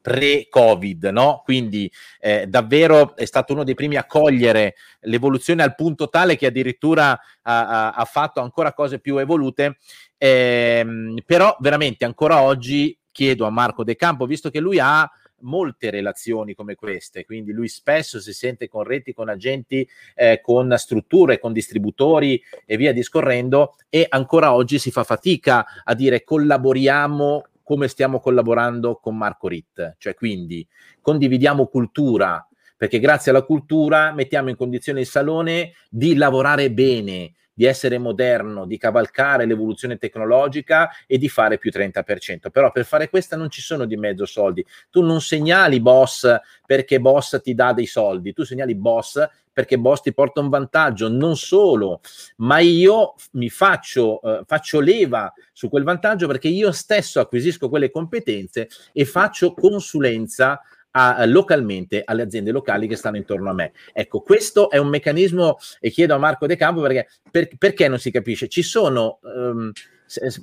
pre-Covid, 0.00 1.04
no? 1.06 1.42
Quindi 1.44 1.90
eh, 2.18 2.46
davvero 2.46 3.14
è 3.14 3.24
stato 3.26 3.52
uno 3.52 3.62
dei 3.62 3.74
primi 3.74 3.96
a 3.96 4.06
cogliere 4.06 4.74
l'evoluzione 5.00 5.62
al 5.62 5.74
punto 5.74 6.08
tale 6.08 6.36
che 6.36 6.46
addirittura 6.46 7.10
ha, 7.10 7.18
ha, 7.42 7.90
ha 7.90 8.04
fatto 8.04 8.40
ancora 8.40 8.72
cose 8.72 8.98
più 8.98 9.18
evolute. 9.18 9.76
Eh, 10.16 11.14
però 11.26 11.56
veramente 11.60 12.04
ancora 12.04 12.42
oggi 12.42 12.96
chiedo 13.10 13.44
a 13.44 13.50
Marco 13.50 13.84
De 13.84 13.94
Campo, 13.94 14.26
visto 14.26 14.50
che 14.50 14.60
lui 14.60 14.78
ha 14.80 15.08
molte 15.42 15.90
relazioni 15.90 16.54
come 16.54 16.74
queste, 16.74 17.24
quindi 17.24 17.52
lui 17.52 17.68
spesso 17.68 18.20
si 18.20 18.32
sente 18.32 18.68
con 18.68 18.82
reti, 18.82 19.12
con 19.12 19.28
agenti, 19.28 19.88
eh, 20.14 20.40
con 20.42 20.74
strutture, 20.76 21.38
con 21.38 21.52
distributori 21.52 22.42
e 22.66 22.76
via 22.76 22.92
discorrendo 22.92 23.76
e 23.88 24.06
ancora 24.08 24.54
oggi 24.54 24.78
si 24.78 24.90
fa 24.90 25.04
fatica 25.04 25.64
a 25.84 25.94
dire 25.94 26.24
collaboriamo 26.24 27.44
come 27.62 27.88
stiamo 27.88 28.20
collaborando 28.20 28.96
con 28.96 29.16
Marco 29.16 29.48
Ritt, 29.48 29.96
cioè 29.98 30.14
quindi 30.14 30.66
condividiamo 31.00 31.66
cultura, 31.66 32.46
perché 32.76 32.98
grazie 32.98 33.30
alla 33.30 33.44
cultura 33.44 34.12
mettiamo 34.12 34.48
in 34.50 34.56
condizione 34.56 35.00
il 35.00 35.06
salone 35.06 35.72
di 35.88 36.14
lavorare 36.16 36.70
bene, 36.72 37.34
di 37.54 37.64
essere 37.64 37.98
moderno, 37.98 38.66
di 38.66 38.78
cavalcare 38.78 39.46
l'evoluzione 39.46 39.98
tecnologica 39.98 40.90
e 41.06 41.18
di 41.18 41.28
fare 41.28 41.58
più 41.58 41.70
30%. 41.70 42.50
Però 42.50 42.70
per 42.72 42.84
fare 42.84 43.08
questa 43.08 43.36
non 43.36 43.50
ci 43.50 43.60
sono 43.60 43.84
di 43.84 43.96
mezzo 43.96 44.24
soldi. 44.24 44.64
Tu 44.90 45.02
non 45.02 45.20
segnali 45.20 45.80
boss 45.80 46.26
perché 46.66 47.00
boss 47.00 47.40
ti 47.42 47.54
dà 47.54 47.72
dei 47.72 47.86
soldi, 47.86 48.32
tu 48.32 48.44
segnali 48.44 48.74
boss 48.74 49.26
perché 49.52 49.78
boss 49.78 50.00
ti 50.00 50.14
porta 50.14 50.40
un 50.40 50.48
vantaggio, 50.48 51.08
non 51.08 51.36
solo, 51.36 52.00
ma 52.36 52.58
io 52.60 53.14
mi 53.32 53.50
faccio, 53.50 54.20
eh, 54.22 54.42
faccio 54.46 54.80
leva 54.80 55.30
su 55.52 55.68
quel 55.68 55.84
vantaggio 55.84 56.26
perché 56.26 56.48
io 56.48 56.72
stesso 56.72 57.20
acquisisco 57.20 57.68
quelle 57.68 57.90
competenze 57.90 58.68
e 58.92 59.04
faccio 59.04 59.52
consulenza 59.52 60.58
a, 60.92 61.24
localmente 61.26 62.02
alle 62.04 62.22
aziende 62.22 62.50
locali 62.50 62.86
che 62.86 62.96
stanno 62.96 63.16
intorno 63.16 63.50
a 63.50 63.54
me. 63.54 63.72
Ecco, 63.92 64.20
questo 64.20 64.70
è 64.70 64.78
un 64.78 64.88
meccanismo, 64.88 65.58
e 65.80 65.90
chiedo 65.90 66.14
a 66.14 66.18
Marco 66.18 66.46
De 66.46 66.56
Campo 66.56 66.80
perché, 66.80 67.08
per, 67.30 67.48
perché 67.58 67.88
non 67.88 67.98
si 67.98 68.10
capisce. 68.10 68.48
Ci 68.48 68.62
sono... 68.62 69.18
Um, 69.22 69.70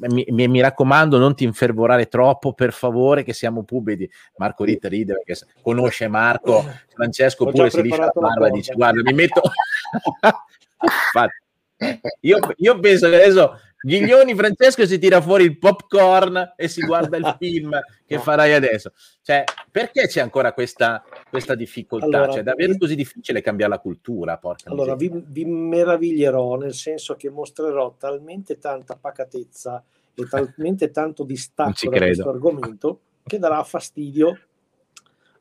mi, 0.07 0.47
mi, 0.47 0.61
raccomando, 0.61 1.19
non 1.19 1.35
ti 1.35 1.43
infervorare 1.43 2.07
troppo, 2.07 2.53
per 2.53 2.73
favore, 2.73 3.21
che 3.21 3.33
siamo 3.33 3.63
pubblici. 3.63 4.09
Marco 4.37 4.63
Ritta 4.63 4.87
ride 4.87 5.13
perché 5.13 5.45
conosce 5.61 6.07
Marco, 6.07 6.65
Francesco 6.91 7.45
pure 7.45 7.69
si 7.69 7.83
dice 7.83 7.97
la 7.97 8.11
barba 8.11 8.47
e 8.47 8.49
dice: 8.49 8.73
Guarda, 8.73 9.01
mi 9.03 9.13
metto. 9.13 9.41
io, 12.21 12.39
io 12.57 12.79
penso 12.79 13.09
che 13.09 13.15
adesso 13.15 13.59
Ghiglioni 13.81 14.35
Francesco 14.35 14.85
si 14.85 14.99
tira 14.99 15.21
fuori 15.21 15.45
il 15.45 15.57
popcorn 15.57 16.53
e 16.57 16.67
si 16.67 16.81
guarda 16.81 17.15
il 17.15 17.35
film 17.39 17.79
che 18.05 18.19
farai 18.19 18.53
adesso. 18.53 18.91
Cioè, 19.21 19.45
perché 19.71 20.07
c'è 20.07 20.19
ancora 20.19 20.53
questa, 20.53 21.03
questa 21.29 21.55
difficoltà? 21.55 22.05
Allora, 22.05 22.31
cioè, 22.31 22.39
è 22.41 22.43
davvero 22.43 22.75
così 22.77 22.95
difficile 22.95 23.41
cambiare 23.41 23.71
la 23.71 23.79
cultura? 23.79 24.37
Porca 24.37 24.69
allora, 24.69 24.95
vi, 24.95 25.09
vi, 25.13 25.45
meraviglierò 25.45 26.57
nel 26.57 26.73
senso 26.73 27.15
che 27.15 27.29
mostrerò 27.29 27.95
talmente 27.97 28.57
tanta 28.57 28.97
pacatezza 28.97 29.83
e 30.13 30.23
talmente 30.27 30.91
tanto 30.91 31.23
distacco 31.23 31.89
da 31.89 31.97
questo 31.97 32.29
argomento 32.29 32.99
che 33.23 33.37
darà 33.37 33.63
fastidio 33.63 34.37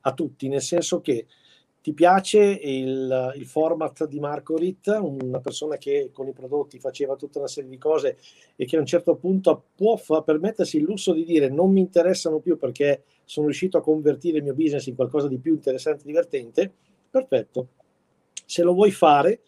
a 0.02 0.12
tutti, 0.12 0.48
nel 0.48 0.62
senso 0.62 1.00
che 1.00 1.26
ti 1.88 1.94
piace 1.94 2.38
il, 2.38 3.32
il, 3.34 3.46
format 3.46 4.06
di 4.06 4.20
Marco 4.20 4.58
Ritt, 4.58 4.88
una 5.00 5.40
persona 5.40 5.78
che 5.78 6.10
con 6.12 6.28
i 6.28 6.34
prodotti 6.34 6.78
faceva 6.78 7.16
tutta 7.16 7.38
una 7.38 7.48
serie 7.48 7.70
di 7.70 7.78
cose 7.78 8.18
e 8.56 8.66
che 8.66 8.76
a 8.76 8.80
un 8.80 8.84
certo 8.84 9.16
punto 9.16 9.68
può 9.74 9.98
permettersi 10.22 10.76
il 10.76 10.82
lusso 10.82 11.14
di 11.14 11.24
dire 11.24 11.48
non 11.48 11.72
mi 11.72 11.80
interessano 11.80 12.40
più 12.40 12.58
perché 12.58 13.04
sono 13.24 13.46
riuscito 13.46 13.78
a 13.78 13.80
convertire 13.80 14.36
il 14.36 14.42
mio 14.42 14.52
business 14.52 14.84
in 14.84 14.96
qualcosa 14.96 15.28
di 15.28 15.38
più 15.38 15.54
interessante 15.54 16.02
e 16.02 16.06
divertente, 16.06 16.70
perfetto. 17.08 17.68
Se 18.44 18.62
lo 18.62 18.74
vuoi 18.74 18.90
fare, 18.90 19.40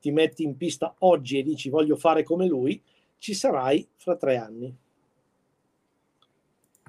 ti 0.00 0.12
metti 0.12 0.44
in 0.44 0.56
pista 0.56 0.94
oggi 1.00 1.38
e 1.38 1.42
dici 1.42 1.68
voglio 1.68 1.96
fare 1.96 2.22
come 2.22 2.46
lui, 2.46 2.80
ci 3.18 3.34
sarai 3.34 3.84
fra 3.96 4.14
tre 4.14 4.36
anni. 4.36 4.72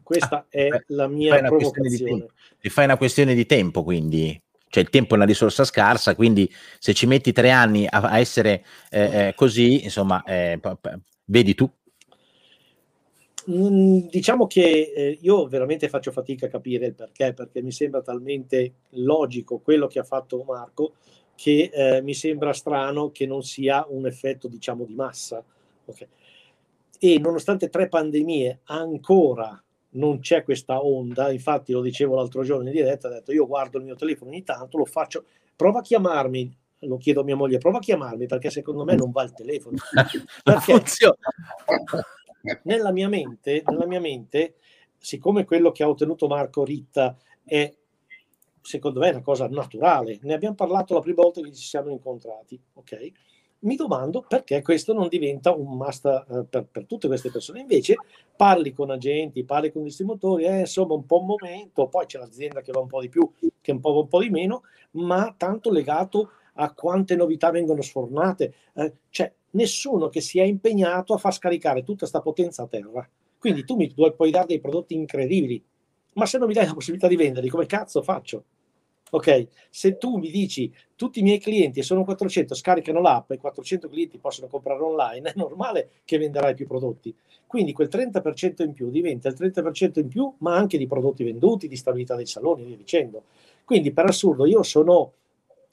Questa 0.03 0.38
ah, 0.38 0.45
è 0.49 0.68
beh, 0.68 0.84
la 0.89 1.07
mia 1.07 1.41
provocazione. 1.41 2.28
Ti 2.60 2.70
fai 2.70 2.86
una 2.86 2.97
questione 2.97 3.34
di 3.34 3.47
tempo, 3.47 3.84
quindi 3.84 4.39
cioè 4.70 4.84
il 4.84 4.89
tempo 4.89 5.13
è 5.13 5.17
una 5.17 5.26
risorsa 5.26 5.63
scarsa, 5.63 6.15
quindi 6.15 6.51
se 6.78 6.93
ci 6.93 7.07
metti 7.07 7.32
tre 7.32 7.49
anni 7.51 7.86
a, 7.89 8.01
a 8.01 8.20
essere 8.20 8.63
eh, 8.89 9.28
eh, 9.28 9.34
così, 9.36 9.84
insomma, 9.84 10.24
eh, 10.24 10.59
vedi 11.26 11.55
tu. 11.55 11.70
Mm, 13.49 14.07
diciamo 14.09 14.45
che 14.45 14.93
eh, 14.95 15.17
io 15.22 15.47
veramente 15.47 15.89
faccio 15.89 16.11
fatica 16.11 16.45
a 16.45 16.49
capire 16.49 16.86
il 16.86 16.93
perché, 16.93 17.34
perché 17.34 17.61
mi 17.63 17.72
sembra 17.72 18.01
talmente 18.01 18.74
logico 18.91 19.59
quello 19.59 19.88
che 19.88 19.99
ha 19.99 20.03
fatto 20.03 20.43
Marco 20.43 20.93
che 21.36 21.72
eh, 21.74 22.01
mi 22.01 22.13
sembra 22.13 22.51
strano 22.51 23.11
che 23.11 23.26
non 23.26 23.43
sia 23.43 23.86
un 23.89 24.05
effetto, 24.05 24.49
diciamo, 24.49 24.84
di 24.84 24.93
massa. 24.93 25.41
Okay. 25.86 26.07
E 26.99 27.17
nonostante 27.17 27.70
tre 27.70 27.88
pandemie 27.88 28.59
ancora 28.65 29.63
non 29.92 30.20
c'è 30.20 30.44
questa 30.44 30.84
onda, 30.84 31.32
infatti 31.32 31.72
lo 31.72 31.82
dicevo 31.82 32.16
l'altro 32.16 32.44
giorno 32.44 32.68
in 32.68 32.74
diretta, 32.74 33.08
ho 33.08 33.12
detto 33.12 33.32
io 33.32 33.48
guardo 33.48 33.78
il 33.78 33.86
mio 33.86 33.96
telefono 33.96 34.32
ogni 34.32 34.44
tanto, 34.44 34.78
lo 34.78 34.86
faccio, 34.86 35.26
prova 35.56 35.80
a 35.80 35.82
chiamarmi, 35.82 36.58
lo 36.84 36.98
chiedo 36.98 37.22
a 37.22 37.24
mia 37.24 37.36
moglie, 37.36 37.58
prova 37.58 37.78
a 37.78 37.82
chiamarmi 37.82 38.26
perché 38.26 38.50
secondo 38.50 38.84
me 38.84 38.96
non 38.96 39.12
va 39.12 39.24
il 39.24 39.34
telefono. 39.34 39.78
Perché 40.44 40.74
nella 42.64 42.92
mia 42.92 43.10
mente, 43.10 43.64
nella 43.66 43.86
mia 43.86 44.00
mente, 44.00 44.56
siccome 44.98 45.46
quello 45.46 45.72
che 45.72 45.84
ha 45.84 45.90
ottenuto 45.90 46.28
Marco 46.28 46.64
Ritta 46.64 47.18
è 47.44 47.74
secondo 48.62 49.00
me 49.00 49.10
una 49.10 49.22
cosa 49.22 49.48
naturale, 49.48 50.20
ne 50.22 50.34
abbiamo 50.34 50.56
parlato 50.56 50.94
la 50.94 51.00
prima 51.00 51.24
volta 51.24 51.42
che 51.42 51.54
ci 51.54 51.68
siamo 51.68 51.90
incontrati, 51.90 52.62
ok? 52.74 53.12
Mi 53.62 53.76
domando 53.76 54.24
perché 54.28 54.62
questo 54.62 54.93
non 54.93 55.07
diventa 55.07 55.53
un 55.53 55.76
must 55.76 56.26
uh, 56.28 56.47
per, 56.47 56.66
per, 56.66 56.86
tutte 56.86 57.07
queste 57.07 57.30
persone. 57.30 57.62
Invece 57.62 57.95
parli 58.36 58.74
con 58.74 58.89
agenti, 58.89 59.43
parli 59.43 59.72
con 59.72 59.84
distributori, 59.84 60.45
eh, 60.45 60.60
insomma 60.60 60.93
un 60.93 61.05
po' 61.05 61.20
un 61.20 61.26
momento, 61.26 61.88
poi 61.88 62.05
c'è 62.05 62.18
l'azienda 62.20 62.62
che 62.62 62.72
va 62.72 62.80
un 62.80 62.88
po' 62.88 63.01
di 63.01 63.10
più, 63.10 63.30
che 63.60 63.72
un 63.72 63.80
po', 63.80 63.99
un 63.99 64.07
po 64.07 64.22
di 64.22 64.30
meno, 64.30 64.64
ma 64.91 65.34
tanto 65.38 65.72
legato 65.72 66.32
a 66.53 66.74
quante 66.74 67.16
novità 67.16 67.51
vengono 67.51 67.82
sfornate. 67.82 68.53
Eh, 68.74 68.93
c'è 69.10 69.32
nessuno 69.51 70.10
che 70.10 70.22
si 70.22 70.39
è 70.39 70.43
impegnato 70.43 71.14
a 71.14 71.18
far 71.18 71.34
scaricare 71.34 71.84
tutta 71.84 71.99
questa 71.99 72.22
potenza 72.22 72.64
a 72.64 72.68
terra. 72.68 73.07
Quindi 73.38 73.64
tu 73.64 73.76
mi 73.76 73.91
puoi 73.93 74.32
dare 74.32 74.47
dei 74.47 74.60
prodotti 74.60 74.93
incredibili, 74.93 75.64
ma 76.14 76.26
se 76.26 76.38
non 76.38 76.47
mi 76.47 76.53
dai 76.53 76.66
la 76.66 76.74
possibilità 76.74 77.07
di 77.07 77.16
venderli, 77.16 77.49
come 77.49 77.66
cazzo 77.66 78.01
faccio? 78.01 78.43
Ok, 79.12 79.47
se 79.70 79.97
tu 79.97 80.18
mi 80.18 80.30
dici 80.30 80.72
tutti 80.95 81.20
i 81.20 81.24
miei 81.24 81.39
clienti, 81.39 81.80
e 81.80 81.84
sono 81.84 82.03
400, 82.03 82.53
scaricano 82.53 83.01
l'app 83.01 83.32
e 83.32 83.38
400 83.38 83.89
clienti 83.89 84.18
possono 84.20 84.47
comprare 84.47 84.82
online, 84.82 85.30
è 85.30 85.34
normale 85.36 85.89
che 86.05 86.18
venderai 86.18 86.53
più 86.53 86.68
prodotti. 86.68 87.14
Quindi 87.47 87.74
quel 87.74 87.88
30% 87.88 88.64
in 88.64 88.74
più 88.74 88.91
diventa 88.91 89.28
il 89.30 89.36
30% 89.36 89.99
in 89.99 90.07
più, 90.07 90.32
ma 90.39 90.55
anche 90.55 90.78
di 90.78 90.86
prodotti 90.86 91.24
venduti, 91.24 91.68
di 91.68 91.76
stabilità 91.76 92.16
dei 92.16 92.28
saloni 92.28 92.64
via 92.64 92.76
dicendo. 92.76 93.24
Quindi 93.66 93.91
per 93.91 94.05
assurdo 94.05 94.45
io 94.45 94.62
sono 94.62 95.14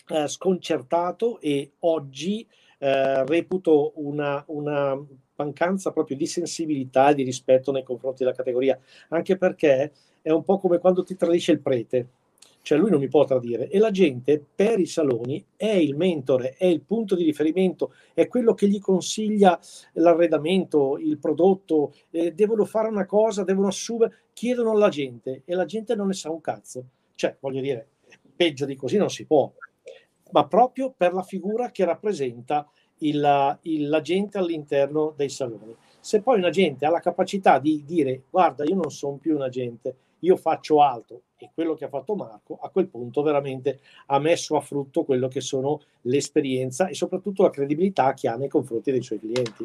eh, 0.08 0.28
sconcertato 0.28 1.38
e 1.40 1.72
oggi 1.80 2.46
eh, 2.78 3.26
reputo 3.26 3.92
una, 3.96 4.42
una 4.48 4.98
mancanza 5.36 5.90
proprio 5.90 6.16
di 6.16 6.26
sensibilità 6.26 7.10
e 7.10 7.14
di 7.14 7.22
rispetto 7.22 7.72
nei 7.72 7.82
confronti 7.82 8.24
della 8.24 8.34
categoria, 8.34 8.78
anche 9.08 9.36
perché 9.36 9.92
è 10.22 10.30
un 10.30 10.42
po' 10.42 10.58
come 10.58 10.78
quando 10.78 11.04
ti 11.04 11.14
tradisce 11.16 11.52
il 11.52 11.60
prete 11.60 12.08
cioè 12.66 12.78
lui 12.78 12.90
non 12.90 12.98
mi 12.98 13.06
può 13.06 13.24
tradire 13.24 13.68
e 13.68 13.78
la 13.78 13.92
gente 13.92 14.44
per 14.52 14.80
i 14.80 14.86
saloni 14.86 15.46
è 15.54 15.70
il 15.70 15.94
mentore, 15.94 16.54
è 16.58 16.64
il 16.64 16.80
punto 16.80 17.14
di 17.14 17.22
riferimento, 17.22 17.94
è 18.12 18.26
quello 18.26 18.54
che 18.54 18.66
gli 18.66 18.80
consiglia 18.80 19.56
l'arredamento, 19.92 20.98
il 20.98 21.16
prodotto, 21.18 21.94
eh, 22.10 22.32
devono 22.32 22.64
fare 22.64 22.88
una 22.88 23.06
cosa, 23.06 23.44
devono 23.44 23.68
assumere, 23.68 24.24
chiedono 24.32 24.72
alla 24.72 24.88
gente 24.88 25.42
e 25.44 25.54
la 25.54 25.64
gente 25.64 25.94
non 25.94 26.08
ne 26.08 26.14
sa 26.14 26.32
un 26.32 26.40
cazzo. 26.40 26.84
Cioè, 27.14 27.36
voglio 27.38 27.60
dire, 27.60 27.86
peggio 28.34 28.64
di 28.64 28.74
così 28.74 28.96
non 28.96 29.10
si 29.10 29.26
può, 29.26 29.48
ma 30.32 30.48
proprio 30.48 30.92
per 30.96 31.12
la 31.12 31.22
figura 31.22 31.70
che 31.70 31.84
rappresenta 31.84 32.68
il, 32.98 33.58
il, 33.62 33.88
la 33.88 34.00
gente 34.00 34.38
all'interno 34.38 35.14
dei 35.16 35.28
saloni. 35.28 35.72
Se 36.00 36.20
poi 36.20 36.38
un 36.38 36.46
agente 36.46 36.84
ha 36.84 36.90
la 36.90 36.98
capacità 36.98 37.60
di 37.60 37.84
dire 37.86 38.24
guarda, 38.28 38.64
io 38.64 38.74
non 38.74 38.90
sono 38.90 39.18
più 39.18 39.36
un 39.36 39.42
agente, 39.42 39.96
io 40.18 40.34
faccio 40.34 40.82
altro 40.82 41.20
e 41.38 41.50
quello 41.52 41.74
che 41.74 41.84
ha 41.84 41.88
fatto 41.88 42.14
Marco 42.14 42.58
a 42.60 42.70
quel 42.70 42.88
punto 42.88 43.22
veramente 43.22 43.80
ha 44.06 44.18
messo 44.18 44.56
a 44.56 44.60
frutto 44.60 45.04
quello 45.04 45.28
che 45.28 45.40
sono 45.40 45.80
l'esperienza 46.02 46.88
e 46.88 46.94
soprattutto 46.94 47.42
la 47.42 47.50
credibilità 47.50 48.14
che 48.14 48.28
ha 48.28 48.36
nei 48.36 48.48
confronti 48.48 48.90
dei 48.90 49.02
suoi 49.02 49.20
clienti. 49.20 49.64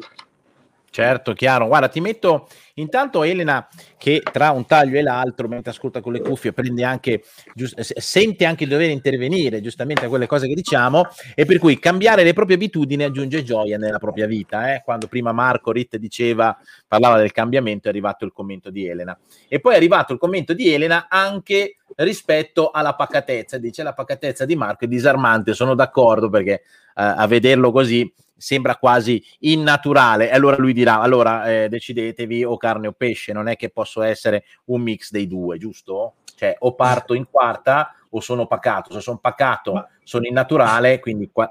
Certo, 0.92 1.32
chiaro. 1.32 1.68
Guarda, 1.68 1.88
ti 1.88 2.02
metto 2.02 2.48
intanto 2.74 3.22
Elena 3.22 3.66
che 3.96 4.20
tra 4.30 4.50
un 4.50 4.66
taglio 4.66 4.98
e 4.98 5.02
l'altro, 5.02 5.48
mentre 5.48 5.70
ascolta 5.70 6.02
con 6.02 6.12
le 6.12 6.20
cuffie, 6.20 6.52
prende 6.52 6.84
anche, 6.84 7.22
giust- 7.54 7.80
sente 7.80 8.44
anche 8.44 8.64
il 8.64 8.68
dovere 8.68 8.92
intervenire 8.92 9.62
giustamente 9.62 10.04
a 10.04 10.08
quelle 10.10 10.26
cose 10.26 10.46
che 10.46 10.54
diciamo 10.54 11.06
e 11.34 11.46
per 11.46 11.58
cui 11.58 11.78
cambiare 11.78 12.24
le 12.24 12.34
proprie 12.34 12.56
abitudini 12.56 13.04
aggiunge 13.04 13.42
gioia 13.42 13.78
nella 13.78 13.98
propria 13.98 14.26
vita. 14.26 14.74
Eh? 14.74 14.82
Quando 14.84 15.06
prima 15.06 15.32
Marco 15.32 15.72
Ritt 15.72 15.96
diceva, 15.96 16.54
parlava 16.86 17.16
del 17.16 17.32
cambiamento, 17.32 17.86
è 17.86 17.90
arrivato 17.90 18.26
il 18.26 18.32
commento 18.34 18.68
di 18.68 18.86
Elena. 18.86 19.18
E 19.48 19.60
poi 19.60 19.72
è 19.72 19.76
arrivato 19.76 20.12
il 20.12 20.18
commento 20.18 20.52
di 20.52 20.74
Elena 20.74 21.06
anche 21.08 21.78
rispetto 21.96 22.70
alla 22.70 22.94
pacatezza. 22.94 23.56
Dice 23.56 23.82
la 23.82 23.94
pacatezza 23.94 24.44
di 24.44 24.56
Marco 24.56 24.84
è 24.84 24.88
disarmante, 24.88 25.54
sono 25.54 25.74
d'accordo 25.74 26.28
perché 26.28 26.52
eh, 26.52 26.60
a 26.94 27.26
vederlo 27.26 27.72
così 27.72 28.12
sembra 28.42 28.76
quasi 28.76 29.24
innaturale. 29.40 30.28
E 30.28 30.34
allora 30.34 30.56
lui 30.58 30.72
dirà: 30.72 31.00
allora 31.00 31.44
eh, 31.50 31.68
decidetevi 31.68 32.44
o 32.44 32.56
carne 32.56 32.88
o 32.88 32.92
pesce, 32.92 33.32
non 33.32 33.48
è 33.48 33.56
che 33.56 33.70
posso 33.70 34.02
essere 34.02 34.44
un 34.66 34.82
mix 34.82 35.10
dei 35.10 35.26
due, 35.26 35.58
giusto? 35.58 36.14
Cioè, 36.34 36.56
o 36.58 36.74
parto 36.74 37.14
in 37.14 37.26
quarta 37.30 37.94
o 38.10 38.20
sono 38.20 38.46
pacato. 38.46 38.92
Se 38.92 39.00
sono 39.00 39.18
pacato, 39.18 39.72
Ma... 39.74 39.88
sono 40.02 40.26
innaturale, 40.26 40.98
quindi 40.98 41.30
qua... 41.32 41.50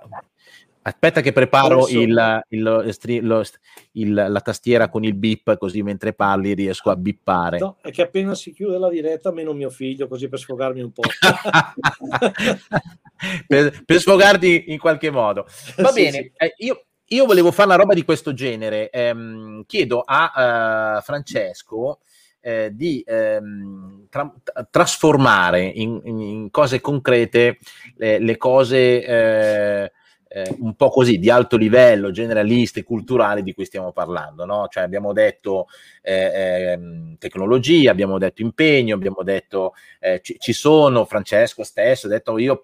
Aspetta 0.83 1.21
che 1.21 1.31
preparo 1.31 1.87
il, 1.89 2.43
il, 2.49 2.95
il, 3.05 3.49
il, 3.91 4.13
la 4.13 4.41
tastiera 4.41 4.89
con 4.89 5.03
il 5.03 5.13
bip 5.13 5.55
così 5.57 5.83
mentre 5.83 6.13
parli 6.13 6.55
riesco 6.55 6.89
a 6.89 6.95
bippare. 6.95 7.59
No, 7.59 7.77
è 7.81 7.91
che 7.91 8.01
appena 8.01 8.33
si 8.33 8.51
chiude 8.51 8.79
la 8.79 8.89
diretta 8.89 9.31
meno 9.31 9.53
mio 9.53 9.69
figlio 9.69 10.07
così 10.07 10.27
per 10.27 10.39
sfogarmi 10.39 10.81
un 10.81 10.91
po'. 10.91 11.03
per, 13.45 13.83
per, 13.85 13.99
sfogarti 13.99 14.63
in 14.69 14.79
qualche 14.79 15.11
modo. 15.11 15.45
Va 15.77 15.91
sì, 15.91 16.01
bene, 16.01 16.17
sì. 16.17 16.31
Eh, 16.35 16.53
io, 16.57 16.85
io 17.05 17.25
volevo 17.25 17.51
fare 17.51 17.67
una 17.67 17.77
roba 17.77 17.93
di 17.93 18.03
questo 18.03 18.33
genere. 18.33 18.89
Ehm, 18.89 19.63
chiedo 19.67 20.01
a 20.03 20.97
uh, 20.97 21.01
Francesco 21.03 21.99
eh, 22.39 22.71
di 22.73 23.03
ehm, 23.05 24.07
tra- 24.09 24.33
trasformare 24.71 25.61
in, 25.61 26.01
in, 26.05 26.49
cose 26.49 26.81
concrete 26.81 27.59
le, 27.97 28.17
le 28.17 28.37
cose 28.37 29.91
eh, 30.33 30.41
eh, 30.41 30.55
un 30.59 30.75
po' 30.75 30.89
così 30.89 31.19
di 31.19 31.29
alto 31.29 31.57
livello, 31.57 32.11
generaliste, 32.11 32.83
culturali 32.83 33.43
di 33.43 33.53
cui 33.53 33.65
stiamo 33.65 33.91
parlando. 33.91 34.45
No? 34.45 34.67
Cioè 34.69 34.83
abbiamo 34.83 35.11
detto 35.11 35.67
eh, 36.01 36.71
ehm, 36.71 37.17
tecnologia, 37.17 37.91
abbiamo 37.91 38.17
detto 38.17 38.41
impegno, 38.41 38.95
abbiamo 38.95 39.23
detto 39.23 39.73
eh, 39.99 40.21
ci, 40.23 40.37
ci, 40.39 40.53
sono, 40.53 41.05
Francesco 41.05 41.63
stesso 41.63 42.07
ha 42.07 42.09
detto 42.09 42.37
io 42.37 42.63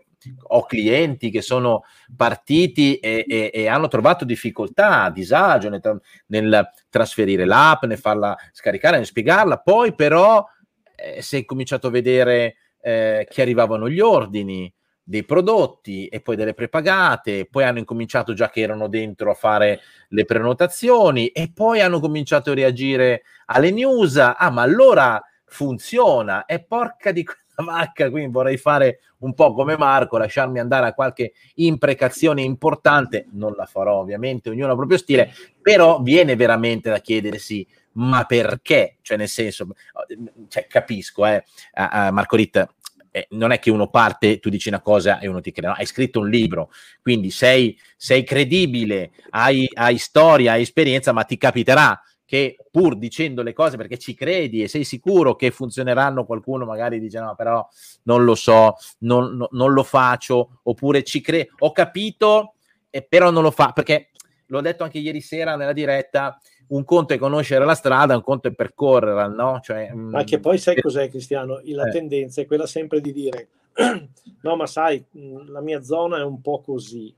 ho 0.49 0.65
clienti 0.65 1.29
che 1.29 1.41
sono 1.41 1.83
partiti 2.15 2.97
e, 2.97 3.23
e, 3.27 3.51
e 3.53 3.67
hanno 3.67 3.87
trovato 3.87 4.25
difficoltà, 4.25 5.09
disagio 5.09 5.69
nel, 5.69 5.81
nel, 6.27 6.69
trasferire 6.89 7.45
l'app, 7.45 7.83
nel 7.83 7.97
farla 7.99 8.35
scaricare, 8.51 8.97
nel 8.97 9.05
spiegarla, 9.05 9.59
poi 9.59 9.93
però 9.93 10.43
eh, 10.95 11.21
si 11.21 11.37
è 11.37 11.45
cominciato 11.45 11.87
a 11.87 11.91
vedere 11.91 12.55
eh, 12.81 13.27
che 13.29 13.41
arrivavano 13.41 13.89
gli 13.89 13.99
ordini 13.99 14.73
dei 15.09 15.23
prodotti 15.23 16.07
e 16.07 16.19
poi 16.19 16.35
delle 16.35 16.53
prepagate, 16.53 17.45
poi 17.45 17.63
hanno 17.63 17.79
incominciato 17.79 18.33
già 18.33 18.49
che 18.49 18.59
erano 18.59 18.89
dentro 18.89 19.31
a 19.31 19.35
fare 19.35 19.79
le 20.09 20.25
prenotazioni 20.25 21.27
e 21.27 21.49
poi 21.53 21.79
hanno 21.79 22.01
cominciato 22.01 22.51
a 22.51 22.55
reagire 22.55 23.21
alle 23.45 23.71
news, 23.71 24.17
ah 24.17 24.49
ma 24.51 24.63
allora 24.63 25.23
funziona. 25.45 26.43
E 26.43 26.61
porca 26.61 27.13
di 27.13 27.25
vacca, 27.63 28.09
quindi 28.09 28.33
vorrei 28.33 28.57
fare 28.57 28.99
un 29.19 29.33
po' 29.33 29.53
come 29.53 29.77
Marco, 29.77 30.17
lasciarmi 30.17 30.59
andare 30.59 30.87
a 30.87 30.93
qualche 30.93 31.31
imprecazione 31.55 32.41
importante, 32.41 33.27
non 33.31 33.53
la 33.53 33.65
farò 33.65 33.99
ovviamente, 33.99 34.49
ognuno 34.49 34.67
ha 34.67 34.71
il 34.71 34.75
proprio 34.75 34.97
stile, 34.97 35.31
però 35.61 36.01
viene 36.01 36.35
veramente 36.35 36.89
da 36.89 36.99
chiedersi 36.99 37.65
ma 37.97 38.25
perché? 38.25 38.97
Cioè 39.01 39.17
nel 39.17 39.27
senso, 39.27 39.69
cioè, 40.49 40.67
capisco, 40.67 41.25
eh, 41.25 41.43
Marco 41.73 42.35
Ritt, 42.35 42.75
eh, 43.17 43.27
non 43.31 43.51
è 43.51 43.59
che 43.59 43.71
uno 43.71 43.89
parte, 43.89 44.39
tu 44.39 44.49
dici 44.49 44.69
una 44.69 44.81
cosa 44.81 45.19
e 45.19 45.27
uno 45.27 45.41
ti 45.41 45.51
crede, 45.51 45.67
no, 45.67 45.73
hai 45.73 45.85
scritto 45.85 46.19
un 46.19 46.29
libro, 46.29 46.69
quindi 47.01 47.31
sei, 47.31 47.77
sei 47.95 48.23
credibile, 48.23 49.11
hai, 49.31 49.67
hai 49.73 49.97
storia, 49.97 50.51
hai 50.51 50.61
esperienza, 50.61 51.11
ma 51.11 51.23
ti 51.23 51.37
capiterà 51.37 51.99
che 52.25 52.57
pur 52.69 52.97
dicendo 52.97 53.41
le 53.41 53.53
cose 53.53 53.77
perché 53.77 53.97
ci 53.97 54.13
credi 54.13 54.61
e 54.61 54.67
sei 54.67 54.83
sicuro 54.83 55.35
che 55.35 55.49
funzioneranno, 55.49 56.25
qualcuno 56.25 56.65
magari 56.65 56.99
dice 56.99 57.19
no, 57.19 57.33
però 57.35 57.67
non 58.03 58.23
lo 58.23 58.35
so, 58.35 58.75
non, 58.99 59.35
no, 59.35 59.47
non 59.51 59.71
lo 59.71 59.83
faccio, 59.83 60.59
oppure 60.63 61.03
ci 61.03 61.21
credo, 61.21 61.55
ho 61.59 61.71
capito, 61.71 62.53
e 62.89 63.01
però 63.01 63.31
non 63.31 63.43
lo 63.43 63.51
fa, 63.51 63.71
perché 63.71 64.09
l'ho 64.47 64.61
detto 64.61 64.83
anche 64.83 64.99
ieri 64.99 65.21
sera 65.21 65.55
nella 65.55 65.73
diretta, 65.73 66.39
un 66.67 66.83
conto 66.83 67.13
è 67.13 67.17
conoscere 67.17 67.65
la 67.65 67.75
strada, 67.75 68.15
un 68.15 68.23
conto 68.23 68.47
è 68.47 68.51
percorrerla, 68.51 69.27
no? 69.27 69.59
Cioè, 69.61 69.91
mm, 69.93 70.09
ma 70.09 70.23
che 70.23 70.39
poi 70.39 70.57
sai 70.57 70.75
eh, 70.75 70.81
cos'è 70.81 71.09
Cristiano? 71.09 71.61
La 71.65 71.87
eh. 71.87 71.91
tendenza 71.91 72.41
è 72.41 72.45
quella 72.45 72.65
sempre 72.65 72.99
di 73.01 73.13
dire 73.13 73.47
no 74.41 74.55
ma 74.55 74.65
sai, 74.65 75.03
mm, 75.17 75.49
la 75.49 75.61
mia 75.61 75.81
zona 75.81 76.17
è 76.17 76.23
un 76.23 76.41
po' 76.41 76.61
così, 76.61 77.13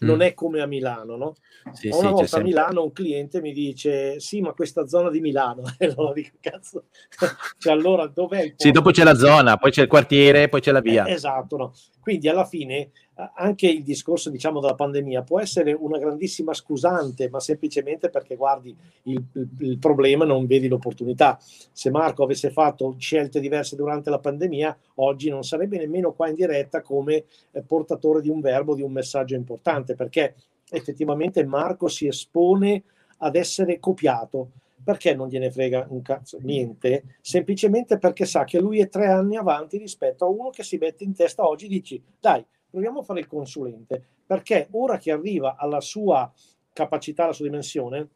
non 0.00 0.16
mm. 0.16 0.20
è 0.20 0.34
come 0.34 0.60
a 0.60 0.66
Milano, 0.66 1.16
no? 1.16 1.34
Sì, 1.72 1.88
una 1.88 1.98
sì, 1.98 2.06
volta 2.06 2.36
a 2.38 2.42
Milano 2.42 2.82
un 2.82 2.92
cliente 2.92 3.40
mi 3.40 3.52
dice 3.52 4.18
sì, 4.18 4.40
ma 4.40 4.52
questa 4.52 4.86
zona 4.86 5.10
di 5.10 5.20
Milano, 5.20 5.62
e 5.78 5.86
allora 5.86 6.12
dico 6.12 6.36
cazzo, 6.40 6.84
cioè 7.58 7.72
allora 7.72 8.06
dov'è 8.06 8.54
Sì, 8.56 8.70
dopo 8.70 8.90
c'è 8.90 9.04
la 9.04 9.14
zona, 9.14 9.56
poi 9.56 9.70
c'è 9.70 9.82
il 9.82 9.88
quartiere, 9.88 10.48
poi 10.48 10.60
c'è 10.60 10.72
la 10.72 10.80
via. 10.80 11.04
Eh, 11.04 11.12
esatto, 11.12 11.56
no? 11.56 11.72
Quindi 12.00 12.28
alla 12.28 12.46
fine 12.46 12.90
anche 13.34 13.66
il 13.66 13.82
discorso 13.82 14.30
diciamo 14.30 14.60
della 14.60 14.74
pandemia 14.74 15.22
può 15.22 15.40
essere 15.40 15.72
una 15.72 15.98
grandissima 15.98 16.54
scusante, 16.54 17.28
ma 17.28 17.40
semplicemente 17.40 18.08
perché 18.08 18.36
guardi 18.36 18.74
il, 19.04 19.22
il, 19.58 19.78
problema 19.78 20.24
non 20.24 20.46
vedi 20.46 20.68
l'opportunità. 20.68 21.38
Se 21.40 21.90
Marco 21.90 22.22
avesse 22.22 22.50
fatto 22.50 22.94
scelte 22.98 23.40
diverse 23.40 23.76
durante 23.76 24.10
la 24.10 24.18
pandemia, 24.18 24.76
oggi 24.96 25.28
non 25.28 25.42
sarebbe 25.42 25.78
nemmeno 25.78 26.12
qua 26.12 26.28
in 26.28 26.34
diretta 26.34 26.82
come 26.82 27.24
eh, 27.50 27.62
portatore 27.62 28.20
di 28.20 28.28
un 28.28 28.40
verbo, 28.40 28.74
di 28.74 28.82
un 28.82 28.92
messaggio 28.92 29.34
importante, 29.34 29.94
perché 29.94 30.34
effettivamente 30.70 31.44
Marco 31.44 31.88
si 31.88 32.06
espone 32.06 32.82
ad 33.18 33.36
essere 33.36 33.78
copiato. 33.78 34.50
Perché 34.82 35.14
non 35.14 35.28
gliene 35.28 35.50
frega 35.50 35.88
un 35.90 36.00
cazzo 36.00 36.38
niente? 36.40 37.16
Semplicemente 37.20 37.98
perché 37.98 38.24
sa 38.24 38.44
che 38.44 38.58
lui 38.58 38.80
è 38.80 38.88
tre 38.88 39.08
anni 39.08 39.36
avanti 39.36 39.76
rispetto 39.76 40.24
a 40.24 40.28
uno 40.28 40.48
che 40.48 40.62
si 40.62 40.78
mette 40.78 41.04
in 41.04 41.14
testa 41.14 41.46
oggi 41.46 41.68
dici, 41.68 42.02
dai, 42.18 42.42
proviamo 42.70 43.00
a 43.00 43.02
fare 43.02 43.20
il 43.20 43.26
consulente, 43.26 44.02
perché 44.26 44.68
ora 44.72 44.96
che 44.98 45.10
arriva 45.10 45.56
alla 45.56 45.80
sua 45.80 46.32
capacità, 46.72 47.24
alla 47.24 47.32
sua 47.32 47.46
dimensione, 47.46 48.08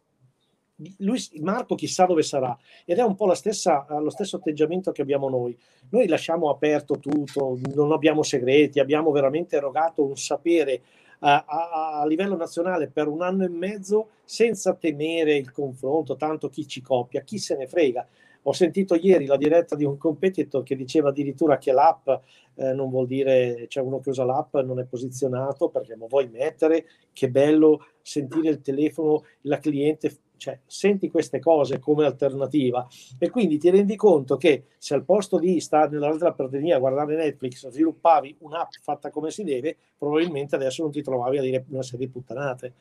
lui, 0.99 1.21
Marco 1.41 1.77
chissà 1.77 2.05
dove 2.05 2.23
sarà 2.23 2.57
ed 2.85 2.99
è 2.99 3.03
un 3.03 3.15
po' 3.15 3.33
stessa, 3.35 3.87
lo 4.01 4.11
stesso 4.11 4.37
atteggiamento 4.37 4.91
che 4.91 5.03
abbiamo 5.03 5.29
noi. 5.29 5.57
Noi 5.91 6.09
lasciamo 6.09 6.51
aperto 6.51 6.99
tutto, 6.99 7.59
non 7.75 7.93
abbiamo 7.93 8.23
segreti, 8.23 8.81
abbiamo 8.81 9.13
veramente 9.13 9.57
erogato 9.57 10.05
un 10.05 10.17
sapere 10.17 10.83
a, 11.21 11.45
a, 11.47 12.01
a, 12.01 12.07
livello 12.07 12.37
nazionale 12.37 12.89
per 12.89 13.07
un 13.07 13.23
anno 13.23 13.45
e 13.45 13.49
mezzo 13.49 14.11
senza 14.25 14.75
temere 14.75 15.37
il 15.37 15.53
confronto, 15.53 16.17
tanto 16.17 16.49
chi 16.49 16.67
ci 16.67 16.83
copia, 16.83 17.23
chi 17.23 17.39
se 17.39 17.57
ne 17.57 17.67
frega. 17.67 18.07
Ho 18.47 18.53
sentito 18.53 18.95
ieri 18.95 19.27
la 19.27 19.37
diretta 19.37 19.77
di 19.77 19.85
un 19.85 19.97
competitor 19.97 20.63
che 20.63 20.77
diceva 20.77 21.09
addirittura 21.09 21.59
che 21.59 21.73
l'app 21.73 22.09
eh, 22.57 22.73
non 22.73 22.91
vuol 22.91 23.07
dire, 23.07 23.55
c'è 23.55 23.67
cioè 23.69 23.85
uno 23.85 24.01
che 24.01 24.11
usa 24.11 24.25
l'app 24.25 24.57
non 24.57 24.79
è 24.79 24.85
posizionato 24.85 25.69
perché 25.69 25.95
lo 25.97 26.07
vuoi 26.07 26.29
mettere, 26.29 26.87
che 27.13 27.31
bello 27.31 27.87
sentire 28.03 28.51
il 28.51 28.61
telefono, 28.61 29.25
la 29.43 29.59
cliente 29.59 30.19
cioè, 30.37 30.59
senti 30.67 31.09
queste 31.09 31.39
cose 31.39 31.79
come 31.79 32.05
alternativa 32.05 32.87
e 33.19 33.31
quindi 33.31 33.57
ti 33.57 33.71
rendi 33.71 33.97
conto 33.97 34.37
che 34.37 34.65
se 34.77 34.93
al 34.93 35.05
posto 35.05 35.39
di 35.39 35.59
stare 35.61 35.91
nell'altra 35.91 36.33
prateria 36.33 36.77
a 36.77 36.81
guardare 36.81 37.17
Netflix 37.17 37.69
sviluppavi 37.69 38.37
un'app 38.41 38.73
fatta 38.83 39.11
come 39.11 39.31
si 39.31 39.43
deve, 39.43 39.77
probabilmente 39.97 40.55
adesso 40.55 40.83
non 40.83 40.91
ti 40.91 41.03
trovavi 41.03 41.39
a 41.39 41.41
dire 41.41 41.65
una 41.71 41.83
serie 41.83 42.07
di 42.07 42.13
puttanate. 42.13 42.75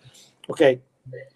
Ok? 0.48 0.80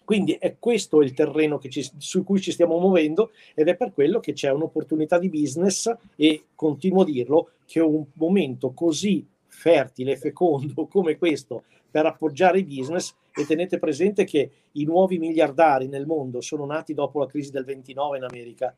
Quindi 0.02 0.32
è 0.32 0.56
questo 0.58 1.02
il 1.02 1.12
terreno 1.12 1.58
ci, 1.58 1.86
su 1.98 2.24
cui 2.24 2.40
ci 2.40 2.52
stiamo 2.52 2.78
muovendo 2.78 3.32
ed 3.54 3.68
è 3.68 3.76
per 3.76 3.92
quello 3.92 4.18
che 4.18 4.32
c'è 4.32 4.50
un'opportunità 4.50 5.18
di 5.18 5.28
business 5.28 5.94
e 6.16 6.44
continuo 6.54 7.02
a 7.02 7.04
dirlo 7.04 7.50
che 7.66 7.80
un 7.80 8.04
momento 8.14 8.70
così 8.70 9.26
fertile, 9.46 10.16
fecondo 10.16 10.86
come 10.86 11.18
questo 11.18 11.64
per 11.90 12.06
appoggiare 12.06 12.60
i 12.60 12.64
business 12.64 13.14
e 13.34 13.44
tenete 13.44 13.78
presente 13.78 14.24
che 14.24 14.50
i 14.72 14.84
nuovi 14.84 15.18
miliardari 15.18 15.86
nel 15.86 16.06
mondo 16.06 16.40
sono 16.40 16.64
nati 16.64 16.94
dopo 16.94 17.18
la 17.18 17.26
crisi 17.26 17.50
del 17.50 17.64
29 17.64 18.16
in 18.16 18.24
America. 18.24 18.74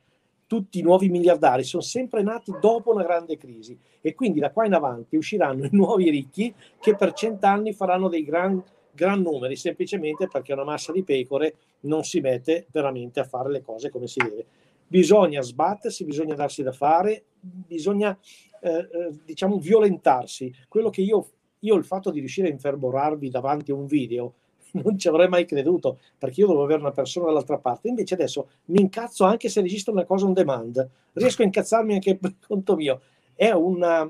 Tutti 0.46 0.80
i 0.80 0.82
nuovi 0.82 1.08
miliardari 1.08 1.62
sono 1.62 1.82
sempre 1.82 2.22
nati 2.22 2.52
dopo 2.60 2.92
una 2.92 3.04
grande 3.04 3.36
crisi 3.36 3.78
e 4.00 4.14
quindi 4.14 4.40
da 4.40 4.50
qua 4.50 4.66
in 4.66 4.74
avanti 4.74 5.16
usciranno 5.16 5.64
i 5.64 5.70
nuovi 5.70 6.10
ricchi 6.10 6.52
che 6.80 6.96
per 6.96 7.12
cent'anni 7.12 7.72
faranno 7.72 8.08
dei 8.08 8.24
grandi 8.24 8.62
gran 8.92 9.22
numeri 9.22 9.56
semplicemente 9.56 10.28
perché 10.30 10.52
una 10.52 10.64
massa 10.64 10.92
di 10.92 11.02
pecore 11.02 11.54
non 11.80 12.04
si 12.04 12.20
mette 12.20 12.66
veramente 12.70 13.20
a 13.20 13.24
fare 13.24 13.50
le 13.50 13.62
cose 13.62 13.90
come 13.90 14.06
si 14.06 14.20
deve. 14.20 14.44
Bisogna 14.86 15.40
sbattersi, 15.40 16.04
bisogna 16.04 16.34
darsi 16.34 16.62
da 16.62 16.72
fare, 16.72 17.24
bisogna 17.40 18.18
eh, 18.60 18.70
eh, 18.70 19.18
diciamo 19.24 19.58
violentarsi. 19.58 20.52
Quello 20.68 20.90
che 20.90 21.02
io, 21.02 21.30
io 21.60 21.76
il 21.76 21.84
fatto 21.84 22.10
di 22.10 22.18
riuscire 22.18 22.48
a 22.48 22.50
infervorarvi 22.50 23.30
davanti 23.30 23.70
a 23.70 23.74
un 23.74 23.86
video 23.86 24.34
non 24.72 24.98
ci 24.98 25.08
avrei 25.08 25.28
mai 25.28 25.46
creduto 25.46 25.98
perché 26.18 26.40
io 26.40 26.46
dovevo 26.46 26.64
avere 26.64 26.80
una 26.80 26.92
persona 26.92 27.26
dall'altra 27.26 27.58
parte. 27.58 27.88
Invece 27.88 28.14
adesso 28.14 28.48
mi 28.66 28.80
incazzo 28.80 29.24
anche 29.24 29.48
se 29.48 29.60
registro 29.60 29.92
una 29.92 30.04
cosa 30.04 30.26
on 30.26 30.32
demand, 30.32 30.88
riesco 31.14 31.42
a 31.42 31.44
incazzarmi 31.44 31.94
anche 31.94 32.16
per 32.18 32.34
conto 32.46 32.76
mio. 32.76 33.00
È 33.34 33.50
una, 33.50 34.08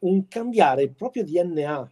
un 0.00 0.28
cambiare 0.28 0.82
il 0.82 0.90
proprio 0.90 1.24
DNA 1.24 1.90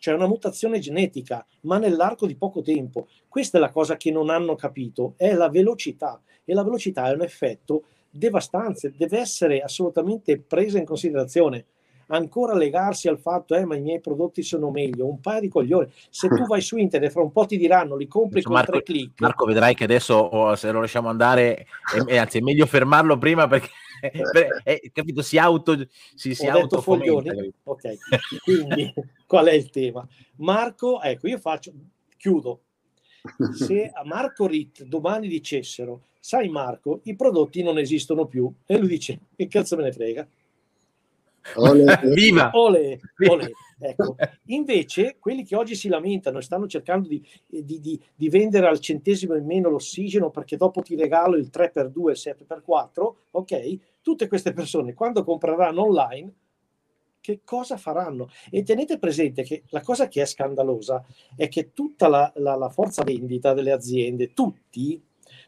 cioè 0.00 0.14
una 0.14 0.26
mutazione 0.26 0.78
genetica, 0.78 1.46
ma 1.62 1.76
nell'arco 1.76 2.26
di 2.26 2.34
poco 2.34 2.62
tempo. 2.62 3.06
Questa 3.28 3.58
è 3.58 3.60
la 3.60 3.70
cosa 3.70 3.96
che 3.96 4.10
non 4.10 4.30
hanno 4.30 4.56
capito, 4.56 5.12
è 5.16 5.34
la 5.34 5.50
velocità 5.50 6.20
e 6.44 6.54
la 6.54 6.64
velocità 6.64 7.08
è 7.08 7.14
un 7.14 7.22
effetto 7.22 7.84
devastante, 8.08 8.92
deve 8.96 9.18
essere 9.18 9.60
assolutamente 9.60 10.40
presa 10.40 10.78
in 10.78 10.86
considerazione. 10.86 11.66
Ancora 12.12 12.54
legarsi 12.54 13.06
al 13.06 13.20
fatto, 13.20 13.54
eh, 13.54 13.64
ma 13.64 13.76
i 13.76 13.80
miei 13.80 14.00
prodotti 14.00 14.42
sono 14.42 14.70
meglio, 14.70 15.06
un 15.06 15.20
paio 15.20 15.42
di 15.42 15.48
coglioni. 15.48 15.86
Se 16.08 16.26
tu 16.26 16.44
vai 16.46 16.60
su 16.60 16.76
internet, 16.76 17.12
fra 17.12 17.22
un 17.22 17.30
po' 17.30 17.46
ti 17.46 17.56
diranno, 17.56 17.94
li 17.94 18.08
compri 18.08 18.42
con 18.42 18.54
Marco, 18.54 18.72
tre 18.72 18.82
clic. 18.82 19.20
Marco, 19.20 19.44
vedrai 19.44 19.76
che 19.76 19.84
adesso 19.84 20.14
oh, 20.14 20.56
se 20.56 20.72
lo 20.72 20.80
lasciamo 20.80 21.08
andare, 21.08 21.66
è, 22.06 22.16
anzi, 22.16 22.38
è 22.38 22.40
meglio 22.40 22.66
fermarlo 22.66 23.16
prima 23.16 23.46
perché 23.46 23.68
eh, 24.64 24.90
capito, 24.92 25.22
si 25.22 25.38
auto 25.38 25.86
si, 26.14 26.34
si 26.34 26.46
auto 26.46 26.80
foglioni. 26.80 27.52
Ok, 27.64 27.96
quindi 28.42 28.92
qual 29.26 29.46
è 29.46 29.52
il 29.52 29.70
tema? 29.70 30.06
Marco, 30.36 31.00
ecco, 31.00 31.28
io 31.28 31.38
faccio, 31.38 31.72
chiudo. 32.16 32.62
Se 33.52 33.90
a 33.92 34.02
Marco 34.04 34.46
Ritt 34.46 34.84
domani 34.84 35.28
dicessero, 35.28 36.04
sai 36.18 36.48
Marco, 36.48 37.00
i 37.04 37.14
prodotti 37.14 37.62
non 37.62 37.78
esistono 37.78 38.26
più, 38.26 38.50
e 38.66 38.78
lui 38.78 38.88
dice, 38.88 39.20
che 39.36 39.46
cazzo 39.46 39.76
me 39.76 39.82
ne 39.84 39.92
frega? 39.92 40.26
Viva! 42.14 42.50
Ole, 42.54 43.00
ole. 43.28 43.52
Ecco. 43.82 44.14
Invece, 44.46 45.16
quelli 45.18 45.42
che 45.42 45.56
oggi 45.56 45.74
si 45.74 45.88
lamentano 45.88 46.38
e 46.38 46.42
stanno 46.42 46.66
cercando 46.66 47.08
di, 47.08 47.26
di, 47.46 47.80
di, 47.80 48.00
di, 48.14 48.28
vendere 48.28 48.66
al 48.66 48.78
centesimo 48.78 49.34
in 49.34 49.46
meno 49.46 49.70
l'ossigeno 49.70 50.28
perché 50.28 50.58
dopo 50.58 50.82
ti 50.82 50.94
regalo 50.96 51.36
il 51.36 51.48
3x2 51.50 52.10
il 52.10 52.36
7x4, 52.46 53.12
ok? 53.30 53.78
Tutte 54.02 54.28
queste 54.28 54.52
persone, 54.52 54.94
quando 54.94 55.24
compreranno 55.24 55.82
online, 55.82 56.32
che 57.20 57.40
cosa 57.44 57.76
faranno? 57.76 58.28
E 58.50 58.62
tenete 58.62 58.98
presente 58.98 59.42
che 59.42 59.64
la 59.68 59.82
cosa 59.82 60.08
che 60.08 60.22
è 60.22 60.26
scandalosa 60.26 61.04
è 61.36 61.48
che 61.48 61.72
tutta 61.72 62.08
la, 62.08 62.32
la, 62.36 62.56
la 62.56 62.68
forza 62.70 63.02
vendita 63.02 63.52
delle 63.52 63.72
aziende, 63.72 64.32
tutti, 64.32 65.02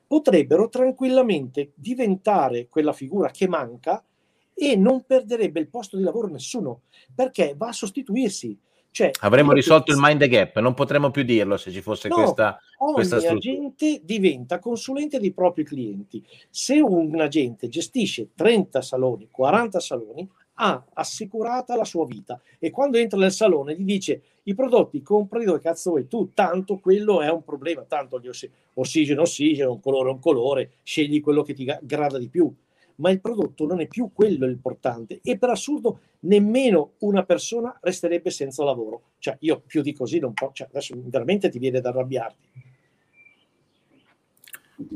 potrebbero 0.07 0.69
tranquillamente 0.69 1.73
diventare 1.75 2.69
quella 2.69 2.93
figura 2.93 3.31
che 3.31 3.49
manca 3.49 4.05
e 4.55 4.77
non 4.77 5.05
perderebbe 5.05 5.61
il 5.61 5.69
posto 5.69 5.97
di 5.97 6.03
lavoro 6.03 6.29
nessuno, 6.29 6.83
perché 7.15 7.55
va 7.57 7.69
a 7.69 7.73
sostituirsi. 7.73 8.59
Cioè, 8.93 9.11
Avremmo 9.21 9.53
risolto 9.53 9.91
il 9.91 9.97
mind 9.99 10.23
gap, 10.27 10.59
non 10.59 10.75
potremmo 10.75 11.11
più 11.11 11.23
dirlo 11.23 11.57
se 11.57 11.71
ci 11.71 11.81
fosse 11.81 12.09
no, 12.09 12.15
questa, 12.15 12.61
ogni 12.81 12.93
questa 12.93 13.21
struttura. 13.21 13.55
agente 13.55 14.01
diventa 14.05 14.59
consulente 14.59 15.19
dei 15.19 15.33
propri 15.33 15.65
clienti. 15.65 16.23
Se 16.51 16.79
un 16.79 17.19
agente 17.19 17.69
gestisce 17.69 18.29
30 18.35 18.83
saloni, 18.83 19.29
40 19.31 19.81
saloni, 19.81 20.29
ha 20.57 20.85
assicurata 20.93 21.75
la 21.75 21.87
sua 21.87 22.05
vita 22.05 22.39
e 22.59 22.71
quando 22.71 22.99
entra 22.99 23.19
nel 23.19 23.33
salone 23.33 23.75
gli 23.75 23.85
dice 23.85 24.23
i 24.43 24.55
prodotti 24.55 25.01
compri 25.01 25.47
dove 25.47 25.61
cazzo 25.61 25.91
vuoi 25.91 26.07
tu, 26.07 26.35
tanto 26.35 26.79
quello 26.79 27.23
è 27.23 27.31
un 27.31 27.43
problema, 27.43 27.85
tanto 27.85 28.21
gli 28.21 28.29
oss- 28.29 28.51
ossigeno, 28.75 29.23
ossigeno, 29.23 29.73
un 29.73 29.81
colore, 29.81 30.11
un 30.11 30.21
colore, 30.21 30.73
scegli 30.83 31.23
quello 31.23 31.43
che 31.43 31.55
ti 31.55 31.65
grada 31.81 32.19
di 32.19 32.29
più 32.29 32.53
ma 33.03 33.11
il 33.11 33.21
prodotto 33.21 33.67
non 33.67 33.81
è 33.81 33.89
più 33.89 34.13
quello 34.15 34.47
l'importante 34.47 35.19
e 35.23 35.37
per 35.37 35.51
assurdo 35.51 35.99
nemmeno 36.21 36.93
una 37.01 37.25
persona 37.25 37.77
resterebbe 37.83 38.31
senza 38.31 38.63
lavoro. 38.63 39.03
Cioè 39.19 39.37
io 39.41 39.61
più 39.67 39.83
di 39.83 39.93
così 39.93 40.21
non 40.21 40.33
posso, 40.33 40.53
cioè, 40.55 40.69
adesso 40.71 40.95
veramente 40.97 41.51
ti 41.51 41.59
viene 41.59 41.81
da 41.81 41.89
arrabbiarti. 41.89 42.49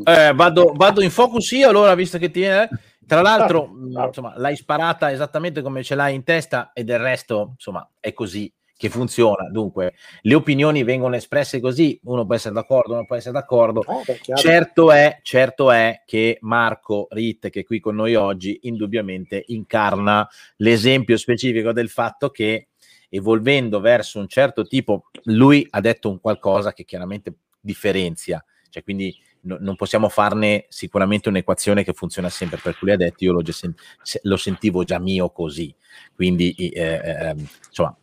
Eh, 0.04 0.32
vado, 0.34 0.72
vado, 0.74 1.02
in 1.02 1.10
focus 1.10 1.50
io 1.50 1.68
allora 1.68 1.94
visto 1.94 2.16
che 2.16 2.30
ti 2.30 2.40
viene... 2.40 2.68
Tra 3.06 3.20
l'altro, 3.20 3.70
ah, 3.94 4.06
insomma, 4.06 4.36
l'hai 4.36 4.56
sparata 4.56 5.12
esattamente 5.12 5.62
come 5.62 5.84
ce 5.84 5.94
l'hai 5.94 6.14
in 6.16 6.24
testa 6.24 6.72
e 6.72 6.82
del 6.82 6.98
resto, 6.98 7.50
insomma, 7.52 7.88
è 8.00 8.12
così 8.12 8.52
che 8.76 8.90
funziona. 8.90 9.48
Dunque, 9.50 9.94
le 10.22 10.34
opinioni 10.34 10.82
vengono 10.82 11.16
espresse 11.16 11.60
così, 11.60 11.98
uno 12.04 12.26
può 12.26 12.34
essere 12.34 12.54
d'accordo, 12.54 12.92
uno 12.92 13.06
può 13.06 13.16
essere 13.16 13.32
d'accordo. 13.32 13.82
Oh, 13.86 14.02
certo, 14.34 14.92
è, 14.92 15.18
certo 15.22 15.70
è 15.70 16.02
che 16.04 16.38
Marco 16.42 17.06
Ritt, 17.10 17.48
che 17.48 17.60
è 17.60 17.64
qui 17.64 17.80
con 17.80 17.94
noi 17.94 18.14
oggi, 18.14 18.58
indubbiamente 18.62 19.42
incarna 19.46 20.28
l'esempio 20.56 21.16
specifico 21.16 21.72
del 21.72 21.88
fatto 21.88 22.30
che 22.30 22.68
evolvendo 23.08 23.80
verso 23.80 24.18
un 24.18 24.28
certo 24.28 24.66
tipo, 24.66 25.04
lui 25.24 25.66
ha 25.70 25.80
detto 25.80 26.10
un 26.10 26.20
qualcosa 26.20 26.72
che 26.72 26.84
chiaramente 26.84 27.34
differenzia, 27.60 28.44
cioè 28.68 28.82
quindi 28.82 29.16
no, 29.46 29.56
non 29.60 29.76
possiamo 29.76 30.08
farne 30.08 30.66
sicuramente 30.68 31.28
un'equazione 31.28 31.84
che 31.84 31.92
funziona 31.92 32.28
sempre, 32.28 32.58
per 32.62 32.76
cui 32.78 32.90
ha 32.90 32.96
detto 32.96 33.24
io 33.24 33.32
lo, 33.32 33.42
lo, 34.22 34.36
sentivo 34.36 34.84
già 34.84 34.98
mio 34.98 35.30
così, 35.30 35.74
quindi 36.14 36.52
eh, 36.52 37.00
eh, 37.02 37.34
insomma 37.68 37.96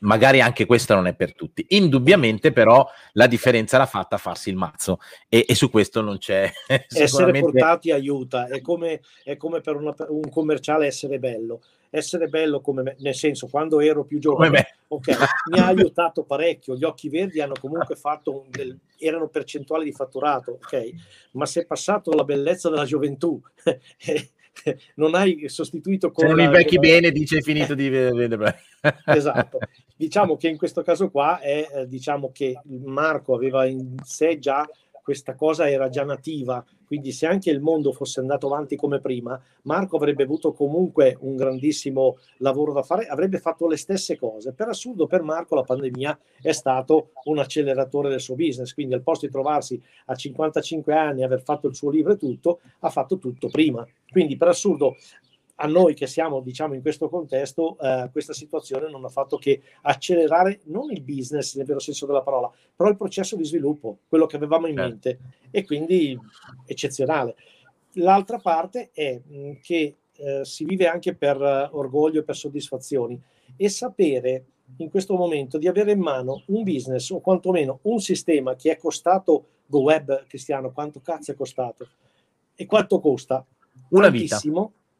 magari 0.00 0.40
anche 0.40 0.66
questo 0.66 0.94
non 0.94 1.06
è 1.06 1.14
per 1.14 1.34
tutti. 1.34 1.64
Indubbiamente, 1.70 2.52
però, 2.52 2.86
la 3.12 3.26
differenza 3.26 3.78
l'ha 3.78 3.86
fatta 3.86 4.16
a 4.16 4.18
farsi 4.18 4.50
il 4.50 4.56
mazzo 4.56 4.98
e, 5.28 5.44
e 5.48 5.54
su 5.54 5.70
questo 5.70 6.00
non 6.00 6.18
c'è. 6.18 6.50
Essere 6.88 7.40
portati 7.40 7.90
aiuta, 7.90 8.48
è 8.48 8.60
come, 8.60 9.00
è 9.22 9.36
come 9.36 9.60
per 9.60 9.76
una, 9.76 9.94
un 10.08 10.28
commerciale 10.28 10.86
essere 10.86 11.18
bello. 11.18 11.62
Essere 11.90 12.28
bello 12.28 12.60
come 12.60 12.82
me, 12.82 12.96
nel 12.98 13.14
senso, 13.14 13.46
quando 13.46 13.80
ero 13.80 14.04
più 14.04 14.18
giovane, 14.18 14.78
okay, 14.88 15.16
mi 15.50 15.58
ha 15.58 15.66
aiutato 15.66 16.24
parecchio. 16.24 16.76
Gli 16.76 16.84
occhi 16.84 17.08
verdi 17.08 17.40
hanno 17.40 17.54
comunque 17.58 17.96
fatto 17.96 18.40
un 18.40 18.50
del, 18.50 18.78
erano 18.98 19.28
percentuali 19.28 19.84
di 19.84 19.92
fatturato, 19.92 20.58
ok? 20.62 20.90
Ma 21.32 21.46
se 21.46 21.62
è 21.62 21.66
passato 21.66 22.12
la 22.12 22.24
bellezza 22.24 22.68
della 22.68 22.84
gioventù 22.84 23.40
non 24.96 25.14
hai 25.14 25.48
sostituito 25.48 26.10
con... 26.10 26.26
Se 26.26 26.34
non 26.34 26.40
invecchi 26.40 26.78
bene, 26.78 27.10
dice 27.10 27.40
finito 27.40 27.74
di 27.74 27.88
vedere. 27.88 28.60
esatto. 29.06 29.58
Diciamo 29.96 30.36
che 30.36 30.48
in 30.48 30.56
questo 30.56 30.82
caso 30.82 31.10
qua 31.10 31.40
è, 31.40 31.66
eh, 31.72 31.86
diciamo 31.86 32.30
che 32.32 32.60
Marco 32.64 33.34
aveva 33.34 33.66
in 33.66 33.96
sé 34.02 34.38
già 34.38 34.68
questa 35.08 35.36
cosa 35.36 35.70
era 35.70 35.88
già 35.88 36.04
nativa, 36.04 36.62
quindi 36.84 37.12
se 37.12 37.24
anche 37.24 37.48
il 37.48 37.62
mondo 37.62 37.92
fosse 37.92 38.20
andato 38.20 38.46
avanti 38.46 38.76
come 38.76 39.00
prima, 39.00 39.40
Marco 39.62 39.96
avrebbe 39.96 40.24
avuto 40.24 40.52
comunque 40.52 41.16
un 41.20 41.34
grandissimo 41.34 42.18
lavoro 42.40 42.74
da 42.74 42.82
fare, 42.82 43.06
avrebbe 43.06 43.38
fatto 43.38 43.66
le 43.66 43.78
stesse 43.78 44.18
cose. 44.18 44.52
Per 44.52 44.68
assurdo 44.68 45.06
per 45.06 45.22
Marco 45.22 45.54
la 45.54 45.62
pandemia 45.62 46.18
è 46.42 46.52
stato 46.52 47.12
un 47.24 47.38
acceleratore 47.38 48.10
del 48.10 48.20
suo 48.20 48.34
business, 48.34 48.74
quindi 48.74 48.92
al 48.92 49.00
posto 49.00 49.24
di 49.24 49.32
trovarsi 49.32 49.82
a 50.04 50.14
55 50.14 50.92
anni 50.92 51.24
aver 51.24 51.40
fatto 51.40 51.68
il 51.68 51.74
suo 51.74 51.88
libro 51.88 52.12
e 52.12 52.18
tutto, 52.18 52.60
ha 52.80 52.90
fatto 52.90 53.16
tutto 53.16 53.48
prima. 53.48 53.88
Quindi 54.10 54.36
per 54.36 54.48
assurdo 54.48 54.96
a 55.60 55.66
noi 55.66 55.94
che 55.94 56.06
siamo 56.06 56.40
diciamo 56.40 56.74
in 56.74 56.82
questo 56.82 57.08
contesto 57.08 57.76
eh, 57.80 58.08
questa 58.12 58.32
situazione 58.32 58.88
non 58.90 59.04
ha 59.04 59.08
fatto 59.08 59.38
che 59.38 59.60
accelerare 59.82 60.60
non 60.64 60.90
il 60.90 61.02
business 61.02 61.56
nel 61.56 61.66
vero 61.66 61.80
senso 61.80 62.06
della 62.06 62.22
parola 62.22 62.50
però 62.76 62.88
il 62.90 62.96
processo 62.96 63.34
di 63.34 63.44
sviluppo 63.44 63.98
quello 64.08 64.26
che 64.26 64.36
avevamo 64.36 64.66
in 64.66 64.76
certo. 64.76 64.88
mente 64.88 65.18
e 65.50 65.64
quindi 65.64 66.18
eccezionale. 66.66 67.34
L'altra 67.92 68.38
parte 68.38 68.90
è 68.92 69.20
mm, 69.20 69.52
che 69.62 69.96
eh, 70.16 70.44
si 70.44 70.64
vive 70.64 70.86
anche 70.86 71.14
per 71.14 71.40
uh, 71.40 71.76
orgoglio 71.76 72.20
e 72.20 72.24
per 72.24 72.36
soddisfazioni 72.36 73.20
e 73.56 73.68
sapere 73.68 74.44
in 74.78 74.90
questo 74.90 75.16
momento 75.16 75.58
di 75.58 75.66
avere 75.66 75.92
in 75.92 76.00
mano 76.00 76.42
un 76.46 76.62
business 76.62 77.10
o 77.10 77.20
quantomeno 77.20 77.78
un 77.82 78.00
sistema 78.00 78.54
che 78.54 78.72
è 78.72 78.76
costato 78.76 79.46
Go 79.66 79.80
Web 79.80 80.26
Cristiano 80.26 80.72
quanto 80.72 81.00
cazzo 81.00 81.32
è 81.32 81.34
costato? 81.34 81.88
E 82.54 82.66
quanto 82.66 83.00
costa? 83.00 83.44
Una 83.90 84.08
vita 84.08 84.38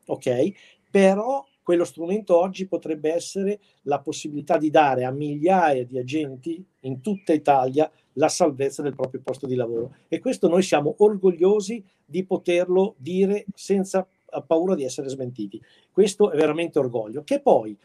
ok? 0.09 0.53
Però 0.91 1.45
quello 1.63 1.85
strumento 1.85 2.39
oggi 2.39 2.67
potrebbe 2.67 3.13
essere 3.13 3.61
la 3.83 4.01
possibilità 4.01 4.57
di 4.57 4.71
dare 4.71 5.05
a 5.05 5.11
migliaia 5.11 5.85
di 5.85 5.99
agenti 5.99 6.65
in 6.81 7.01
tutta 7.03 7.35
Italia 7.35 7.91
la 8.15 8.29
salvezza 8.29 8.83
del 8.83 8.95
proprio 8.95 9.21
posto 9.23 9.47
di 9.47 9.55
lavoro. 9.55 9.97
E 10.09 10.19
questo 10.19 10.49
noi 10.49 10.63
siamo 10.63 10.95
orgogliosi 10.99 11.85
di 12.05 12.25
poterlo 12.25 12.95
dire 12.97 13.45
senza 13.55 14.09
paura 14.47 14.75
di 14.75 14.85
essere 14.85 15.09
smentiti. 15.09 15.61
Questo 15.91 16.31
è 16.31 16.37
veramente 16.37 16.79
orgoglio. 16.79 17.23
Che 17.23 17.41
poi 17.41 17.77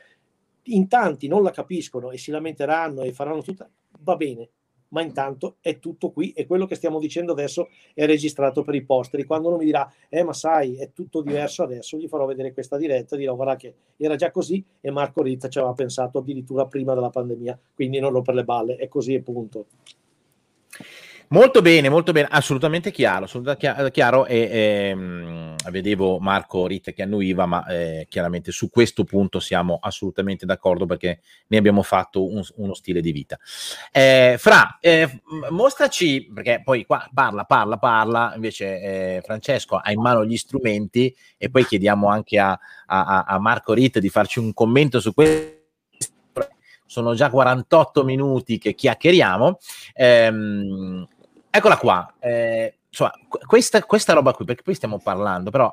in 0.68 0.88
tanti 0.88 1.28
non 1.28 1.44
la 1.44 1.52
capiscono 1.52 2.12
e 2.12 2.18
si 2.18 2.32
lamenteranno 2.32 3.02
e 3.02 3.12
faranno 3.12 3.42
tutta, 3.42 3.70
va 4.00 4.16
bene, 4.16 4.50
ma 4.94 5.02
intanto 5.02 5.58
è 5.60 5.80
tutto 5.80 6.12
qui 6.12 6.32
e 6.32 6.46
quello 6.46 6.66
che 6.66 6.76
stiamo 6.76 7.00
dicendo 7.00 7.34
adesso 7.34 7.70
è 7.94 8.06
registrato 8.06 8.64
per 8.64 8.76
i 8.76 8.84
posteri. 8.84 9.26
Quando 9.26 9.50
uno 9.50 9.58
mi 9.58 9.66
dirà, 9.66 9.92
eh 10.08 10.24
ma 10.24 10.34
sai, 10.34 10.78
è 10.78 10.92
tutto 10.94 11.22
diverso 11.22 11.64
adesso, 11.64 11.98
gli 11.98 12.08
farò 12.08 12.26
vedere 12.26 12.54
questa 12.54 12.78
diretta, 12.78 13.16
dirò 13.16 13.36
guarda 13.36 13.56
che 13.56 13.74
era 13.98 14.16
già 14.16 14.32
così 14.32 14.64
e 14.80 14.92
Marco 14.92 15.22
Rizza 15.22 15.50
ci 15.50 15.58
aveva 15.58 15.74
pensato 15.74 16.20
addirittura 16.20 16.66
prima 16.68 16.94
della 16.94 17.10
pandemia, 17.10 17.60
quindi 17.76 18.00
non 18.00 18.22
per 18.22 18.36
le 18.36 18.44
balle, 18.44 18.76
è 18.76 18.88
così 18.88 19.16
e 19.16 19.22
punto. 19.22 19.66
Molto 21.34 21.64
bene, 21.64 21.90
molto 21.90 22.12
bene, 22.12 22.28
assolutamente 22.30 22.92
chiaro, 22.92 23.26
assolutamente 23.26 23.90
chiaro 23.90 24.28
e 24.28 24.50
ehm, 24.52 25.56
vedevo 25.72 26.20
Marco 26.20 26.68
Ritte 26.68 26.94
che 26.94 27.02
annuiva, 27.02 27.48
ma 27.48 27.66
eh, 27.66 28.06
chiaramente 28.08 28.52
su 28.52 28.70
questo 28.70 29.04
punto 29.04 29.40
siamo 29.40 29.80
assolutamente 29.82 30.46
d'accordo 30.46 30.86
perché 30.86 31.22
ne 31.48 31.58
abbiamo 31.58 31.82
fatto 31.82 32.32
un, 32.32 32.44
uno 32.58 32.76
stile 32.76 33.02
di 33.02 33.12
vita. 33.12 33.40
Eh, 33.92 34.36
Fra, 34.38 34.78
eh, 34.80 35.24
mostraci, 35.50 36.30
perché 36.32 36.62
poi 36.64 36.86
qua 36.86 37.10
parla, 37.12 37.46
parla, 37.46 37.78
parla, 37.78 38.34
invece 38.36 38.80
eh, 38.80 39.22
Francesco 39.24 39.78
ha 39.78 39.92
in 39.92 40.02
mano 40.02 40.24
gli 40.24 40.38
strumenti 40.38 41.16
e 41.36 41.50
poi 41.50 41.66
chiediamo 41.66 42.10
anche 42.10 42.38
a, 42.38 42.52
a, 42.86 43.24
a 43.24 43.40
Marco 43.40 43.74
Ritte 43.74 44.00
di 44.00 44.10
farci 44.10 44.38
un 44.38 44.54
commento 44.54 45.00
su 45.00 45.12
questo 45.16 45.62
sono 46.94 47.16
già 47.16 47.32
48 47.32 48.04
minuti 48.04 48.60
che 48.60 48.76
chiacchieriamo. 48.76 49.58
Ehm, 49.96 51.08
eccola 51.56 51.78
qua. 51.78 52.16
Eh, 52.20 52.80
insomma, 52.90 53.12
questa, 53.28 53.84
questa, 53.84 54.14
roba 54.14 54.34
qui, 54.34 54.44
perché 54.44 54.64
poi 54.64 54.74
stiamo 54.74 55.00
parlando, 55.00 55.52
però 55.52 55.72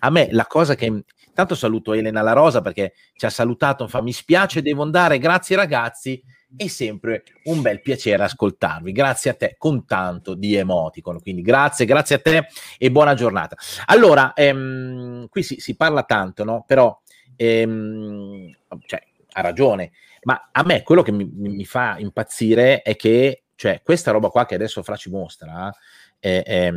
a 0.00 0.10
me 0.10 0.28
la 0.30 0.46
cosa 0.46 0.74
che... 0.74 1.04
Tanto 1.34 1.54
saluto 1.54 1.94
Elena 1.94 2.20
La 2.20 2.34
Rosa 2.34 2.60
perché 2.60 2.92
ci 3.14 3.24
ha 3.24 3.30
salutato, 3.30 3.88
fa 3.88 4.02
mi 4.02 4.12
spiace, 4.12 4.60
devo 4.60 4.82
andare, 4.82 5.16
grazie 5.16 5.56
ragazzi, 5.56 6.22
è 6.54 6.66
sempre 6.66 7.22
un 7.44 7.62
bel 7.62 7.80
piacere 7.80 8.22
ascoltarvi. 8.24 8.92
Grazie 8.92 9.30
a 9.30 9.34
te 9.34 9.54
con 9.56 9.86
tanto 9.86 10.34
di 10.34 10.54
emoticon. 10.54 11.22
Quindi 11.22 11.40
grazie, 11.40 11.86
grazie 11.86 12.16
a 12.16 12.18
te 12.18 12.48
e 12.76 12.90
buona 12.90 13.14
giornata. 13.14 13.56
Allora, 13.86 14.34
ehm, 14.34 15.28
qui 15.28 15.42
si, 15.42 15.58
si, 15.58 15.74
parla 15.74 16.02
tanto, 16.02 16.44
no? 16.44 16.64
Però 16.66 17.00
ehm, 17.36 18.54
cioè, 18.84 19.02
ha 19.32 19.40
ragione, 19.40 19.92
ma 20.24 20.50
a 20.52 20.62
me 20.64 20.82
quello 20.82 21.00
che 21.00 21.12
mi, 21.12 21.24
mi 21.32 21.64
fa 21.64 21.96
impazzire 21.98 22.82
è 22.82 22.94
che 22.94 23.44
cioè, 23.54 23.80
questa 23.82 24.10
roba 24.10 24.28
qua 24.28 24.46
che 24.46 24.54
adesso 24.54 24.82
Fra 24.82 24.96
ci 24.96 25.10
mostra, 25.10 25.72
è, 26.18 26.42
è, 26.44 26.70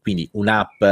quindi 0.00 0.28
un'app 0.32 0.82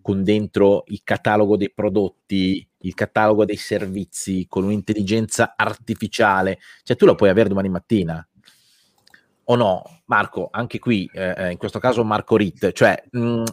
con 0.00 0.22
dentro 0.22 0.84
il 0.86 1.00
catalogo 1.04 1.56
dei 1.56 1.72
prodotti 1.72 2.68
il 2.82 2.94
catalogo 2.94 3.44
dei 3.44 3.56
servizi 3.56 4.46
con 4.48 4.64
un'intelligenza 4.64 5.54
artificiale, 5.56 6.58
cioè 6.82 6.96
tu 6.96 7.06
lo 7.06 7.14
puoi 7.14 7.30
avere 7.30 7.48
domani 7.48 7.68
mattina. 7.68 8.26
O 9.44 9.54
no, 9.56 10.02
Marco, 10.06 10.48
anche 10.50 10.78
qui, 10.78 11.10
eh, 11.12 11.34
eh 11.36 11.50
in 11.52 11.56
questo 11.56 11.78
caso 11.78 12.04
Marco 12.04 12.36
Ritt, 12.36 12.72
cioè, 12.72 13.02
mm, 13.16 13.44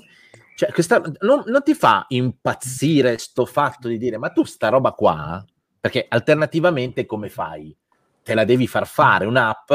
cioè 0.55 0.71
questa, 0.71 1.01
non, 1.21 1.43
non, 1.45 1.63
ti 1.63 1.73
fa 1.73 2.05
impazzire 2.09 3.17
sto 3.17 3.45
fatto 3.45 3.87
di 3.87 3.97
dire, 3.97 4.17
ma 4.17 4.29
tu 4.29 4.43
sta 4.43 4.67
roba 4.69 4.91
qua, 4.91 5.43
perché 5.79 6.05
alternativamente 6.07 7.05
come 7.05 7.29
fai? 7.29 7.75
Te 8.21 8.33
la 8.33 8.43
devi 8.43 8.67
far 8.67 8.87
fare 8.87 9.25
un'app 9.25 9.71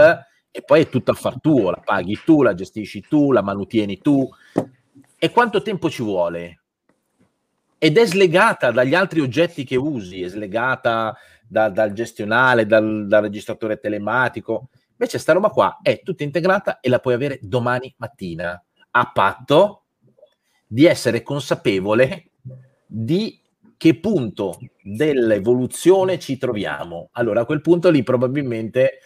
e 0.51 0.62
poi 0.62 0.82
è 0.82 0.88
tutto 0.88 1.11
affar 1.11 1.40
tuo, 1.40 1.70
la 1.70 1.82
paghi 1.84 2.18
tu, 2.24 2.42
la 2.42 2.55
gestisci 2.55 3.03
tu, 3.09 3.32
la 3.32 3.42
manutieni 3.42 3.98
tu. 3.98 4.28
E 5.18 5.30
quanto 5.30 5.62
tempo 5.62 5.90
ci 5.90 6.03
vuole? 6.03 6.61
ed 7.82 7.96
è 7.96 8.05
slegata 8.05 8.70
dagli 8.70 8.94
altri 8.94 9.20
oggetti 9.20 9.64
che 9.64 9.76
usi, 9.76 10.20
è 10.20 10.28
slegata 10.28 11.16
da, 11.48 11.70
dal 11.70 11.94
gestionale, 11.94 12.66
dal, 12.66 13.07
dal, 13.07 13.22
registratore 13.22 13.80
telematico. 13.80 14.68
Invece 14.90 15.16
sta 15.16 15.32
roba 15.32 15.48
qua 15.48 15.78
è 15.80 16.03
tutta 16.03 16.22
integrata 16.22 16.80
e 16.80 16.90
la 16.90 16.98
puoi 16.98 17.14
avere 17.14 17.38
domani 17.40 17.94
mattina, 17.96 18.62
a 18.90 19.11
patto 19.11 19.84
di 20.66 20.84
essere 20.84 21.22
consapevole 21.22 22.32
di 22.84 23.40
che 23.78 23.98
punto 23.98 24.59
dell'evoluzione 24.82 26.18
ci 26.18 26.36
troviamo. 26.36 27.09
Allora 27.12 27.40
a 27.40 27.46
quel 27.46 27.62
punto 27.62 27.88
lì 27.88 28.03
probabilmente 28.03 28.98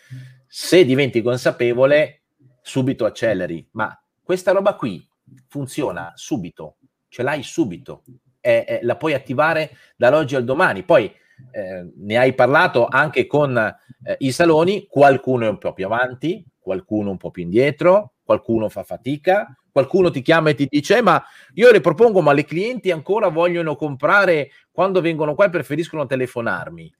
se 0.57 0.85
diventi 0.85 1.21
consapevole 1.21 2.23
subito 2.63 3.07
acceleri, 3.07 3.67
ma 3.73 4.01
questa 4.23 4.53
roba 4.53 4.77
qui 4.77 5.05
funziona 5.49 6.13
subito, 6.15 6.77
ce 7.09 7.25
l'hai 7.25 7.43
subito 7.43 8.05
eh, 8.41 8.65
eh, 8.65 8.79
la 8.83 8.95
puoi 8.95 9.15
attivare 9.15 9.77
dall'oggi 9.97 10.37
al 10.37 10.45
domani. 10.45 10.85
Poi 10.85 11.13
eh, 11.51 11.93
ne 11.97 12.17
hai 12.17 12.35
parlato 12.35 12.87
anche 12.87 13.27
con 13.27 13.57
eh, 13.57 14.17
i 14.21 14.31
saloni, 14.31 14.87
qualcuno 14.87 15.45
è 15.45 15.49
un 15.49 15.59
po' 15.59 15.73
più 15.73 15.87
avanti, 15.87 16.45
qualcuno 16.57 17.11
un 17.11 17.17
po' 17.17 17.33
più 17.33 17.43
indietro, 17.43 18.13
qualcuno 18.23 18.69
fa 18.69 18.85
fatica, 18.85 19.59
qualcuno 19.73 20.13
ti 20.13 20.23
chiama 20.23 20.51
e 20.51 20.55
ti 20.55 20.69
dice 20.71 21.03
ma 21.03 21.21
io 21.55 21.73
le 21.73 21.81
propongo 21.81 22.21
ma 22.21 22.33
le 22.33 22.45
clienti 22.45 22.93
ancora 22.93 23.27
vogliono 23.27 23.75
comprare 23.75 24.51
quando 24.71 25.01
vengono 25.01 25.35
qua 25.35 25.47
e 25.47 25.51
preferiscono 25.51 26.07
telefonarmi. 26.07 26.95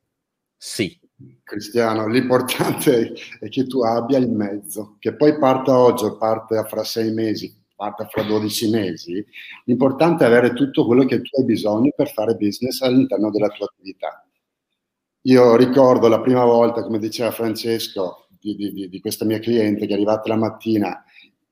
Sì. 0.57 1.03
Cristiano, 1.45 2.09
l'importante 2.09 3.13
è 3.39 3.49
che 3.49 3.67
tu 3.67 3.83
abbia 3.83 4.19
il 4.19 4.29
mezzo, 4.29 4.97
che 4.99 5.15
poi 5.15 5.39
parta 5.39 5.79
oggi 5.79 6.05
o 6.05 6.17
parte 6.17 6.63
fra 6.65 6.83
sei 6.83 7.13
mesi, 7.13 7.55
parte 7.77 8.07
fra 8.11 8.23
12 8.23 8.71
mesi, 8.71 9.25
l'importante 9.65 10.25
è 10.25 10.27
avere 10.27 10.53
tutto 10.55 10.85
quello 10.85 11.05
che 11.05 11.21
tu 11.21 11.39
hai 11.39 11.45
bisogno 11.45 11.93
per 11.95 12.11
fare 12.11 12.35
business 12.35 12.81
all'interno 12.81 13.31
della 13.31 13.49
tua 13.49 13.67
attività. 13.67 14.27
Io 15.23 15.57
ricordo 15.57 16.09
la 16.09 16.21
prima 16.21 16.45
volta, 16.45 16.83
come 16.83 16.99
diceva 16.99 17.31
Francesco, 17.31 18.27
di, 18.41 18.57
di, 18.57 18.89
di 18.89 19.01
questa 19.01 19.25
mia 19.25 19.39
cliente 19.39 19.87
che 19.87 19.93
è 19.93 19.95
arrivata 19.95 20.29
la 20.29 20.37
mattina 20.37 21.03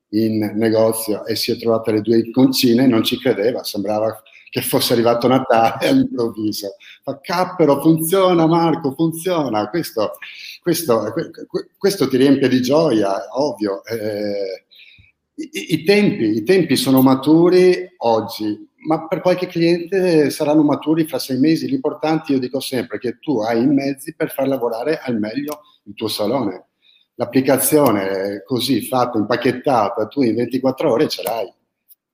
in 0.09 0.51
negozio 0.55 1.25
e 1.25 1.35
si 1.35 1.51
è 1.51 1.57
trovata 1.57 1.91
le 1.91 2.01
due 2.01 2.17
iconcine, 2.17 2.85
non 2.85 3.03
ci 3.03 3.17
credeva, 3.17 3.63
sembrava 3.63 4.21
che 4.53 4.61
fosse 4.61 4.93
arrivato 4.93 5.27
Natale 5.27 5.87
all'improvviso. 5.89 6.75
Fa 7.01 7.19
cappero, 7.19 7.81
funziona 7.81 8.45
Marco, 8.45 8.93
funziona. 8.93 9.67
Questo, 9.67 10.11
questo, 10.61 11.11
questo 11.75 12.07
ti 12.07 12.17
riempie 12.17 12.47
di 12.47 12.61
gioia, 12.61 13.15
ovvio. 13.31 13.83
Eh, 13.83 14.65
i, 15.37 15.73
i, 15.73 15.83
tempi, 15.83 16.35
I 16.35 16.43
tempi 16.43 16.75
sono 16.75 17.01
maturi 17.01 17.95
oggi, 17.97 18.69
ma 18.87 19.07
per 19.07 19.21
qualche 19.21 19.47
cliente 19.47 20.29
saranno 20.29 20.61
maturi 20.61 21.07
fra 21.07 21.17
sei 21.17 21.39
mesi. 21.39 21.67
L'importante, 21.67 22.33
io 22.33 22.39
dico 22.39 22.59
sempre, 22.59 22.97
è 22.97 22.99
che 22.99 23.17
tu 23.17 23.39
hai 23.39 23.63
i 23.63 23.67
mezzi 23.67 24.13
per 24.13 24.29
far 24.29 24.47
lavorare 24.47 24.99
al 24.99 25.17
meglio 25.17 25.61
il 25.85 25.95
tuo 25.95 26.07
salone. 26.07 26.67
L'applicazione 27.15 28.43
così 28.45 28.85
fatta, 28.85 29.17
impacchettata, 29.17 30.05
tu 30.05 30.21
in 30.21 30.35
24 30.35 30.91
ore 30.91 31.07
ce 31.07 31.23
l'hai. 31.23 31.51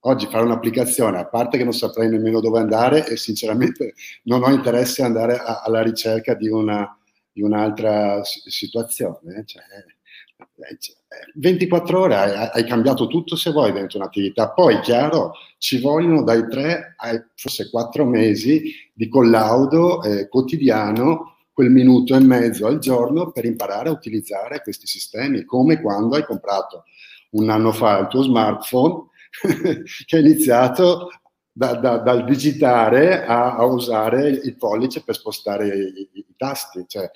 Oggi 0.10 0.26
fare 0.26 0.43
un'applicazione, 0.43 1.20
a 1.20 1.28
parte 1.28 1.60
che 1.60 1.64
non 1.64 1.72
saprei 1.72 2.10
nemmeno 2.10 2.39
dove 2.39 2.57
andare 2.57 3.07
e 3.07 3.16
sinceramente 3.16 3.93
non 4.24 4.41
ho 4.41 4.49
interesse 4.49 5.03
ad 5.03 5.10
andare 5.10 5.38
a, 5.38 5.62
alla 5.64 5.84
ricerca 5.84 6.34
di, 6.34 6.49
una, 6.49 6.97
di 7.32 7.43
un'altra 7.43 8.20
situazione. 8.24 9.43
Cioè, 9.45 9.62
24 11.36 11.99
ore 11.99 12.16
hai, 12.16 12.49
hai, 12.51 12.66
cambiato 12.66 13.05
tutto 13.05 13.36
se 13.36 13.51
vuoi 13.51 13.72
dentro 13.72 13.99
un'attività. 13.99 14.49
Poi, 14.49 14.80
chiaro, 14.80 15.34
ci 15.60 15.80
vogliono 15.80 16.24
dai 16.24 16.49
3 16.49 16.95
ai 16.97 17.24
forse 17.36 17.70
4 17.70 18.03
mesi 18.03 18.64
di 18.91 19.07
collaudo 19.10 20.01
eh, 20.01 20.28
quotidiano, 20.28 21.36
quel 21.53 21.70
minuto 21.70 22.16
e 22.16 22.20
mezzo 22.20 22.66
al 22.66 22.80
giorno 22.80 23.30
per 23.30 23.45
imparare 23.45 23.89
a 23.89 23.91
utilizzare 23.91 24.64
questi 24.64 24.88
sistemi, 24.88 25.43
come 25.43 25.80
quando 25.80 26.16
hai 26.16 26.26
comprato 26.26 26.86
un 27.32 27.51
anno 27.51 27.72
fa 27.72 27.99
il 27.99 28.07
tuo 28.07 28.24
smartphone 28.24 29.09
che 30.06 30.16
ha 30.16 30.20
iniziato 30.20 31.10
da, 31.52 31.76
da, 31.76 31.98
dal 31.98 32.26
digitare 32.26 33.26
a, 33.26 33.56
a, 33.56 33.66
usare 33.66 34.30
il 34.30 34.56
pollice 34.58 35.04
per 35.04 35.16
spostare 35.16 35.68
i, 35.68 36.10
i, 36.14 36.20
i 36.20 36.36
tasti. 36.38 36.86
Cioè, 36.88 37.10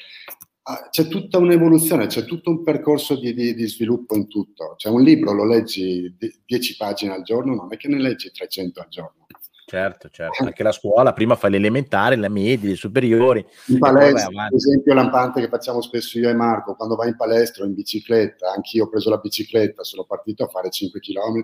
Ah, 0.66 0.88
c'è 0.90 1.10
tutta 1.10 1.40
un'evoluzione, 1.40 2.08
c'è 2.08 2.24
tutto 2.24 2.50
un 2.50 2.64
percorso 2.64 3.20
di, 3.20 3.34
di, 3.34 3.54
di, 3.54 3.68
sviluppo 3.68 4.16
in 4.16 4.30
tutto. 4.30 4.76
C'è 4.78 4.88
un 4.88 5.02
libro, 5.02 5.34
lo 5.34 5.46
leggi 5.46 6.16
10 6.46 6.78
pagine 6.78 7.12
al 7.12 7.24
giorno, 7.24 7.54
non 7.54 7.74
è 7.74 7.76
che 7.76 7.90
ne 7.90 8.00
leggi 8.00 8.32
300 8.32 8.80
al 8.80 8.88
giorno. 8.88 9.26
Certo, 9.66 10.10
certo. 10.10 10.44
Anche 10.44 10.64
la 10.64 10.72
scuola, 10.72 11.14
prima 11.14 11.36
fai 11.36 11.52
l'elementare, 11.52 12.16
la 12.16 12.30
media, 12.30 12.70
le 12.70 12.76
superiori. 12.76 13.46
In 13.68 13.80
palestra, 13.80 14.28
per 14.28 14.56
esempio, 14.56 14.94
lampante 14.94 15.42
che 15.42 15.48
facciamo 15.48 15.82
spesso 15.82 16.20
io 16.20 16.30
e 16.30 16.34
Marco, 16.34 16.76
quando 16.76 16.96
vai 16.96 17.10
in 17.10 17.16
palestra 17.16 17.64
o 17.64 17.68
in 17.68 17.74
bicicletta, 17.74 18.52
anch'io 18.52 18.86
ho 18.86 18.90
preso 18.90 19.10
la 19.10 19.18
bicicletta, 19.18 19.84
sono 19.84 20.04
partito 20.04 20.44
a 20.44 20.48
fare 20.48 20.70
5 20.70 21.00
km, 21.00 21.44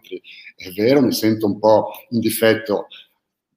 è 0.55 0.69
vero, 0.71 1.01
mi 1.01 1.13
sento 1.13 1.45
un 1.45 1.59
po' 1.59 1.91
in 2.09 2.19
difetto 2.19 2.87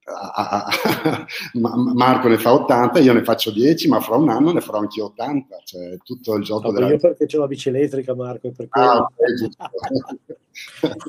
Marco 1.55 2.27
ne 2.29 2.37
fa 2.37 2.53
80, 2.53 2.99
io 2.99 3.13
ne 3.13 3.23
faccio 3.23 3.53
10, 3.53 3.89
ma 3.89 4.01
fra 4.01 4.17
un 4.17 4.29
anno 4.31 4.53
ne 4.53 4.61
farò 4.61 4.79
anche 4.79 5.01
80. 5.01 5.61
Cioè, 5.65 5.97
tutto 6.03 6.35
il 6.35 6.43
gioco 6.43 6.67
no, 6.67 6.73
della... 6.73 6.89
Io 6.89 6.99
perché 6.99 7.27
c'ho 7.27 7.39
la 7.39 7.47
bici 7.47 7.69
elettrica, 7.69 8.15
Marco, 8.15 8.51
per 8.51 8.67
ah, 8.71 9.07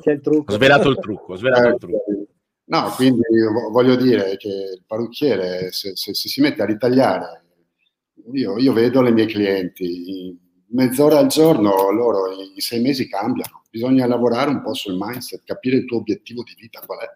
che 0.01 0.11
è 0.11 0.13
il 0.13 0.21
trucco. 0.21 0.51
Ho 0.51 0.55
svelato 0.55 0.89
il 0.89 0.99
trucco, 0.99 1.33
ho 1.33 1.35
svelato 1.35 1.67
eh, 1.67 1.69
il 1.69 1.77
trucco. 1.77 2.03
No, 2.73 2.89
quindi 2.95 3.21
voglio 3.69 3.95
dire 3.95 4.35
che 4.37 4.47
il 4.47 4.83
parrucchiere, 4.87 5.71
se, 5.71 5.95
se, 5.95 6.15
se 6.15 6.27
si 6.27 6.41
mette 6.41 6.63
a 6.63 6.65
ritagliare, 6.65 7.43
io, 8.31 8.57
io, 8.57 8.73
vedo 8.73 9.03
le 9.03 9.11
mie 9.11 9.27
clienti, 9.27 10.35
mezz'ora 10.69 11.19
al 11.19 11.27
giorno 11.27 11.91
loro 11.91 12.31
in 12.31 12.59
sei 12.61 12.81
mesi 12.81 13.07
cambiano. 13.07 13.61
Bisogna 13.69 14.07
lavorare 14.07 14.49
un 14.49 14.63
po' 14.63 14.73
sul 14.73 14.97
mindset, 14.99 15.43
capire 15.45 15.77
il 15.77 15.85
tuo 15.85 15.97
obiettivo 15.97 16.41
di 16.41 16.55
vita 16.57 16.81
qual 16.83 16.97
è 17.01 17.09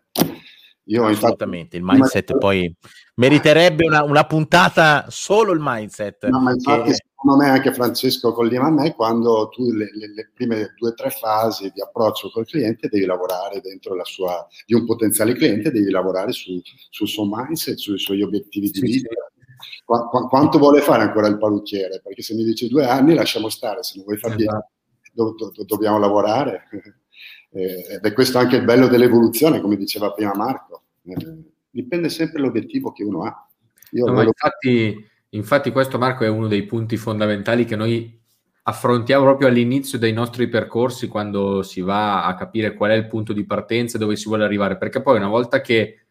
io 0.87 1.05
Assolutamente, 1.05 1.77
infatti, 1.77 1.93
il 1.93 1.99
mindset 1.99 2.31
ma... 2.31 2.37
poi 2.37 2.75
meriterebbe 3.15 3.85
una, 3.85 4.03
una, 4.03 4.23
puntata 4.25 5.05
solo 5.09 5.51
il 5.51 5.59
mindset. 5.61 6.27
No, 6.27 6.39
ma 6.39 6.51
infatti, 6.51 6.89
che... 6.89 6.95
secondo 6.95 7.43
me, 7.43 7.49
anche 7.49 7.73
Francesco 7.73 8.31
Collima 8.31 8.67
a 8.67 8.71
me, 8.71 8.93
quando 8.95 9.49
tu 9.49 9.71
le, 9.71 9.89
le, 9.93 10.13
le, 10.13 10.31
prime 10.33 10.73
due 10.77 10.89
o 10.89 10.93
tre 10.93 11.09
fasi 11.09 11.71
di 11.73 11.81
approccio 11.81 12.29
col 12.31 12.45
cliente 12.45 12.87
devi 12.87 13.05
lavorare 13.05 13.59
dentro 13.59 13.95
la 13.95 14.05
sua, 14.05 14.47
di 14.65 14.73
un 14.73 14.85
potenziale 14.85 15.33
cliente, 15.33 15.71
devi 15.71 15.89
lavorare 15.89 16.31
su, 16.31 16.59
sul 16.89 17.07
suo 17.07 17.27
mindset, 17.29 17.75
sui 17.77 17.99
suoi 17.99 18.21
obiettivi 18.21 18.69
di 18.69 18.79
vita. 18.79 19.09
Sì. 19.09 19.83
Qu- 19.83 20.09
qu- 20.09 20.29
quanto 20.29 20.57
vuole 20.57 20.81
fare 20.81 21.03
ancora 21.03 21.27
il 21.27 21.37
parrucchiere? 21.37 21.99
Perché 22.03 22.21
se 22.21 22.33
mi 22.33 22.43
dice 22.43 22.67
due 22.67 22.85
anni, 22.85 23.13
lasciamo 23.13 23.49
stare, 23.49 23.83
se 23.83 23.93
non 23.95 24.05
vuoi 24.05 24.17
far 24.17 24.35
esatto. 24.37 24.69
do- 25.13 25.33
do- 25.33 25.63
dobbiamo 25.65 25.97
lavorare. 25.97 26.67
Eh, 27.49 27.85
ed 27.89 28.05
è 28.05 28.13
questo 28.13 28.37
anche 28.37 28.57
il 28.57 28.63
bello 28.63 28.87
dell'evoluzione, 28.87 29.61
come 29.61 29.77
diceva 29.77 30.11
prima 30.11 30.33
Marco. 30.35 30.83
Eh, 31.03 31.15
dipende 31.69 32.09
sempre 32.09 32.39
dall'obiettivo 32.39 32.91
che 32.91 33.03
uno 33.03 33.23
ha. 33.23 33.47
No, 33.91 34.11
lo... 34.11 34.23
infatti, 34.23 35.07
infatti 35.29 35.71
questo 35.71 35.97
Marco 35.97 36.23
è 36.23 36.29
uno 36.29 36.47
dei 36.47 36.63
punti 36.63 36.97
fondamentali 36.97 37.65
che 37.65 37.75
noi 37.75 38.19
affrontiamo 38.63 39.23
proprio 39.23 39.47
all'inizio 39.47 39.97
dei 39.97 40.11
nostri 40.11 40.49
percorsi 40.49 41.07
quando 41.07 41.63
si 41.63 41.79
va 41.79 42.25
a 42.25 42.35
capire 42.35 42.73
qual 42.73 42.91
è 42.91 42.95
il 42.95 43.07
punto 43.07 43.31
di 43.31 43.45
partenza 43.45 43.95
e 43.95 43.99
dove 43.99 44.17
si 44.17 44.27
vuole 44.27 44.43
arrivare, 44.43 44.77
perché 44.77 45.01
poi 45.01 45.15
una 45.17 45.29
volta 45.29 45.61
che 45.61 46.07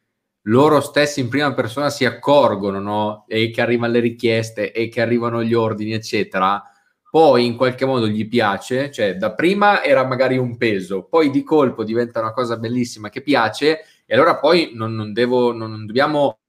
loro 0.48 0.80
stessi 0.80 1.20
in 1.20 1.28
prima 1.28 1.52
persona 1.52 1.90
si 1.90 2.04
accorgono 2.04 2.80
no? 2.80 3.24
e 3.28 3.50
che 3.50 3.60
arrivano 3.60 3.92
le 3.92 4.00
richieste 4.00 4.72
e 4.72 4.88
che 4.88 5.00
arrivano 5.02 5.42
gli 5.42 5.52
ordini, 5.52 5.92
eccetera, 5.92 6.62
poi 7.16 7.46
in 7.46 7.56
qualche 7.56 7.86
modo 7.86 8.06
gli 8.06 8.28
piace, 8.28 8.90
cioè 8.90 9.16
da 9.16 9.32
prima 9.32 9.82
era 9.82 10.04
magari 10.04 10.36
un 10.36 10.58
peso, 10.58 11.04
poi 11.04 11.30
di 11.30 11.42
colpo 11.42 11.82
diventa 11.82 12.20
una 12.20 12.34
cosa 12.34 12.58
bellissima 12.58 13.08
che 13.08 13.22
piace 13.22 13.86
e 14.04 14.14
allora 14.14 14.36
poi 14.36 14.72
non, 14.74 14.94
non, 14.94 15.14
devo, 15.14 15.50
non, 15.50 15.70
non 15.70 15.86
dobbiamo 15.86 16.40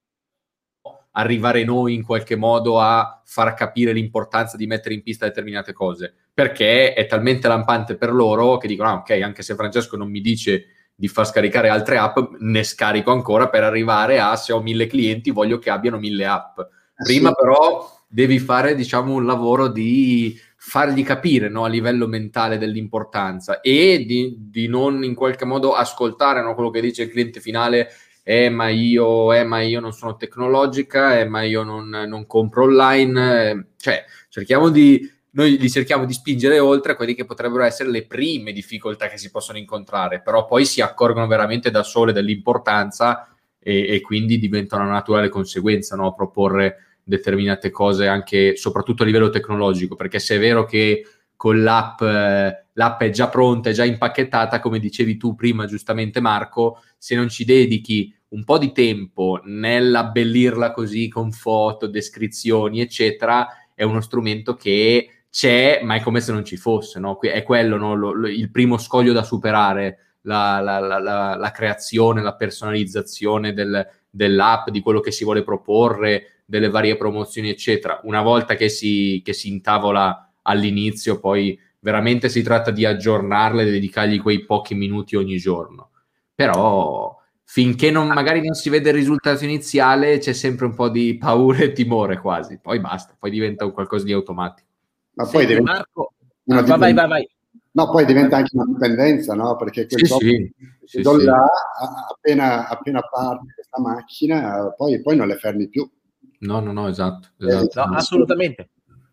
arrivare 1.11 1.63
noi 1.63 1.93
in 1.93 2.03
qualche 2.03 2.35
modo 2.35 2.81
a 2.81 3.21
far 3.23 3.53
capire 3.53 3.93
l'importanza 3.93 4.57
di 4.57 4.67
mettere 4.67 4.93
in 4.93 5.03
pista 5.03 5.25
determinate 5.25 5.71
cose, 5.71 6.13
perché 6.33 6.93
è 6.93 7.05
talmente 7.05 7.47
lampante 7.47 7.95
per 7.95 8.11
loro 8.11 8.57
che 8.57 8.67
dicono, 8.67 8.89
ah, 8.89 8.95
ok, 8.95 9.21
anche 9.21 9.43
se 9.43 9.55
Francesco 9.55 9.95
non 9.95 10.09
mi 10.09 10.19
dice 10.19 10.65
di 10.93 11.07
far 11.07 11.27
scaricare 11.27 11.69
altre 11.69 11.97
app, 11.97 12.17
ne 12.39 12.63
scarico 12.65 13.11
ancora 13.11 13.47
per 13.47 13.63
arrivare 13.63 14.19
a 14.19 14.35
se 14.35 14.51
ho 14.51 14.61
mille 14.61 14.87
clienti 14.87 15.31
voglio 15.31 15.59
che 15.59 15.69
abbiano 15.69 15.97
mille 15.97 16.25
app. 16.25 16.59
Ah, 16.59 17.03
Prima 17.05 17.31
però 17.31 17.89
devi 18.05 18.37
fare 18.39 18.75
diciamo 18.75 19.13
un 19.13 19.25
lavoro 19.25 19.69
di 19.69 20.37
fargli 20.59 21.03
capire 21.03 21.49
no, 21.49 21.63
a 21.63 21.69
livello 21.69 22.07
mentale 22.07 22.57
dell'importanza 22.57 23.61
e 23.61 24.03
di, 24.05 24.35
di, 24.37 24.67
non 24.67 25.03
in 25.03 25.13
qualche 25.13 25.45
modo 25.45 25.73
ascoltare 25.73 26.41
no, 26.41 26.55
quello 26.55 26.71
che 26.71 26.81
dice 26.81 27.03
il 27.03 27.09
cliente 27.09 27.39
finale 27.39 27.89
eh 28.23 28.49
ma 28.49 28.67
io, 28.67 29.31
eh, 29.31 29.45
ma 29.45 29.61
io 29.61 29.79
non 29.79 29.93
sono 29.93 30.17
tecnologica, 30.17 31.17
eh, 31.17 31.23
ma 31.23 31.43
io 31.43 31.63
non, 31.63 31.87
non 31.87 32.25
compro 32.27 32.63
online, 32.63 33.49
eh, 33.49 33.65
cioè 33.77 34.03
cerchiamo 34.27 34.67
di, 34.67 35.09
noi 35.29 35.57
li 35.57 35.69
cerchiamo 35.69 36.03
di 36.03 36.11
spingere 36.11 36.59
oltre 36.59 36.91
a 36.91 36.95
quelli 36.97 37.15
che 37.15 37.23
potrebbero 37.23 37.63
essere 37.63 37.89
le 37.89 38.05
prime 38.05 38.51
difficoltà 38.51 39.07
che 39.07 39.17
si 39.17 39.31
possono 39.31 39.57
incontrare, 39.57 40.19
però 40.21 40.45
poi 40.45 40.65
si 40.65 40.81
accorgono 40.81 41.25
veramente 41.25 41.71
da 41.71 41.83
sole 41.83 42.11
dell'importanza 42.11 43.33
e, 43.59 43.95
e 43.95 44.01
quindi 44.01 44.37
diventa 44.39 44.75
una 44.75 44.89
naturale 44.89 45.29
conseguenza 45.29 45.95
no? 45.95 46.13
proporre 46.13 46.96
determinate 47.07 47.71
cose 47.71 48.07
anche 48.07 48.55
soprattutto 48.57 49.03
a 49.03 49.05
livello 49.05 49.29
tecnologico, 49.29 49.95
perché 49.95 50.19
se 50.19 50.35
è 50.35 50.39
vero 50.39 50.65
che 50.65 51.03
con 51.35 51.63
l'app, 51.63 52.01
eh, 52.01 52.65
l'app 52.73 53.01
è 53.01 53.09
già 53.09 53.29
pronta, 53.29 53.69
è 53.69 53.73
già 53.73 53.85
impacchettata, 53.85 54.59
come 54.59 54.79
dicevi 54.79 55.17
tu 55.17 55.35
prima 55.35 55.65
giustamente 55.65 56.19
Marco, 56.19 56.81
se 56.97 57.15
non 57.15 57.29
ci 57.29 57.45
dedichi 57.45 58.13
un 58.29 58.43
po' 58.43 58.57
di 58.57 58.71
tempo 58.73 59.39
nell'abbellirla 59.43 60.71
così 60.71 61.07
con 61.07 61.31
foto, 61.31 61.87
descrizioni, 61.87 62.81
eccetera, 62.81 63.47
è 63.73 63.83
uno 63.83 64.01
strumento 64.01 64.55
che 64.55 65.23
c'è, 65.29 65.81
ma 65.83 65.95
è 65.95 66.01
come 66.01 66.19
se 66.19 66.31
non 66.31 66.43
ci 66.43 66.57
fosse, 66.57 66.99
no? 66.99 67.19
È 67.19 67.43
quello 67.43 67.77
no? 67.77 67.93
lo, 67.93 68.11
lo, 68.11 68.27
il 68.27 68.51
primo 68.51 68.77
scoglio 68.77 69.13
da 69.13 69.23
superare, 69.23 70.15
la, 70.21 70.59
la, 70.59 70.79
la, 70.79 71.35
la 71.35 71.51
creazione, 71.51 72.21
la 72.21 72.35
personalizzazione 72.35 73.53
del, 73.53 73.87
dell'app, 74.09 74.69
di 74.69 74.81
quello 74.81 74.99
che 74.99 75.11
si 75.11 75.23
vuole 75.23 75.43
proporre, 75.43 76.36
delle 76.49 76.69
varie 76.69 76.95
promozioni, 76.95 77.49
eccetera. 77.49 77.99
Una 78.03 78.21
volta 78.21 78.55
che 78.55 78.69
si, 78.69 79.21
che 79.23 79.33
si 79.33 79.49
intavola 79.49 80.31
all'inizio, 80.43 81.19
poi 81.19 81.59
veramente 81.79 82.29
si 82.29 82.41
tratta 82.41 82.71
di 82.71 82.85
aggiornarle 82.85 83.63
e 83.63 83.71
dedicargli 83.71 84.21
quei 84.21 84.45
pochi 84.45 84.73
minuti 84.73 85.17
ogni 85.17 85.37
giorno. 85.37 85.89
Però 86.33 87.15
finché 87.43 87.91
non, 87.91 88.07
magari 88.07 88.41
non 88.41 88.53
si 88.53 88.69
vede 88.69 88.89
il 88.89 88.95
risultato 88.95 89.43
iniziale 89.43 90.19
c'è 90.19 90.33
sempre 90.33 90.65
un 90.65 90.75
po' 90.75 90.89
di 90.89 91.17
paura 91.17 91.59
e 91.59 91.71
timore 91.73 92.19
quasi, 92.19 92.59
poi 92.61 92.79
basta, 92.79 93.15
poi 93.17 93.31
diventa 93.31 93.65
un 93.65 93.71
qualcosa 93.73 94.05
di 94.05 94.13
automatico. 94.13 94.67
Ma 95.13 95.23
poi 95.23 95.31
Senti, 95.31 95.47
diventa 95.47 95.71
Marco, 95.71 96.13
una 96.43 96.59
ah, 96.59 96.77
vai, 96.77 96.93
vai, 96.93 97.07
vai. 97.07 97.29
No, 97.71 97.89
poi 97.89 98.05
diventa 98.05 98.37
anche 98.37 98.55
una 98.55 98.65
dipendenza, 98.65 99.33
no? 99.33 99.55
Perché 99.55 99.85
quel 99.85 100.05
sì, 100.05 100.51
sì, 100.83 101.03
sì, 101.03 101.23
là, 101.23 101.45
appena, 102.09 102.67
appena 102.67 103.01
parte 103.01 103.53
questa 103.53 103.79
macchina, 103.79 104.73
poi, 104.75 105.01
poi 105.01 105.15
non 105.15 105.27
le 105.27 105.35
fermi 105.35 105.67
più. 105.67 105.87
No, 106.39 106.59
no, 106.59 106.71
no, 106.71 106.87
esatto. 106.87 107.29
esatto. 107.37 107.85
No, 107.85 107.95
assolutamente 107.95 108.69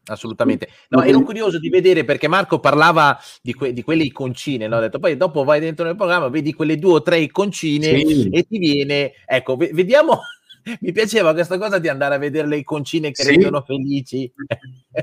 assolutamente. 0.06 0.68
No, 0.88 1.02
ero 1.02 1.22
curioso 1.22 1.58
di 1.58 1.68
vedere 1.68 2.04
perché 2.04 2.28
Marco 2.28 2.58
parlava 2.58 3.18
di, 3.42 3.54
que- 3.54 3.72
di 3.72 3.82
quelle 3.82 4.02
iconcine, 4.02 4.66
no? 4.66 4.76
Ho 4.76 4.80
detto 4.80 4.98
poi 4.98 5.16
dopo 5.16 5.44
vai 5.44 5.60
dentro 5.60 5.84
nel 5.84 5.96
programma, 5.96 6.28
vedi 6.28 6.52
quelle 6.52 6.78
due 6.78 6.94
o 6.94 7.02
tre 7.02 7.18
iconcine 7.20 8.04
sì. 8.04 8.28
e 8.30 8.42
ti 8.42 8.58
viene, 8.58 9.12
ecco, 9.26 9.56
v- 9.56 9.72
vediamo. 9.72 10.20
Mi 10.80 10.92
piaceva 10.92 11.34
questa 11.34 11.58
cosa 11.58 11.78
di 11.78 11.88
andare 11.88 12.14
a 12.14 12.18
vedere 12.18 12.48
le 12.48 12.56
iconcine 12.56 13.10
che 13.10 13.22
sì. 13.22 13.30
rendono 13.30 13.62
felici. 13.62 14.30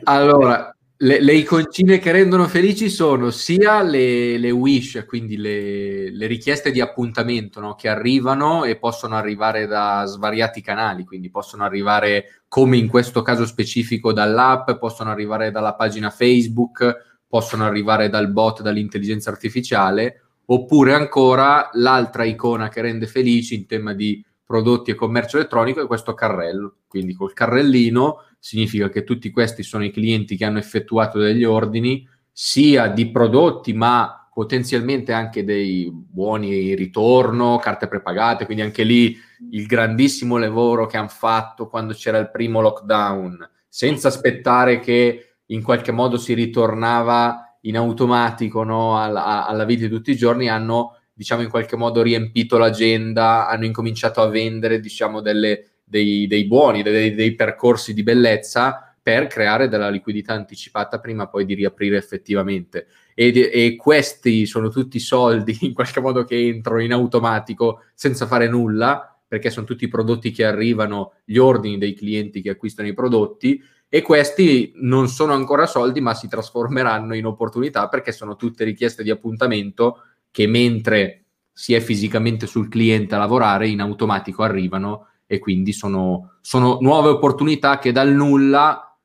Allora, 0.03 0.75
le, 1.03 1.19
le, 1.19 1.33
iconcine 1.33 1.97
che 1.97 2.11
rendono 2.11 2.47
felici 2.47 2.87
sono 2.89 3.31
sia 3.31 3.81
le, 3.81 4.37
le 4.37 4.51
wish, 4.51 5.03
quindi 5.07 5.35
le, 5.35 6.11
le, 6.11 6.27
richieste 6.27 6.71
di 6.71 6.79
appuntamento 6.79 7.59
no? 7.59 7.73
che 7.73 7.89
arrivano 7.89 8.65
e 8.65 8.77
possono 8.77 9.15
arrivare 9.15 9.65
da 9.65 10.03
svariati 10.05 10.61
canali, 10.61 11.03
quindi 11.03 11.31
possono 11.31 11.63
arrivare 11.63 12.43
come 12.47 12.77
in 12.77 12.87
questo 12.87 13.23
caso 13.23 13.47
specifico 13.47 14.13
dall'app, 14.13 14.73
possono 14.73 15.09
arrivare 15.09 15.49
dalla 15.49 15.73
pagina 15.73 16.11
Facebook, 16.11 17.23
possono 17.27 17.65
arrivare 17.65 18.09
dal 18.09 18.31
bot, 18.31 18.61
dall'intelligenza 18.61 19.31
artificiale, 19.31 20.21
oppure 20.45 20.93
ancora 20.93 21.69
l'altra 21.73 22.25
icona 22.25 22.69
che 22.69 22.81
rende 22.81 23.07
felici 23.07 23.55
in 23.55 23.65
tema 23.65 23.93
di 23.93 24.23
prodotti 24.51 24.91
e 24.91 24.95
commercio 24.95 25.37
elettronico 25.37 25.81
è 25.81 25.87
questo 25.87 26.13
carrello, 26.13 26.79
quindi 26.89 27.13
col 27.13 27.31
carrellino 27.31 28.25
significa 28.37 28.89
che 28.89 29.05
tutti 29.05 29.31
questi 29.31 29.63
sono 29.63 29.85
i 29.85 29.91
clienti 29.91 30.35
che 30.35 30.43
hanno 30.43 30.57
effettuato 30.57 31.19
degli 31.19 31.45
ordini 31.45 32.05
sia 32.29 32.87
di 32.87 33.09
prodotti 33.09 33.71
ma 33.71 34.29
potenzialmente 34.33 35.13
anche 35.13 35.45
dei 35.45 35.89
buoni 35.89 36.75
ritorno, 36.75 37.59
carte 37.59 37.87
prepagate, 37.87 38.43
quindi 38.43 38.63
anche 38.63 38.83
lì 38.83 39.15
il 39.51 39.65
grandissimo 39.65 40.37
lavoro 40.37 40.85
che 40.85 40.97
hanno 40.97 41.07
fatto 41.07 41.69
quando 41.69 41.93
c'era 41.93 42.17
il 42.17 42.29
primo 42.29 42.59
lockdown, 42.59 43.49
senza 43.69 44.09
aspettare 44.09 44.79
che 44.79 45.37
in 45.45 45.63
qualche 45.63 45.93
modo 45.93 46.17
si 46.17 46.33
ritornava 46.33 47.57
in 47.61 47.77
automatico 47.77 48.63
no, 48.63 49.01
alla, 49.01 49.47
alla 49.47 49.63
vita 49.63 49.85
di 49.85 49.93
tutti 49.93 50.11
i 50.11 50.17
giorni, 50.17 50.49
hanno 50.49 50.97
diciamo 51.21 51.43
in 51.43 51.49
qualche 51.49 51.75
modo 51.75 52.01
riempito 52.01 52.57
l'agenda, 52.57 53.47
hanno 53.47 53.65
incominciato 53.65 54.21
a 54.21 54.27
vendere 54.27 54.79
diciamo 54.79 55.21
delle 55.21 55.67
dei, 55.83 56.25
dei 56.25 56.45
buoni, 56.45 56.81
dei, 56.81 57.13
dei, 57.13 57.35
percorsi 57.35 57.93
di 57.93 58.01
bellezza 58.01 58.95
per 58.99 59.27
creare 59.27 59.67
della 59.67 59.89
liquidità 59.89 60.33
anticipata 60.33 60.99
prima 60.99 61.27
poi 61.27 61.45
di 61.45 61.53
riaprire 61.53 61.97
effettivamente. 61.97 62.87
E, 63.13 63.51
e, 63.53 63.75
questi 63.75 64.47
sono 64.47 64.69
tutti 64.69 64.97
soldi 64.97 65.55
in 65.61 65.75
qualche 65.75 65.99
modo 65.99 66.23
che 66.23 66.39
entrano 66.47 66.81
in 66.81 66.91
automatico 66.91 67.83
senza 67.93 68.25
fare 68.25 68.47
nulla, 68.47 69.15
perché 69.27 69.51
sono 69.51 69.67
tutti 69.67 69.83
i 69.83 69.89
prodotti 69.89 70.31
che 70.31 70.43
arrivano, 70.43 71.13
gli 71.23 71.37
ordini 71.37 71.77
dei 71.77 71.93
clienti 71.93 72.41
che 72.41 72.49
acquistano 72.49 72.87
i 72.87 72.95
prodotti 72.95 73.61
e 73.93 74.01
questi 74.01 74.71
non 74.75 75.09
sono 75.09 75.33
ancora 75.33 75.65
soldi 75.65 75.99
ma 75.99 76.13
si 76.13 76.29
trasformeranno 76.29 77.13
in 77.13 77.25
opportunità 77.25 77.89
perché 77.89 78.13
sono 78.13 78.37
tutte 78.37 78.63
richieste 78.63 79.03
di 79.03 79.09
appuntamento 79.09 80.03
che 80.31 80.47
mentre 80.47 81.25
si 81.51 81.73
è 81.73 81.79
fisicamente 81.79 82.47
sul 82.47 82.69
cliente 82.69 83.15
a 83.15 83.19
lavorare 83.19 83.67
in 83.67 83.81
automatico 83.81 84.43
arrivano 84.43 85.07
e 85.27 85.39
quindi 85.39 85.73
sono, 85.73 86.37
sono 86.41 86.77
nuove 86.81 87.09
opportunità 87.09 87.77
che 87.77 87.91
dal 87.91 88.11
nulla, 88.11 88.97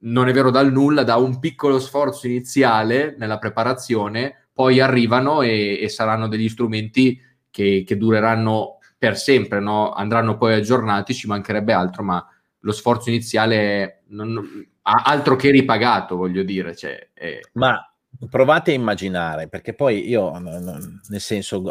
non 0.00 0.28
è 0.28 0.32
vero 0.32 0.50
dal 0.50 0.72
nulla, 0.72 1.04
da 1.04 1.16
un 1.16 1.38
piccolo 1.38 1.78
sforzo 1.78 2.26
iniziale 2.26 3.14
nella 3.18 3.38
preparazione, 3.38 4.48
poi 4.52 4.80
arrivano 4.80 5.42
e, 5.42 5.78
e 5.80 5.88
saranno 5.88 6.28
degli 6.28 6.48
strumenti 6.48 7.20
che, 7.50 7.84
che 7.86 7.96
dureranno 7.96 8.78
per 8.98 9.16
sempre, 9.16 9.60
no? 9.60 9.92
andranno 9.92 10.36
poi 10.36 10.54
aggiornati, 10.54 11.14
ci 11.14 11.26
mancherebbe 11.26 11.72
altro, 11.72 12.02
ma 12.02 12.26
lo 12.58 12.72
sforzo 12.72 13.08
iniziale 13.08 14.02
non, 14.08 14.40
altro 14.82 15.36
che 15.36 15.50
ripagato, 15.50 16.16
voglio 16.16 16.42
dire. 16.42 16.76
Cioè, 16.76 17.10
è... 17.12 17.40
Ma 17.52 17.91
provate 18.28 18.70
a 18.70 18.74
immaginare, 18.74 19.48
perché 19.48 19.74
poi 19.74 20.08
io, 20.08 20.36
nel 20.38 21.20
senso, 21.20 21.62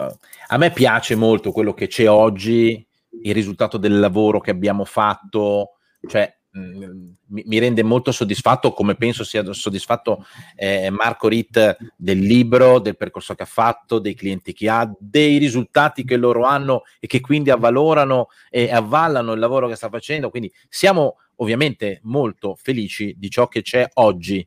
a 0.47 0.58
me 0.58 0.72
piace 0.72 1.16
molto 1.16 1.52
quello 1.52 1.74
che 1.74 1.88
c'è 1.88 2.10
oggi 2.10 2.86
il 3.24 3.34
risultato 3.34 3.78
del 3.78 3.99
lavoro 3.99 4.39
che 4.39 4.52
abbiamo 4.52 4.86
fatto, 4.86 5.78
cioè 6.08 6.34
mi, 6.54 7.60
rende 7.60 7.82
molto 7.82 8.12
soddisfatto, 8.12 8.74
come 8.74 8.95
penso 8.95 9.24
sia 9.24 9.54
soddisfatto 9.54 10.26
eh, 10.56 10.89
Marco 10.89 11.30
Ritt 11.30 11.78
del 11.95 12.20
libro, 12.20 12.80
del 12.80 12.97
percorso 12.97 13.34
che 13.36 13.43
ha 13.43 13.47
fatto, 13.47 13.99
dei 13.99 14.14
clienti 14.14 14.52
che 14.52 14.70
ha, 14.70 14.91
dei 14.99 15.38
risultati 15.38 16.04
che 16.04 16.18
loro 16.18 16.43
hanno 16.43 16.82
e 16.99 17.08
che 17.08 17.22
quindi 17.22 17.52
avvalorano 17.52 18.28
e 18.49 18.70
avvallano 18.72 19.32
il 19.32 19.39
lavoro 19.39 19.70
che 19.70 19.76
sta 19.76 19.89
facendo. 19.89 20.30
Quindi 20.30 20.52
siamo 20.68 21.18
ovviamente 21.36 22.02
molto 22.04 22.56
felici 22.56 23.16
di 23.18 23.30
ciò 23.30 23.47
che 23.47 23.62
c'è 23.62 23.88
oggi 23.93 24.45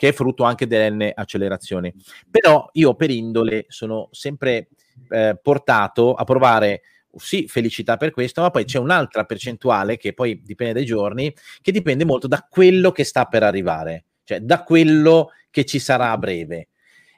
che 0.00 0.08
è 0.08 0.12
frutto 0.12 0.44
anche 0.44 0.66
delle 0.66 1.12
accelerazioni. 1.14 1.92
Però 2.30 2.70
io 2.72 2.94
per 2.94 3.10
indole 3.10 3.66
sono 3.68 4.08
sempre 4.12 4.68
eh, 5.10 5.38
portato 5.42 6.14
a 6.14 6.24
provare 6.24 6.80
sì, 7.16 7.46
felicità 7.46 7.98
per 7.98 8.10
questo, 8.10 8.40
ma 8.40 8.48
poi 8.48 8.64
c'è 8.64 8.78
un'altra 8.78 9.24
percentuale 9.24 9.98
che 9.98 10.14
poi 10.14 10.40
dipende 10.42 10.72
dai 10.72 10.86
giorni, 10.86 11.30
che 11.60 11.70
dipende 11.70 12.06
molto 12.06 12.28
da 12.28 12.46
quello 12.48 12.92
che 12.92 13.04
sta 13.04 13.26
per 13.26 13.42
arrivare, 13.42 14.06
cioè 14.24 14.40
da 14.40 14.62
quello 14.62 15.32
che 15.50 15.66
ci 15.66 15.78
sarà 15.78 16.12
a 16.12 16.16
breve. 16.16 16.68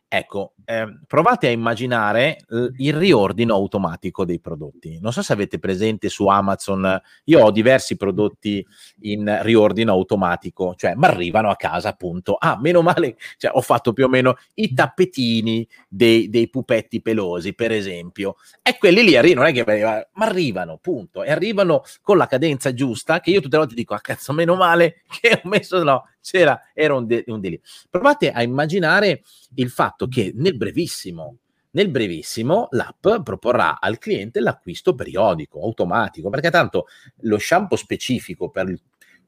Ecco, 0.09 0.52
eh, 0.65 0.99
provate 1.07 1.49
a 1.49 1.51
immaginare 1.51 2.39
il 2.77 2.95
riordino 2.95 3.55
automatico 3.55 4.25
dei 4.25 4.41
prodotti. 4.41 4.99
Non 5.01 5.13
so 5.13 5.23
se 5.23 5.33
avete 5.33 5.59
presente 5.59 6.09
su 6.09 6.27
Amazon, 6.27 7.01
io 7.25 7.45
ho 7.45 7.51
diversi 7.51 7.97
prodotti 7.97 8.65
in 9.03 9.41
riordino 9.43 9.93
automatico, 9.93 10.75
cioè 10.77 10.95
mi 10.95 11.05
arrivano 11.05 11.51
a 11.51 11.57
casa 11.57 11.91
appunto. 11.91 12.37
Ah, 12.39 12.59
meno 12.61 12.83
male, 12.83 13.17
cioè, 13.37 13.51
ho 13.55 13.61
fatto 13.61 13.93
più 13.93 14.05
o 14.05 14.09
meno 14.09 14.37
i 14.55 14.73
tappetini 14.75 15.67
dei, 15.89 16.29
dei 16.29 16.49
pupetti 16.49 17.01
pelosi, 17.03 17.55
per 17.55 17.73
esempio. 17.73 18.37
E 18.63 18.77
quelli 18.79 19.03
lì 19.03 19.17
arrivano, 19.17 19.47
non 19.47 19.57
è 19.57 19.65
che 19.65 20.09
mi 20.15 20.25
arrivano, 20.25 20.79
punto. 20.81 21.23
E 21.23 21.31
arrivano 21.31 21.83
con 22.01 22.17
la 22.17 22.27
cadenza 22.27 22.73
giusta, 22.73 23.21
che 23.21 23.31
io 23.31 23.41
tutte 23.41 23.57
le 23.57 23.63
volte 23.63 23.75
dico, 23.75 23.95
ah 23.95 24.01
cazzo, 24.01 24.33
meno 24.33 24.55
male 24.55 25.03
che 25.21 25.41
ho 25.43 25.49
messo, 25.49 25.83
no, 25.83 26.09
c'era, 26.21 26.61
era 26.73 26.95
un, 26.95 27.07
de- 27.07 27.25
un 27.27 27.41
delirio. 27.41 27.65
Provate 27.91 28.31
a 28.31 28.43
immaginare 28.43 29.23
il 29.57 29.71
fatto 29.71 30.07
che 30.09 30.33
nel 30.35 30.52
brevissimo. 30.55 31.39
Nel 31.75 31.89
brevissimo 31.89 32.69
l'app 32.73 33.09
proporrà 33.23 33.81
al 33.81 33.99
cliente 33.99 34.41
l'acquisto 34.41 34.95
periodico, 34.95 35.61
automatico, 35.61 36.29
perché 36.29 36.51
tanto 36.51 36.87
lo 37.21 37.39
shampoo 37.39 37.79
specifico 37.79 38.51
per 38.51 38.69
il 38.69 38.81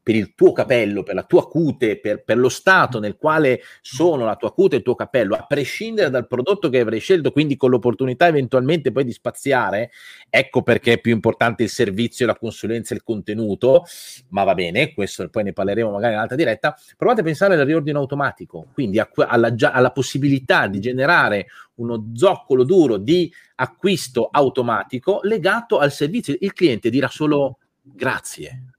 per 0.04 0.14
il 0.14 0.34
tuo 0.34 0.52
capello, 0.52 1.02
per 1.02 1.14
la 1.14 1.22
tua 1.22 1.48
cute, 1.48 1.98
per, 1.98 2.22
per, 2.22 2.36
lo 2.36 2.50
stato 2.50 3.00
nel 3.00 3.16
quale 3.16 3.62
sono 3.80 4.26
la 4.26 4.36
tua 4.36 4.52
cute 4.52 4.74
e 4.74 4.78
il 4.78 4.84
tuo 4.84 4.94
capello, 4.94 5.34
a 5.34 5.46
prescindere 5.48 6.10
dal 6.10 6.26
prodotto 6.26 6.68
che 6.68 6.80
avrai 6.80 7.00
scelto, 7.00 7.32
quindi 7.32 7.56
con 7.56 7.70
l'opportunità 7.70 8.26
eventualmente 8.26 8.92
poi 8.92 9.04
di 9.04 9.12
spaziare, 9.12 9.90
ecco 10.28 10.62
perché 10.62 10.92
è 10.92 11.00
più 11.00 11.12
importante 11.12 11.62
il 11.62 11.70
servizio, 11.70 12.26
la 12.26 12.36
consulenza 12.36 12.92
e 12.92 12.98
il 12.98 13.02
contenuto, 13.02 13.84
ma 14.28 14.44
va 14.44 14.52
bene, 14.52 14.92
questo 14.92 15.26
poi 15.30 15.44
ne 15.44 15.54
parleremo 15.54 15.90
magari 15.90 16.12
in 16.12 16.20
altra 16.20 16.36
diretta, 16.36 16.76
provate 16.98 17.22
a 17.22 17.24
pensare 17.24 17.54
al 17.54 17.64
riordino 17.64 17.98
automatico, 17.98 18.66
quindi 18.74 18.98
a, 18.98 19.08
alla, 19.26 19.54
alla 19.58 19.90
possibilità 19.90 20.66
di 20.66 20.80
generare 20.80 21.46
uno 21.76 22.10
zoccolo 22.14 22.62
duro 22.62 22.98
di 22.98 23.32
acquisto 23.54 24.28
automatico 24.30 25.20
legato 25.22 25.78
al 25.78 25.90
servizio. 25.90 26.36
Il 26.38 26.52
cliente 26.52 26.90
dirà 26.90 27.08
solo 27.08 27.56
grazie 27.80 28.73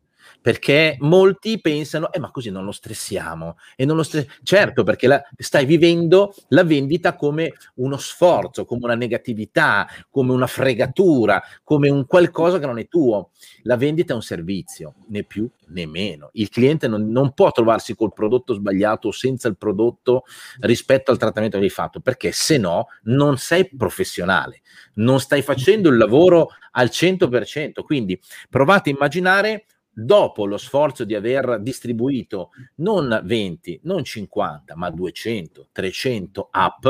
perché 0.46 0.96
molti 1.00 1.60
pensano, 1.60 2.12
eh, 2.12 2.20
ma 2.20 2.30
così 2.30 2.52
non 2.52 2.66
lo 2.66 2.72
stressiamo. 2.72 3.58
E 3.76 3.84
non 3.84 3.96
lo 3.96 4.04
stress- 4.04 4.41
certo, 4.43 4.84
perché 4.84 5.08
la, 5.08 5.20
stai 5.39 5.66
vivendo 5.66 6.36
la 6.50 6.64
vendita 6.64 7.16
come 7.16 7.54
uno 7.78 7.98
sforzo, 7.98 8.64
come 8.64 8.82
una 8.84 8.93
negatività, 8.93 9.88
come 10.12 10.32
una 10.34 10.46
fregatura, 10.46 11.41
come 11.64 11.89
un 11.89 12.06
qualcosa 12.06 12.60
che 12.60 12.68
non 12.68 12.78
è 12.78 12.88
tuo. 12.88 13.32
La 13.64 13.76
vendita 13.76 14.14
è 14.14 14.16
un 14.16 14.22
servizio, 14.22 14.93
né 15.08 15.24
più 15.24 15.50
né 15.70 15.88
meno. 15.88 16.30
Il 16.34 16.50
cliente 16.50 16.88
non, 16.88 17.10
non 17.10 17.34
può 17.34 17.50
trovarsi 17.50 17.96
col 17.96 18.14
prodotto 18.14 18.54
sbagliato 18.54 19.08
o 19.08 19.12
senza 19.12 19.48
il 19.48 19.58
prodotto 19.58 20.26
rispetto 20.60 21.10
al 21.10 21.18
trattamento 21.18 21.58
che 21.58 21.64
hai 21.64 21.72
fatto, 21.72 22.02
perché 22.02 22.32
se 22.32 22.60
no 22.60 22.89
non 23.06 23.39
sei 23.39 23.68
professionale, 23.76 24.62
non 24.96 25.20
stai 25.20 25.41
facendo 25.41 25.89
il 25.89 25.98
lavoro 25.98 26.50
al 26.74 26.89
100%. 26.91 27.82
Quindi 27.84 28.22
provate 28.48 28.91
a 28.91 28.93
immaginare 28.93 29.66
dopo 29.96 30.46
lo 30.46 30.58
sforzo 30.58 31.06
di 31.06 31.16
aver 31.16 31.60
distribuito 31.62 32.50
non 32.76 33.22
20, 33.24 33.80
non 33.84 34.04
50, 34.04 34.76
ma 34.76 34.89
200, 34.89 35.70
300 35.72 36.50
app 36.52 36.86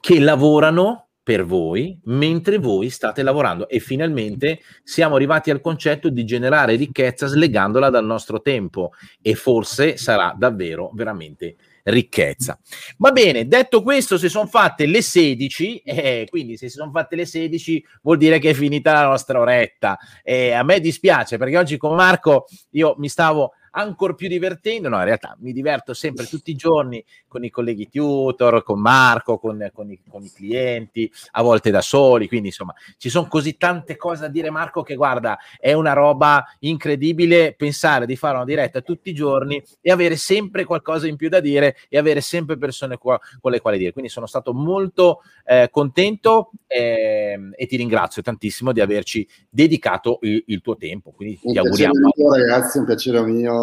che 0.00 0.18
lavorano 0.18 1.08
per 1.22 1.44
voi 1.44 1.96
mentre 2.04 2.58
voi 2.58 2.90
state 2.90 3.22
lavorando. 3.22 3.68
E 3.68 3.78
finalmente 3.78 4.60
siamo 4.82 5.14
arrivati 5.14 5.50
al 5.50 5.60
concetto 5.60 6.08
di 6.08 6.24
generare 6.24 6.76
ricchezza 6.76 7.26
slegandola 7.26 7.90
dal 7.90 8.04
nostro 8.04 8.40
tempo. 8.40 8.92
E 9.20 9.34
forse 9.34 9.96
sarà 9.96 10.34
davvero 10.36 10.90
veramente 10.94 11.56
ricchezza. 11.84 12.58
Va 12.98 13.10
bene, 13.12 13.46
detto 13.46 13.82
questo, 13.82 14.18
se 14.18 14.28
sono 14.28 14.46
fatte 14.46 14.86
le 14.86 15.02
16, 15.02 15.78
eh, 15.78 16.26
quindi 16.28 16.56
se 16.56 16.68
si 16.68 16.76
sono 16.76 16.90
fatte 16.90 17.16
le 17.16 17.26
16 17.26 17.84
vuol 18.02 18.18
dire 18.18 18.38
che 18.38 18.50
è 18.50 18.54
finita 18.54 18.92
la 18.92 19.06
nostra 19.06 19.38
oretta. 19.38 19.98
Eh, 20.22 20.52
a 20.52 20.62
me 20.62 20.80
dispiace 20.80 21.38
perché 21.38 21.58
oggi 21.58 21.76
con 21.76 21.94
Marco 21.94 22.46
io 22.70 22.94
mi 22.98 23.08
stavo 23.08 23.52
ancora 23.72 24.14
più 24.14 24.28
divertendo. 24.28 24.88
No, 24.88 24.98
in 24.98 25.04
realtà 25.04 25.36
mi 25.40 25.52
diverto 25.52 25.94
sempre 25.94 26.26
tutti 26.26 26.50
i 26.50 26.54
giorni 26.54 27.04
con 27.26 27.44
i 27.44 27.50
colleghi 27.50 27.88
tutor, 27.88 28.62
con 28.62 28.80
Marco, 28.80 29.38
con, 29.38 29.70
con, 29.72 29.90
i, 29.90 30.00
con, 30.08 30.22
i, 30.22 30.30
clienti, 30.30 31.10
a 31.32 31.42
volte 31.42 31.70
da 31.70 31.80
soli. 31.80 32.28
Quindi, 32.28 32.48
insomma, 32.48 32.74
ci 32.96 33.08
sono 33.08 33.26
così 33.28 33.56
tante 33.56 33.96
cose 33.96 34.22
da 34.22 34.28
dire, 34.28 34.50
Marco, 34.50 34.82
che 34.82 34.94
guarda, 34.94 35.38
è 35.58 35.72
una 35.72 35.92
roba 35.92 36.44
incredibile 36.60 37.54
pensare 37.54 38.06
di 38.06 38.16
fare 38.16 38.36
una 38.36 38.44
diretta 38.44 38.80
tutti 38.80 39.10
i 39.10 39.14
giorni 39.14 39.62
e 39.80 39.90
avere 39.90 40.16
sempre 40.16 40.64
qualcosa 40.64 41.06
in 41.06 41.16
più 41.16 41.28
da 41.28 41.40
dire 41.40 41.76
e 41.88 41.98
avere 41.98 42.20
sempre 42.20 42.56
persone 42.56 42.98
qua, 42.98 43.18
con 43.40 43.50
le 43.50 43.60
quali 43.60 43.78
dire. 43.78 43.92
Quindi 43.92 44.10
sono 44.10 44.26
stato 44.26 44.52
molto 44.52 45.22
eh, 45.44 45.68
contento 45.70 46.50
eh, 46.66 47.38
e 47.54 47.66
ti 47.66 47.76
ringrazio 47.76 48.22
tantissimo 48.22 48.72
di 48.72 48.80
averci 48.80 49.26
dedicato 49.48 50.18
il, 50.22 50.42
il 50.46 50.60
tuo 50.60 50.76
tempo. 50.76 51.10
Quindi 51.10 51.38
un 51.42 51.52
ti 51.52 51.58
auguriamo. 51.58 51.92
Mio, 52.14 52.34
ragazzi, 52.34 52.78
un 52.78 52.84
piacere 52.84 53.22
mio 53.22 53.61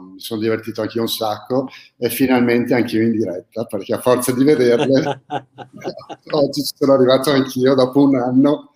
mi 0.00 0.20
sono 0.20 0.40
divertito 0.40 0.80
anche 0.80 0.96
io 0.96 1.02
un 1.02 1.08
sacco 1.08 1.68
e 1.96 2.08
finalmente 2.10 2.74
anch'io 2.74 3.02
in 3.02 3.12
diretta 3.12 3.64
perché 3.64 3.94
a 3.94 4.00
forza 4.00 4.32
di 4.32 4.44
vederle 4.44 5.22
oggi 6.30 6.62
ci 6.62 6.74
sono 6.76 6.94
arrivato 6.94 7.30
anch'io 7.30 7.74
dopo 7.74 8.02
un 8.02 8.16
anno. 8.16 8.72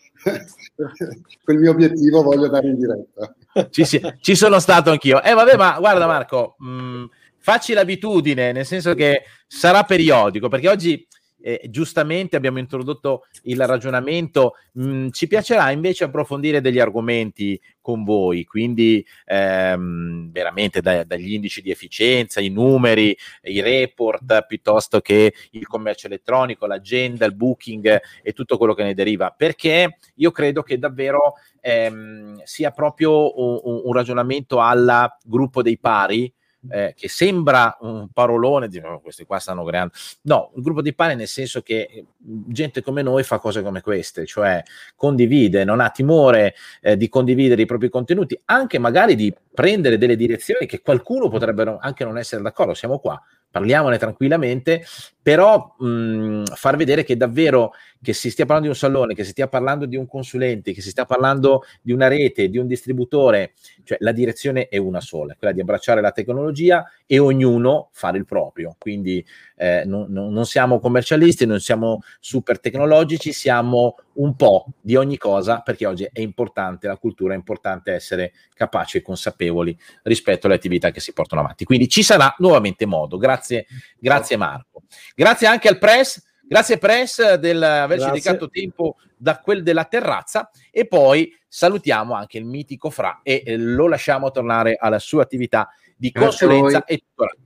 Quel 1.45 1.59
mio 1.59 1.71
obiettivo 1.71 2.23
voglio 2.23 2.49
dare 2.49 2.69
in 2.69 2.79
diretta. 2.79 3.35
Ci, 3.71 3.85
sì, 3.85 4.01
ci 4.21 4.35
sono 4.35 4.59
stato 4.59 4.91
anch'io. 4.91 5.23
E 5.23 5.31
eh, 5.31 5.35
vabbè 5.35 5.57
ma 5.57 5.77
guarda 5.79 6.07
Marco 6.07 6.57
mh, 6.59 6.69
mm, 6.69 7.05
facci 7.39 7.75
l'abitudine 7.75 8.53
nel 8.53 8.65
senso 8.65 8.95
che 8.95 9.25
sarà 9.47 9.83
periodico 9.85 10.49
perché 10.49 10.69
oggi 10.69 11.07
eh, 11.47 11.61
giustamente 11.69 12.37
abbiamo 12.37 12.59
introdotto 12.59 13.27
il 13.43 13.63
ragionamento, 13.67 14.55
mh, 14.73 15.11
ci 15.11 15.27
piacerà 15.27 15.71
invece 15.73 16.05
approfondire 16.05 16.63
degli 16.63 16.79
argomenti 16.79 17.61
con 17.83 18.03
voi, 18.03 18.45
quindi 18.47 19.05
ehm, 19.27 20.33
veramente 20.33 20.81
da, 20.81 21.05
dagli 21.05 21.35
indici 21.35 21.61
di 21.61 21.71
efficienza, 21.71 22.41
i 22.41 22.49
numeri, 22.49 23.15
i 23.43 23.61
report, 23.61 24.47
piuttosto 24.47 25.01
che 25.01 25.35
il 25.51 25.67
commercio 25.67 26.07
elettronico, 26.07 26.65
l'agenda, 26.65 27.27
il 27.27 27.35
booking 27.35 28.01
e 28.23 28.33
tutto 28.33 28.57
quello 28.57 28.73
che 28.73 28.85
ne 28.85 28.95
deriva, 28.95 29.35
perché 29.37 29.99
io 30.15 30.31
credo 30.31 30.63
che 30.63 30.79
davvero 30.79 31.35
ehm, 31.61 32.41
sia 32.45 32.71
proprio 32.71 33.39
un, 33.39 33.83
un 33.85 33.93
ragionamento 33.93 34.61
al 34.61 35.11
gruppo 35.23 35.61
dei 35.61 35.79
pari, 35.79 36.33
eh, 36.71 36.95
che 36.97 37.09
sembra 37.09 37.77
un 37.81 38.09
parolone, 38.13 38.69
di 38.69 38.79
oh, 38.79 39.01
questi 39.01 39.25
qua 39.25 39.39
stanno 39.39 39.65
creando. 39.65 39.93
No, 40.23 40.51
un 40.55 40.63
gruppo 40.63 40.83
di 40.83 40.95
pane 40.95 41.15
nel 41.15 41.29
senso 41.29 41.61
che 41.63 41.89
eh, 41.91 42.05
gente 42.19 42.83
come 42.83 43.03
noi 43.03 43.23
fa 43.23 43.39
cose 43.39 43.63
come 43.63 43.81
queste, 43.81 44.27
cioè 44.27 44.63
condivide, 44.97 45.65
non 45.65 45.81
ha 45.81 45.91
timore 45.91 46.55
eh, 46.81 46.97
di 46.97 47.09
condividere 47.09 47.63
i 47.63 47.67
propri 47.67 47.89
contenuti, 47.89 48.41
anche 48.47 48.79
magari 48.79 49.15
di 49.15 49.35
prendere 49.53 49.99
delle 49.99 50.17
direzioni 50.17 50.67
che 50.67 50.81
qualcuno 50.81 51.29
potrebbero 51.29 51.79
anche 51.81 52.05
non 52.05 52.19
essere 52.19 52.43
d'accordo. 52.43 52.75
Siamo 52.75 52.99
qua, 52.99 53.21
parliamone 53.51 53.99
tranquillamente, 53.99 54.85
però 55.23 55.77
mh, 55.79 56.45
far 56.55 56.77
vedere 56.77 57.05
che 57.05 57.17
davvero 57.17 57.73
che 58.05 58.13
si 58.13 58.31
stia 58.31 58.45
parlando 58.45 58.69
di 58.69 58.75
un 58.75 58.79
salone, 58.79 59.15
che 59.15 59.25
si 59.25 59.31
stia 59.31 59.49
parlando 59.49 59.87
di 59.87 59.97
un 59.97 60.07
consulente, 60.07 60.73
che 60.73 60.83
si 60.83 60.91
stia 60.91 61.07
parlando 61.07 61.65
di 61.81 61.91
una 61.91 62.07
rete, 62.07 62.49
di 62.49 62.59
un 62.59 62.67
distributore, 62.67 63.55
cioè 63.83 63.97
la 64.01 64.13
direzione 64.13 64.69
è 64.69 64.77
una 64.77 65.01
sola, 65.01 65.35
quella 65.37 65.53
di 65.53 65.61
abbracciare 65.61 66.01
la 66.01 66.13
tecnologia 66.13 66.85
e 67.07 67.19
ognuno 67.19 67.89
fare 67.93 68.19
il 68.19 68.27
proprio. 68.27 68.77
Quindi 68.79 69.25
eh, 69.57 69.85
non, 69.87 70.07
non 70.11 70.47
siamo 70.47 70.79
commercialisti, 70.79 71.47
non 71.47 71.61
siamo 71.61 72.03
super 72.21 72.61
tecnologici, 72.61 73.33
siamo 73.33 73.97
un 74.15 74.37
po' 74.37 74.67
di 74.81 74.97
ogni 74.97 75.17
cosa 75.17 75.61
perché 75.61 75.87
oggi 75.87 76.09
è 76.13 76.21
importante 76.21 76.87
la 76.87 76.99
cultura, 76.99 77.33
è 77.33 77.37
importante 77.37 77.93
essere 77.93 78.33
capaci 78.55 78.99
e 78.99 79.03
consapevoli 79.03 79.77
rispetto 80.03 80.47
alle 80.47 80.57
attività 80.57 80.91
che 80.91 81.01
si 81.01 81.13
portano 81.13 81.41
avanti. 81.41 81.65
Quindi 81.65 81.89
ci 81.89 82.03
sarà 82.03 82.33
nuovamente 82.39 82.87
modo. 82.87 83.17
Grazie, 83.17 83.67
grazie 83.99 84.37
Marco. 84.37 84.83
Grazie 85.15 85.47
anche 85.47 85.69
al 85.69 85.79
press. 85.79 86.23
Grazie 86.47 86.79
Press 86.79 87.35
del 87.35 87.63
averci 87.63 88.07
dedicato 88.07 88.49
tempo 88.49 88.97
da 89.17 89.41
quel 89.41 89.63
della 89.63 89.85
terrazza 89.85 90.51
e 90.71 90.87
poi 90.87 91.33
salutiamo 91.49 92.15
anche 92.15 92.39
il 92.39 92.45
mitico 92.45 92.91
Fra 92.91 93.21
e 93.23 93.43
eh, 93.45 93.57
lo 93.57 93.89
lasciamo 93.89 94.31
tornare 94.31 94.77
alla 94.79 94.99
sua 94.99 95.23
attività 95.23 95.69
di 95.97 96.13
consulenza 96.13 96.85
e 96.85 96.99
tutoraggio. 96.99 97.43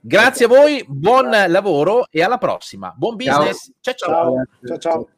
Grazie 0.00 0.46
a 0.46 0.48
voi, 0.48 0.84
buon 0.88 1.30
lavoro 1.46 2.08
e 2.10 2.22
alla 2.22 2.38
prossima. 2.38 2.92
Buon 2.96 3.14
business. 3.14 3.70
ciao. 3.80 3.94
ciao. 3.94 4.44
ciao, 4.66 4.78
ciao. 4.78 5.08